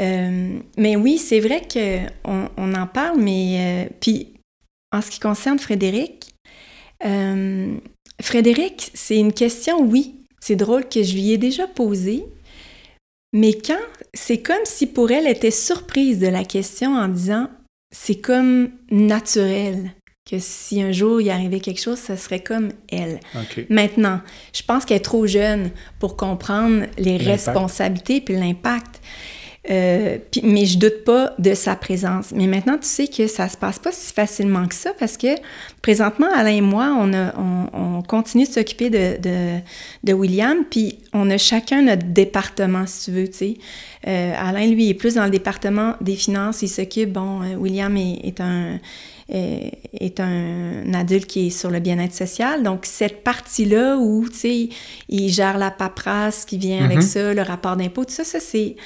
[0.00, 4.34] Euh, mais oui, c'est vrai qu'on on en parle, mais euh, puis
[4.92, 6.30] en ce qui concerne Frédéric,
[8.22, 12.24] Frédéric, c'est une question, oui, c'est drôle que je lui ai déjà posée,
[13.34, 13.74] mais quand
[14.14, 17.50] c'est comme si pour elle était surprise de la question en disant
[17.90, 19.90] c'est comme naturel
[20.24, 23.20] que si un jour il arrivait quelque chose, ça serait comme elle.
[23.68, 24.20] Maintenant,
[24.54, 29.02] je pense qu'elle est trop jeune pour comprendre les responsabilités puis l'impact.
[29.70, 32.32] Euh, mais je doute pas de sa présence.
[32.34, 35.28] Mais maintenant, tu sais que ça se passe pas si facilement que ça parce que
[35.80, 39.60] présentement, Alain et moi, on, a, on, on continue de s'occuper de, de,
[40.04, 43.54] de William, puis on a chacun notre département, si tu veux, tu sais.
[44.06, 46.60] Euh, Alain, lui, est plus dans le département des finances.
[46.60, 48.78] Il s'occupe, bon, euh, William est, est un
[49.30, 52.62] est, est un adulte qui est sur le bien-être social.
[52.62, 54.68] Donc, cette partie-là où, tu sais,
[55.08, 57.02] il gère la paperasse qui vient avec Mhm.
[57.02, 58.76] ça, le rapport d'impôt, tout ça, ça, c'est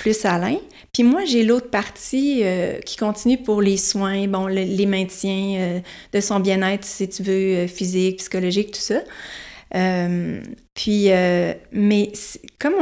[0.00, 0.56] plus Alain.
[0.92, 5.56] Puis moi, j'ai l'autre partie euh, qui continue pour les soins, bon, le- les maintiens
[5.58, 5.80] euh,
[6.12, 9.00] de son bien-être, si tu veux, euh, physique, psychologique, tout ça.
[10.74, 11.10] Puis,
[11.72, 12.12] mais
[12.58, 12.74] comme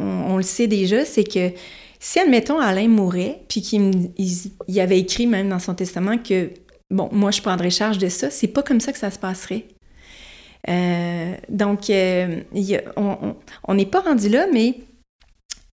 [0.00, 1.52] on, le sait déjà, c'est que
[2.00, 4.32] si, admettons, Alain mourait, puis qu'il il,
[4.66, 6.50] il avait écrit même dans son testament que,
[6.90, 9.66] bon, moi, je prendrais charge de ça, c'est pas comme ça que ça se passerait.
[11.48, 11.82] Donc,
[13.68, 14.74] on n'est pas rendu là, mais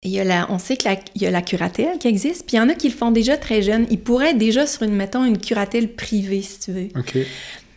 [0.02, 2.60] il y a la, on sait qu'il y a la curatelle qui existe, puis il
[2.60, 3.86] y en a qui le font déjà très jeunes.
[3.90, 6.88] Ils pourraient être déjà sur une, mettons, une curatelle privée, si tu veux.
[6.96, 7.18] OK.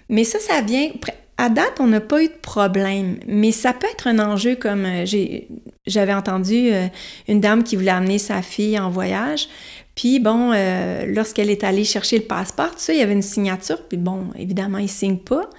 [0.09, 0.89] Mais ça, ça vient.
[1.37, 4.85] À date, on n'a pas eu de problème, mais ça peut être un enjeu comme
[4.85, 5.47] euh, j'ai-
[5.87, 6.85] j'avais entendu euh,
[7.27, 9.49] une dame qui voulait amener sa fille en voyage.
[9.95, 13.21] Puis bon, euh, lorsqu'elle est allée chercher le passeport, tout ça, il y avait une
[13.23, 13.81] signature.
[13.87, 15.49] Puis bon, évidemment, il signe pas.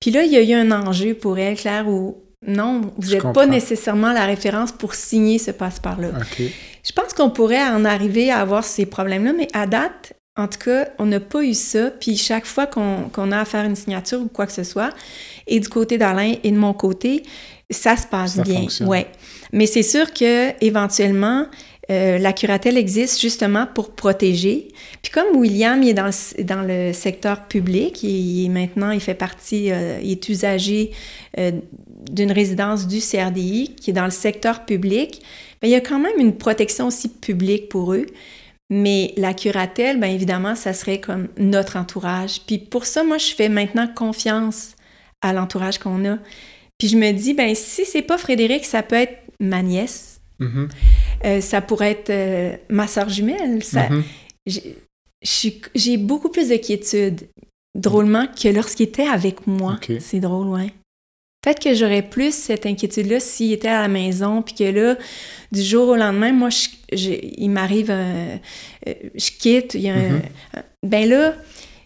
[0.00, 2.16] Puis là, il y a eu un enjeu pour elle, Claire, où
[2.46, 6.08] non, vous n'êtes pas nécessairement la référence pour signer ce passeport-là.
[6.38, 10.58] Je pense qu'on pourrait en arriver à avoir ces problèmes-là, mais à date, en tout
[10.58, 11.90] cas, on n'a pas eu ça.
[11.90, 14.90] Puis chaque fois qu'on a à faire une signature ou quoi que ce soit,
[15.46, 17.22] et du côté d'Alain et de mon côté,
[17.70, 18.60] ça se passe Ça bien.
[18.60, 18.88] fonctionne.
[18.88, 19.06] Ouais.
[19.52, 21.46] Mais c'est sûr que éventuellement,
[21.90, 24.68] euh, la curatelle existe justement pour protéger.
[25.02, 28.90] Puis comme William, il est dans le, dans le secteur public, il, il est maintenant,
[28.92, 30.92] il fait partie, euh, il est usager
[31.38, 31.50] euh,
[32.10, 35.22] d'une résidence du CRDI qui est dans le secteur public,
[35.60, 38.06] bien, il y a quand même une protection aussi publique pour eux.
[38.70, 42.40] Mais la curatelle, bien évidemment, ça serait comme notre entourage.
[42.46, 44.72] Puis pour ça, moi, je fais maintenant confiance
[45.20, 46.18] à l'entourage qu'on a.
[46.78, 50.68] Puis je me dis, ben si c'est pas Frédéric, ça peut être ma nièce, Mhm.
[51.26, 53.62] euh, ça pourrait être euh, ma soeur jumelle.
[53.62, 54.02] Ça, Mhm.
[54.46, 57.28] j'ai- beaucoup plus de quiétude,
[57.78, 59.78] drôlement, que lorsqu'il était avec moi.
[60.00, 60.72] C'est drôle, ouais.
[61.42, 64.96] Peut-être que j'aurais plus cette inquiétude-là s'il était à la maison, puis que là,
[65.50, 68.36] du jour au lendemain, moi, je- je- il m'arrive, euh,
[68.86, 70.22] je quitte, il y a un- Mhm.
[70.56, 71.34] un- ben là,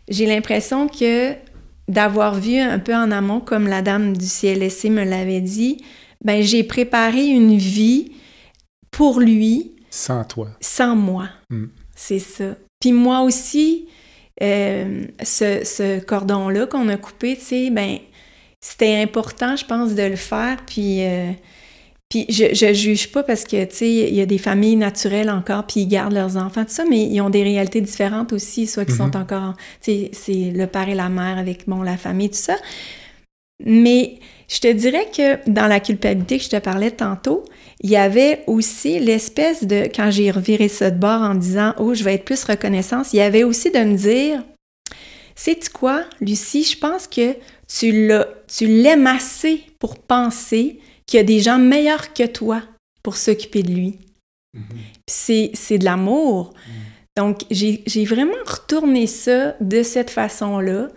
[0.08, 1.32] j'ai l'impression que
[1.88, 5.78] d'avoir vu un peu en amont, comme la dame du CLSC me l'avait dit,
[6.24, 8.12] ben j'ai préparé une vie
[8.90, 10.48] pour lui, Sans toi.
[10.60, 11.28] sans moi.
[11.50, 11.66] Mm.
[11.94, 12.56] C'est ça.
[12.80, 13.86] Puis moi aussi,
[14.42, 17.98] euh, ce, ce cordon-là qu'on a coupé, tu sais, ben,
[18.60, 20.58] c'était important, je pense, de le faire.
[20.66, 21.30] Puis, euh,
[22.08, 25.30] puis je, je juge pas parce que, tu sais, il y a des familles naturelles
[25.30, 28.66] encore, puis ils gardent leurs enfants, tout ça, mais ils ont des réalités différentes aussi,
[28.66, 29.12] soit qu'ils Mhm.
[29.12, 32.36] sont encore, tu sais, c'est le père et la mère avec, bon, la famille, tout
[32.36, 32.56] ça.
[33.64, 34.18] Mais
[34.48, 37.44] je te dirais que dans la culpabilité que je te parlais tantôt,
[37.80, 41.94] il y avait aussi l'espèce de, quand j'ai reviré ça de bord en disant, oh,
[41.94, 44.42] je vais être plus reconnaissance, il y avait aussi de me dire,
[45.34, 47.34] sais-tu quoi, Lucie, je pense que
[47.68, 52.62] tu l'aimes assez pour penser qu'il y a des gens meilleurs que toi
[53.02, 53.98] pour s'occuper de lui.
[54.54, 54.64] Mhm.
[54.68, 56.54] Puis c'est, c'est de l'amour.
[57.16, 60.88] Donc, j'ai, vraiment retourné ça de cette façon-là.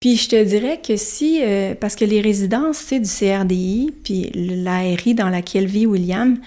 [0.00, 4.30] Puis je te dirais que si, euh, parce que les résidences, sais, du CRDI, puis
[4.34, 6.38] l'ARI dans laquelle vit William,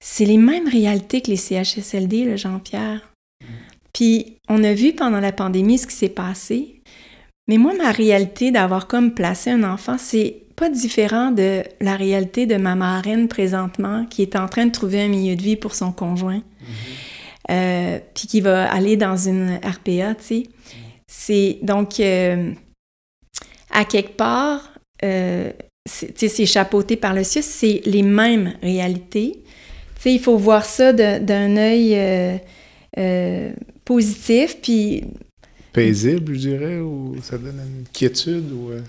[0.00, 3.00] c'est les mêmes réalités que les CHSLD, le Jean-Pierre.
[3.92, 6.82] Puis on a vu pendant la pandémie ce qui s'est passé.
[7.48, 12.46] Mais moi, ma réalité d'avoir comme placé un enfant, c'est pas différent de la réalité
[12.46, 15.74] de ma marraine présentement qui est en train de trouver un milieu de vie pour
[15.74, 16.42] son conjoint.
[17.50, 20.42] Euh, puis qui va aller dans une RPA, tu sais.
[21.06, 22.52] C'est donc euh,
[23.70, 24.72] à quelque part,
[25.04, 25.52] euh,
[25.84, 29.42] c'est tu sais, c'est chapeauté par le CIUS, c'est les mêmes réalités.
[29.96, 32.38] Tu sais, il faut voir ça d'un œil
[32.96, 33.52] euh,
[33.84, 35.04] positif, puis
[35.74, 38.70] Paisible, je dirais, ou ça donne une quiétude, ou...
[38.70, 38.80] euh,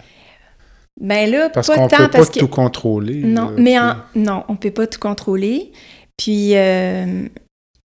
[1.02, 3.16] ben là, Parce pas qu'on tant peut pas que tout contrôler.
[3.24, 5.72] non, là, mais en- non, on peut pas tout contrôler.
[6.18, 7.28] Puis euh,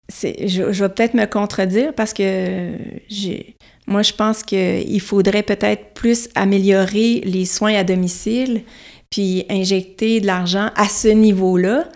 [0.08, 2.70] c'est, je, je vais peut-être me contredire parce que
[3.08, 3.54] j'ai,
[3.86, 8.62] moi je pense qu'il faudrait peut-être plus améliorer les soins à domicile,
[9.10, 11.88] puis injecter de l'argent à ce niveau-là.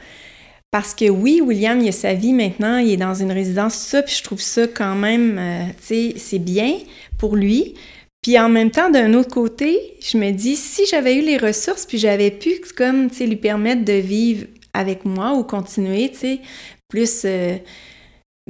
[0.72, 3.90] Parce que oui, William, il a sa vie maintenant, il est dans une résidence, tout
[3.90, 6.78] ça, puis je trouve ça quand même, euh, tu sais, c'est bien
[7.18, 7.74] pour lui.
[8.22, 11.84] Puis en même temps, d'un autre côté, je me dis, si j'avais eu les ressources,
[11.84, 16.18] puis j'avais pu, comme, tu sais, lui permettre de vivre avec moi ou continuer, tu
[16.18, 16.40] sais,
[16.88, 17.58] plus, euh,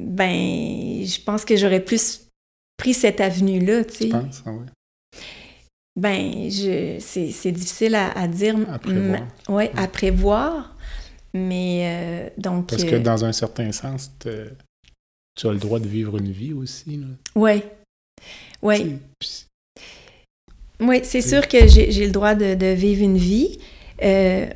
[0.01, 2.29] ben, je pense que j'aurais plus
[2.77, 4.09] pris cette avenue-là, tu sais.
[4.11, 4.67] Penses, ah ouais?
[5.97, 8.57] Ben, je, c'est, c'est difficile à, à dire.
[8.73, 9.21] À prévoir.
[9.49, 10.72] Oui, à prévoir.
[11.35, 12.69] Mais euh, donc.
[12.69, 16.53] Parce que euh, dans un certain sens, tu as le droit de vivre une vie
[16.53, 17.01] aussi.
[18.77, 18.87] Sais,
[19.19, 19.47] puis-
[20.81, 21.29] Oui, c'est Oui.
[21.29, 23.59] sûr que j'ai le droit de, de vivre une vie.
[24.03, 24.47] euh,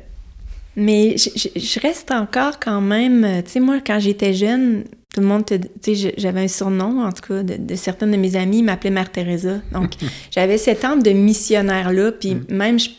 [0.79, 3.41] mais je, reste encore quand même.
[3.45, 5.57] Tu sais, moi, quand j'étais jeune, tout le monde, tu
[5.95, 9.11] sais, j'avais un surnom, en tout cas, de, de certaines de mes amies, m'appelaient Mère
[9.11, 9.59] Teresa.
[9.71, 9.93] Donc,
[10.31, 12.11] j'avais cette âme de missionnaire-là.
[12.11, 12.45] Puis Mm.
[12.49, 12.91] même, je-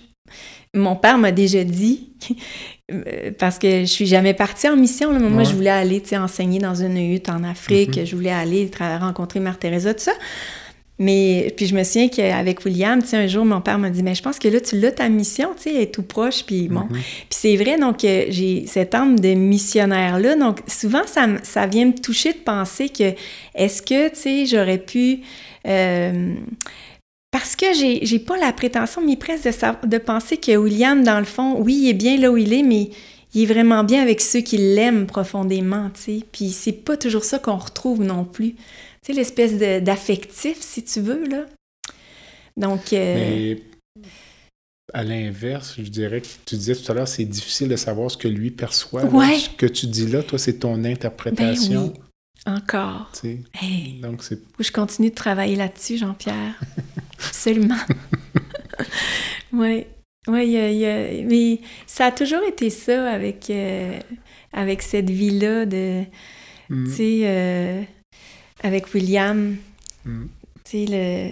[0.75, 2.09] mon père m'a déjà dit,
[3.39, 5.45] parce que je suis jamais partie en mission, là, moi, Ouais.
[5.45, 7.97] je voulais aller, enseigner dans une hutte en Afrique.
[7.99, 8.07] Mhm.
[8.07, 8.71] Je voulais aller
[9.01, 10.13] rencontrer Mère Teresa, tout ça.
[11.01, 14.03] Mais puis je me souviens qu'avec William, tu sais, un jour, mon père m'a dit,
[14.03, 16.43] mais je pense que là, tu l'as ta mission, tu sais, elle est tout proche,
[16.45, 16.81] puis bon.
[16.81, 16.89] Mhm.
[16.93, 20.35] Puis c'est vrai, donc euh, j'ai cette âme de missionnaire-là.
[20.35, 23.13] Donc souvent, ça vient me toucher de penser que
[23.55, 25.21] est-ce que, tu sais, j'aurais pu...
[25.69, 26.35] euh,
[27.31, 29.45] parce que j'ai j'ai pas la prétention, mais presque
[29.87, 32.63] de, penser que William, dans le fond, oui, il est bien là où il est,
[32.63, 32.91] mais
[33.35, 36.21] il est vraiment bien avec ceux qui l'aiment profondément, tu sais.
[36.33, 38.53] Puis c'est pas toujours ça qu'on retrouve non plus.
[38.55, 38.59] Tu
[39.03, 41.45] sais, l'espèce de- d'affectif, si tu veux, là.
[42.57, 43.63] Donc, euh, Mais
[44.95, 48.17] à l'inverse, je dirais que tu disais tout à l'heure, c'est difficile de savoir ce
[48.17, 49.03] que lui perçoit.
[49.03, 49.09] là.
[49.11, 49.37] Ouais.
[49.39, 51.93] Ce que tu dis là, toi, c'est ton ben interprétation.
[51.95, 52.01] oui,
[52.47, 53.11] encore.
[53.13, 53.39] tu sais.
[53.61, 56.59] Hey, Donc, c'est que je continue de travailler là-dessus, Jean-Pierre.
[57.27, 57.77] Absolument.
[59.53, 59.87] oui.
[60.27, 63.99] Oui, il y a- y a- mais ça a toujours été ça avec, euh,
[64.53, 66.03] avec cette vie-là de,
[66.69, 66.85] Mm.
[66.85, 67.83] tu sais, euh,
[68.63, 69.57] avec William,
[70.05, 70.25] Mm.
[70.65, 71.31] tu sais, le,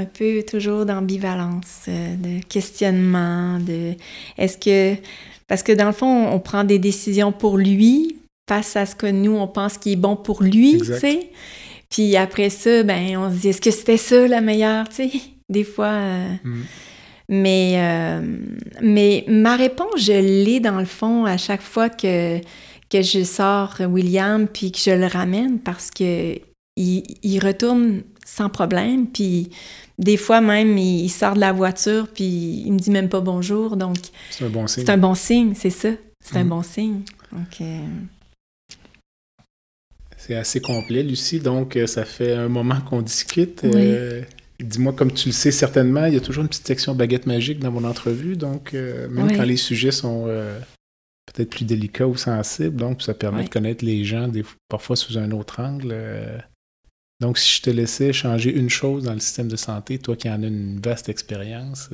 [0.00, 3.92] un peu toujours d'ambivalence, euh, de questionnement, de
[4.36, 5.00] est-ce que.
[5.46, 8.16] Parce que dans le fond, on, prend des décisions pour lui
[8.48, 11.30] face à ce que nous, on pense qui est bon pour lui, tu sais.
[11.94, 15.10] Puis après ça, ben, on se dit est-ce que c'était ça la meilleure, tu sais?
[15.48, 16.62] Des fois, euh, Mm.
[17.28, 18.38] Mais, euh,
[18.82, 22.38] mais ma réponse, je l'ai dans le fond à chaque fois que,
[22.90, 26.38] que je sors William puis que je le ramène parce que
[26.76, 29.06] il, retourne sans problème.
[29.06, 29.48] Puis
[29.98, 33.76] des fois même, il, sort de la voiture puis il me dit même pas bonjour.
[33.76, 33.96] Donc,
[34.30, 34.84] c'est un bon signe.
[34.84, 35.90] C'est un bon signe, c'est ça.
[36.20, 36.50] C'est un mhm.
[36.50, 37.00] bon signe.
[37.32, 37.86] Donc, euh,
[40.26, 41.38] C'est assez complet, Lucie.
[41.38, 43.62] Donc, euh, ça fait un moment qu'on discute.
[43.64, 44.22] Euh,
[44.58, 47.58] dis-moi, comme tu le sais certainement, il y a toujours une petite section baguette magique
[47.58, 48.34] dans mon entrevue.
[48.34, 50.26] Donc, même quand les sujets sont
[51.26, 55.18] peut-être plus délicats ou sensibles, donc ça permet de connaître les gens des, parfois sous
[55.18, 55.94] un autre angle.
[57.20, 60.30] Donc, si je te laissais changer une chose dans le système de santé, toi qui
[60.30, 61.90] en as une vaste expérience,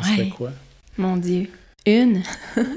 [0.00, 0.52] ce serait quoi?
[0.96, 1.48] Mon Dieu.
[1.84, 2.22] Une?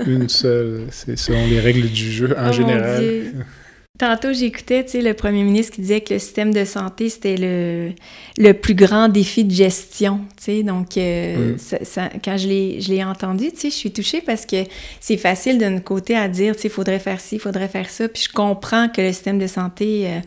[0.07, 0.87] une seule.
[0.89, 2.95] C'est selon les règles du jeu en oh général.
[2.95, 3.33] Mon Dieu.
[3.97, 7.93] Tantôt, j'écoutais le premier ministre qui disait que le système de santé, c'était le,
[8.37, 10.21] le plus grand défi de gestion.
[10.63, 11.57] Donc, euh, mm.
[11.57, 14.57] ça, quand je l'ai entendu, je suis touchée parce que
[14.99, 18.07] c'est facile d'un côté à dire, il faudrait faire ci, il faudrait faire ça.
[18.07, 20.07] Puis je comprends que le système de santé...
[20.07, 20.19] Euh,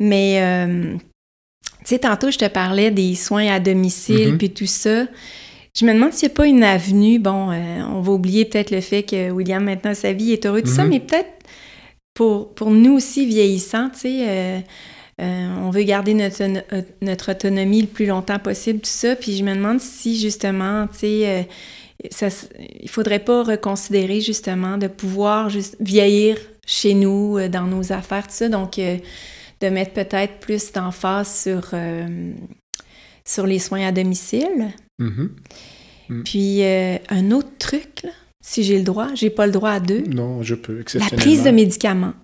[0.00, 0.96] mais, euh,
[1.80, 4.38] tu sais, tantôt, je te parlais des soins à domicile, mm-hmm.
[4.38, 5.06] puis tout ça.
[5.78, 7.20] Je me demande s'il n'y a pas une avenue.
[7.20, 10.62] Bon, euh, on va oublier peut-être le fait que William, maintenant, sa vie est heureux,
[10.62, 10.90] tout ça, mhm.
[10.90, 11.28] mais peut-être
[12.18, 14.60] pour, pour nous aussi vieillissants, tu sais, euh,
[15.20, 16.42] euh, on veut garder notre,
[17.00, 19.14] notre autonomie le plus longtemps possible, tout ça.
[19.14, 21.48] Puis je me demande si, justement, tu sais,
[22.10, 22.26] ça,
[22.80, 28.34] il faudrait pas reconsidérer, justement, de pouvoir juste vieillir chez nous, dans nos affaires, tout
[28.34, 28.48] ça.
[28.48, 28.80] Donc,
[29.60, 31.70] de mettre peut-être plus d'emphase sur,
[33.24, 34.72] sur les soins à domicile.
[35.00, 35.28] Mm-hmm.
[36.08, 36.22] Mm.
[36.22, 38.02] Puis euh, un autre truc,
[38.48, 40.00] si j'ai le droit, j'ai pas le droit à deux.
[40.08, 42.14] Non, je peux, La prise de médicaments.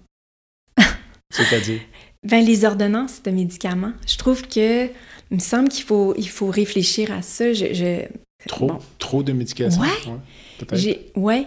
[1.31, 1.81] C'est-à-dire?
[2.27, 3.93] ben, les ordonnances de médicaments.
[4.07, 7.53] Je trouve que, il me semble qu'il faut, il faut réfléchir à ça.
[7.53, 8.07] Je,
[8.49, 9.83] Trop, trop de médications.
[9.83, 11.13] ouais.
[11.15, 11.47] Ouais.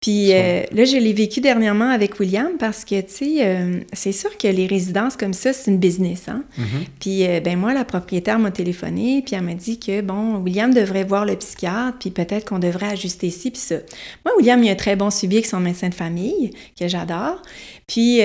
[0.00, 4.12] Puis euh, là, je l'ai vécu dernièrement avec William parce que, tu sais, euh, c'est
[4.12, 6.44] sûr que les résidences comme ça, c'est une business, hein?
[6.56, 6.86] Mm-hmm.
[7.00, 10.72] Puis, euh, ben moi, la propriétaire m'a téléphoné, puis elle m'a dit que, bon, William
[10.72, 13.76] devrait voir le psychiatre, puis peut-être qu'on devrait ajuster ici, puis ça.
[14.24, 17.42] Moi, William, il a un très bon suivi avec son médecin de famille, que j'adore.
[17.88, 18.20] Puis,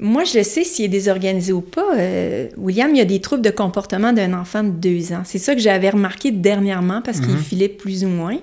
[0.00, 1.94] moi, je le sais s'il est désorganisé ou pas.
[2.56, 5.22] William, il a des troubles de comportement d'un enfant de deux ans.
[5.24, 7.42] C'est ça que j'avais remarqué dernièrement parce qu'il mm-hmm.
[7.42, 8.38] filait plus ou moins.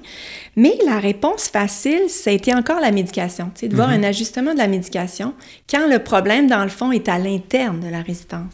[0.56, 3.95] Mais la réponse facile, ça a été encore la médication, tu sais, de voir mhm.
[3.95, 5.34] un ajustement de la médication
[5.69, 8.53] quand le problème, dans le fond, est à l'interne de la résistance.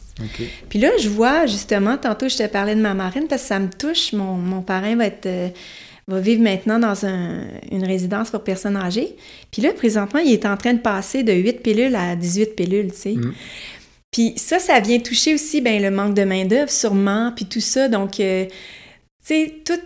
[0.70, 3.60] Puis là, je vois, justement, tantôt, je te parlais de ma marine parce que ça
[3.60, 4.14] me touche.
[4.14, 5.26] Mon, mon parrain va être...
[5.26, 5.50] Euh,
[6.10, 9.16] va vivre maintenant dans une résidence pour personnes âgées.
[9.52, 12.92] Puis là, présentement, il est en train de passer de 8 pilules à 18 pilules,
[12.92, 13.14] tu sais.
[13.14, 13.34] Mhm.
[14.12, 17.88] Puis ça, ça vient toucher aussi ben, le manque de main-d'œuvre, sûrement, puis tout ça.
[17.88, 18.54] Donc, euh, tu
[19.22, 19.80] sais, tout,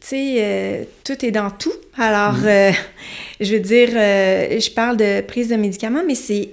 [0.00, 1.72] tu sais, euh, tout est dans tout.
[1.96, 2.46] Alors, mm.
[2.46, 2.72] euh,
[3.40, 6.50] je veux dire, euh, je parle de prise de médicaments, mais c'est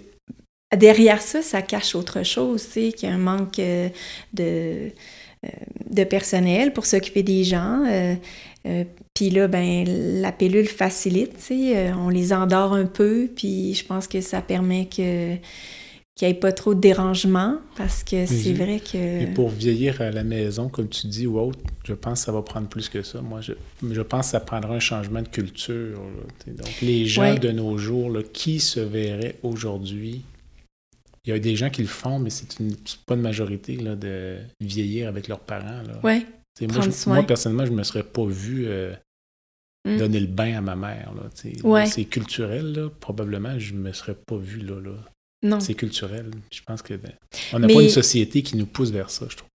[0.76, 3.62] derrière ça, ça cache autre chose, tu sais, qu'il y a un manque
[4.34, 4.92] de,
[5.90, 7.84] de personnel pour s'occuper des gens.
[9.14, 9.86] puis là, ben,
[10.22, 14.42] la pilule facilite, tu sais, on les endort un peu, puis je pense que ça
[14.42, 15.36] permet que
[16.16, 19.24] qu'il n'y ait pas trop de dérangement, parce que c'est vrai que...
[19.24, 22.32] Et pour vieillir à la maison, comme tu dis, ou autre, je pense que ça
[22.32, 23.22] va prendre plus que ça.
[23.22, 23.52] Moi, je,
[23.92, 26.00] je pense que ça prendra un changement de culture.
[26.48, 30.24] Donc, les gens de nos jours, là, qui se verraient aujourd'hui...
[31.26, 32.48] Il y a des gens qui le font, mais c'est
[33.08, 35.82] pas une majorité là, de vieillir avec leurs parents.
[36.04, 36.24] Oui,
[36.62, 38.94] moi, moi, personnellement, je ne me serais pas vu euh,
[39.86, 39.98] hmm.
[39.98, 41.12] donner le bain à ma mère.
[41.86, 42.90] C'est culturel, là.
[43.00, 44.80] probablement, je ne me serais pas vu là.
[44.80, 44.92] là.
[45.60, 46.32] C'est culturel.
[46.52, 47.12] Je pense que ben,
[47.54, 49.50] on n'a pas une société qui nous pousse vers ça, je trouve.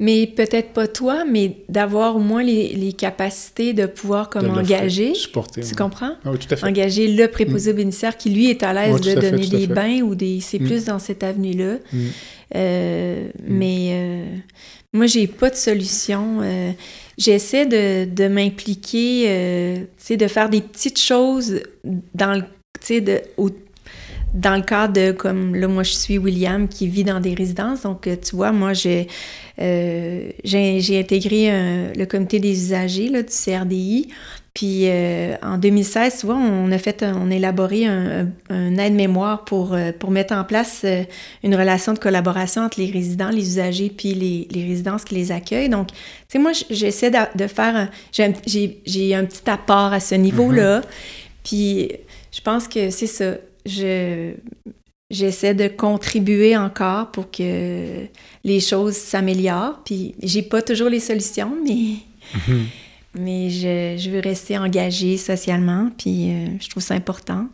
[0.00, 5.14] Mais peut-être pas toi, mais d'avoir au moins les, capacités de pouvoir comme engager.
[5.14, 5.62] supporter.
[5.62, 6.16] Tu comprends?
[6.24, 6.66] Ah oui, tout à fait.
[6.66, 7.76] Engager le préposé mm.
[7.76, 10.40] bénéficiaire qui, lui, est à l'aise de donner des bains ou des.
[10.40, 10.66] C'est mm.
[10.66, 11.78] plus dans cette avenue-là.
[11.92, 11.98] Mm.
[12.54, 14.36] Euh, mais euh,
[14.92, 16.40] moi, j'ai pas de solution.
[16.42, 16.72] Euh,
[17.16, 21.60] j'essaie de, de m'impliquer, tu sais, de faire des petites choses
[22.14, 22.42] dans le.
[22.80, 23.20] Tu sais, de,
[24.34, 27.82] dans le cadre de, comme là, moi, je suis William qui vit dans des résidences.
[27.82, 29.08] Donc, euh, tu vois, moi, j'ai
[29.60, 34.08] euh, intégré le comité des usagers là, du CRDI.
[34.54, 39.76] Puis euh, en 2016, tu vois, on a fait, on a élaboré un, aide-mémoire pour,
[39.98, 40.84] pour mettre en place
[41.42, 45.32] une relation de collaboration entre les résidents, les usagers, puis les, les résidences qui les
[45.32, 45.70] accueillent.
[45.70, 45.96] Donc, tu
[46.28, 48.24] sais, moi, j'essaie de, faire, j'ai
[49.14, 50.80] un petit apport à ce niveau-là.
[50.80, 50.84] Mm-hmm.
[51.44, 51.92] Puis
[52.30, 53.34] je pense que c'est ça
[53.66, 54.34] je
[55.12, 58.06] j'essaie de contribuer encore pour que
[58.44, 59.82] les choses s'améliorent.
[59.84, 61.96] Puis j'ai pas toujours les solutions, mais,
[62.34, 62.66] mhm.
[63.18, 67.46] mais je, je veux rester engagée socialement, puis euh, je trouve ça important.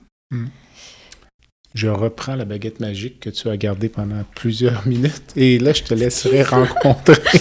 [1.75, 5.83] Je reprends la baguette magique que tu as gardée pendant plusieurs minutes et là, je
[5.83, 7.41] te laisserai rencontrer.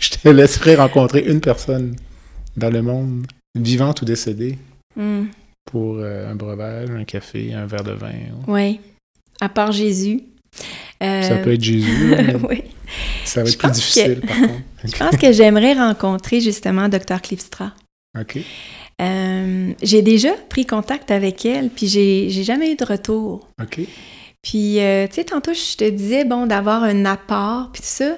[0.00, 1.96] je te laisserai rencontrer une personne
[2.56, 4.58] dans le monde, vivante ou décédée,
[4.96, 5.26] Hmm.
[5.70, 8.08] Pour euh, un breuvage, un café, un verre de vin.
[8.46, 8.80] ou- Oui.
[9.40, 10.22] À part Jésus.
[11.02, 12.14] Euh, Ça peut être Jésus,
[12.48, 12.62] oui.
[13.24, 14.52] ça va Je être plus difficile par contre.
[14.84, 17.20] Je pense que j'aimerais rencontrer justement Dr.
[17.22, 17.72] Cliffstra.
[18.18, 18.38] OK.
[19.00, 23.48] Euh, j'ai déjà pris contact avec elle, puis j'ai j'ai jamais eu de retour.
[23.62, 23.80] OK.
[24.42, 28.16] Puis, euh, tu sais, tantôt, je te disais, bon, d'avoir un apport, puis tout ça.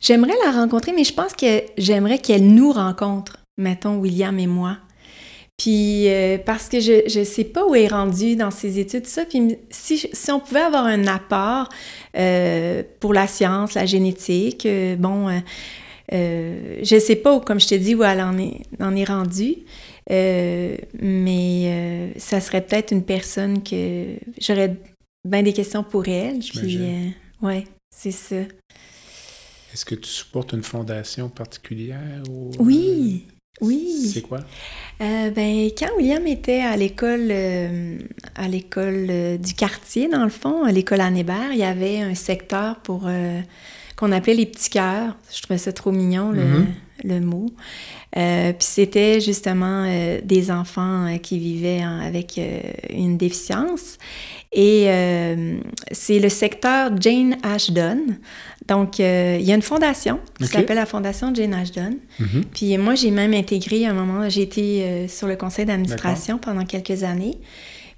[0.00, 4.76] J'aimerais la rencontrer, mais je pense que j'aimerais qu'elle nous rencontre, mettons, William et moi.
[5.62, 9.06] Puis, euh, parce que je ne sais pas où elle est rendue dans ses études,
[9.06, 9.24] ça.
[9.24, 11.68] Puis, si, si on pouvait avoir un apport
[12.16, 15.28] euh, pour la science, la génétique, euh, bon,
[16.10, 19.58] je sais pas, comme je te dis, où elle en est, en est rendue.
[20.10, 24.76] Mais ça serait peut-être une personne que j'aurais
[25.24, 26.40] bien des questions pour elle.
[26.40, 26.80] Puis,
[27.40, 28.34] ouais, c'est ça.
[29.72, 32.50] Est-ce que tu supportes une fondation particulière ou...
[32.58, 33.26] Oui,
[33.62, 34.10] oui.
[34.12, 34.40] C'est quoi?
[35.00, 37.98] Euh, ben, quand William était à l'école, euh,
[38.36, 42.00] à l'école euh, du quartier, dans le fond, à l'école Anne Hébert, il y avait
[42.00, 43.08] un secteur pour
[43.96, 45.16] qu'on appelait les petits cœurs.
[45.34, 46.66] Je trouvais ça trop mignon le, Mhm.
[47.04, 47.46] le mot.
[48.12, 49.86] Puis c'était justement
[50.22, 52.38] des enfants qui vivaient en- avec
[52.90, 53.96] une déficience.
[54.52, 55.58] Et euh,
[55.92, 58.00] c'est le secteur Jane Ashton.
[58.68, 61.96] Donc, euh, il y a une fondation qui s'appelle la Fondation Jane Ashton.
[62.20, 62.44] Mhm.
[62.54, 66.38] Puis moi, j'ai même intégré à un moment, j'ai été euh, sur le conseil d'administration
[66.38, 67.38] pendant quelques années.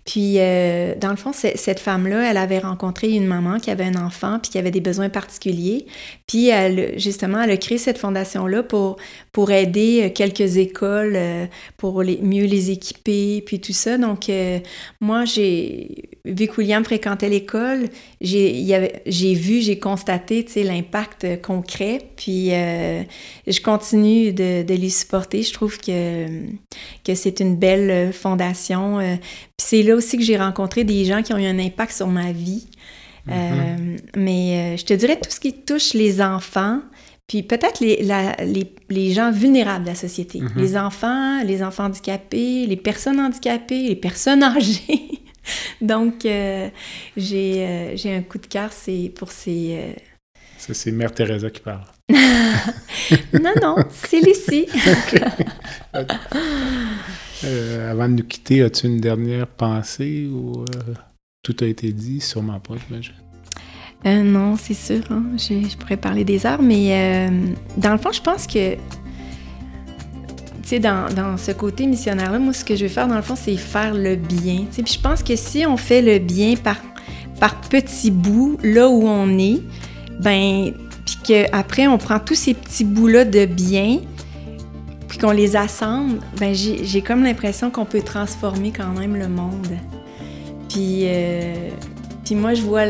[0.05, 3.95] Puis, euh, dans le fond, cette femme-là, elle avait rencontré une maman qui avait un
[3.95, 5.87] enfant puis qui avait des besoins particuliers.
[6.27, 8.97] Puis, elle, justement, elle a créé cette fondation-là pour,
[9.33, 11.47] pour aider euh, quelques écoles, euh,
[11.79, 13.97] pour les, mieux les équiper, puis tout ça.
[13.97, 14.59] Donc, euh,
[15.01, 17.91] moi, j'ai vu que William fréquentait l'école,
[18.21, 21.99] j'ai vu, j'ai constaté, tu sais, l'impact euh, concret.
[22.17, 23.03] Puis, euh,
[23.47, 25.43] je continue de, de les supporter.
[25.43, 26.27] Je trouve que,
[27.05, 29.19] que c'est une belle euh, fondation.
[29.57, 32.09] Puis c'est là aussi que j'ai rencontré des gens qui ont eu un impact sur
[32.09, 32.67] ma vie.
[33.31, 36.81] Euh, mais euh, je te dirais tout ce qui touche les enfants,
[37.27, 38.03] puis peut-être les,
[38.45, 40.41] les, les gens vulnérables de la société.
[40.41, 40.53] Mhm.
[40.57, 45.21] Les enfants, les enfants handicapés, les personnes handicapées, les personnes âgées.
[45.81, 46.69] Donc, euh,
[47.17, 48.71] j'ai euh, un coup de cœur
[49.15, 49.77] pour ces...
[49.79, 49.93] euh,
[50.59, 51.85] Ça, c'est Mère Teresa qui parle.
[53.35, 54.67] Non, non, c'est Lucie.
[57.43, 60.95] Euh, avant de nous quitter, as-tu une dernière pensée ou euh,
[61.43, 62.21] tout a été dit?
[62.21, 63.15] Sûrement pas, j'imagine.
[64.07, 65.03] Euh, non, c'est sûr.
[65.11, 65.25] hein.
[65.37, 67.29] Je, pourrais parler des heures, mais euh,
[67.79, 68.79] dans le fond, je pense que, tu
[70.63, 73.57] sais, dans, ce côté missionnaire-là, moi, ce que je veux faire, dans le fond, c'est
[73.57, 74.67] faire le bien.
[74.71, 76.77] Puis je pense que si on fait le bien par,
[77.41, 79.63] par petits bouts, là où on est,
[80.21, 80.73] ben,
[81.07, 84.01] puis qu'après, on prend tous ces petits bouts-là de bien,
[85.15, 89.69] puis qu'on les assemble, ben, j'ai comme l'impression qu'on peut transformer quand même le monde.
[90.69, 91.03] Puis...
[91.05, 91.69] euh,
[92.25, 92.85] puis moi, je vois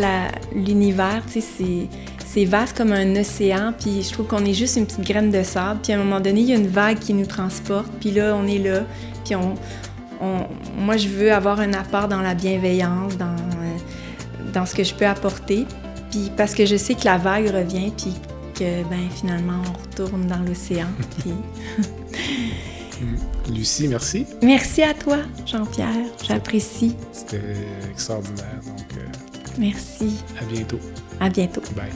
[0.54, 1.88] l'univers, tu sais,
[2.24, 5.42] c'est, vaste comme un océan, puis je trouve qu'on est juste une petite graine de
[5.42, 8.10] sable, puis à un moment donné, il y a une vague qui nous transporte, puis
[8.10, 8.84] là, on est là,
[9.24, 9.56] puis on-
[10.78, 14.94] moi, je veux avoir un apport dans la bienveillance, dans, euh, dans ce que je
[14.94, 15.66] peux apporter,
[16.10, 18.14] puis parce que je sais que la vague revient, puis
[18.54, 21.32] que, ben, finalement, on retourne dans l'océan, puis...
[23.52, 24.26] Lucie, merci.
[24.42, 26.96] Merci à toi, Jean-Pierre, j'apprécie.
[27.12, 27.42] C'était
[27.90, 28.60] extraordinaire.
[28.66, 29.06] Donc, euh,
[29.58, 30.16] Merci.
[30.40, 30.80] à bientôt.
[31.20, 31.60] À bientôt.
[31.76, 31.90] Bye.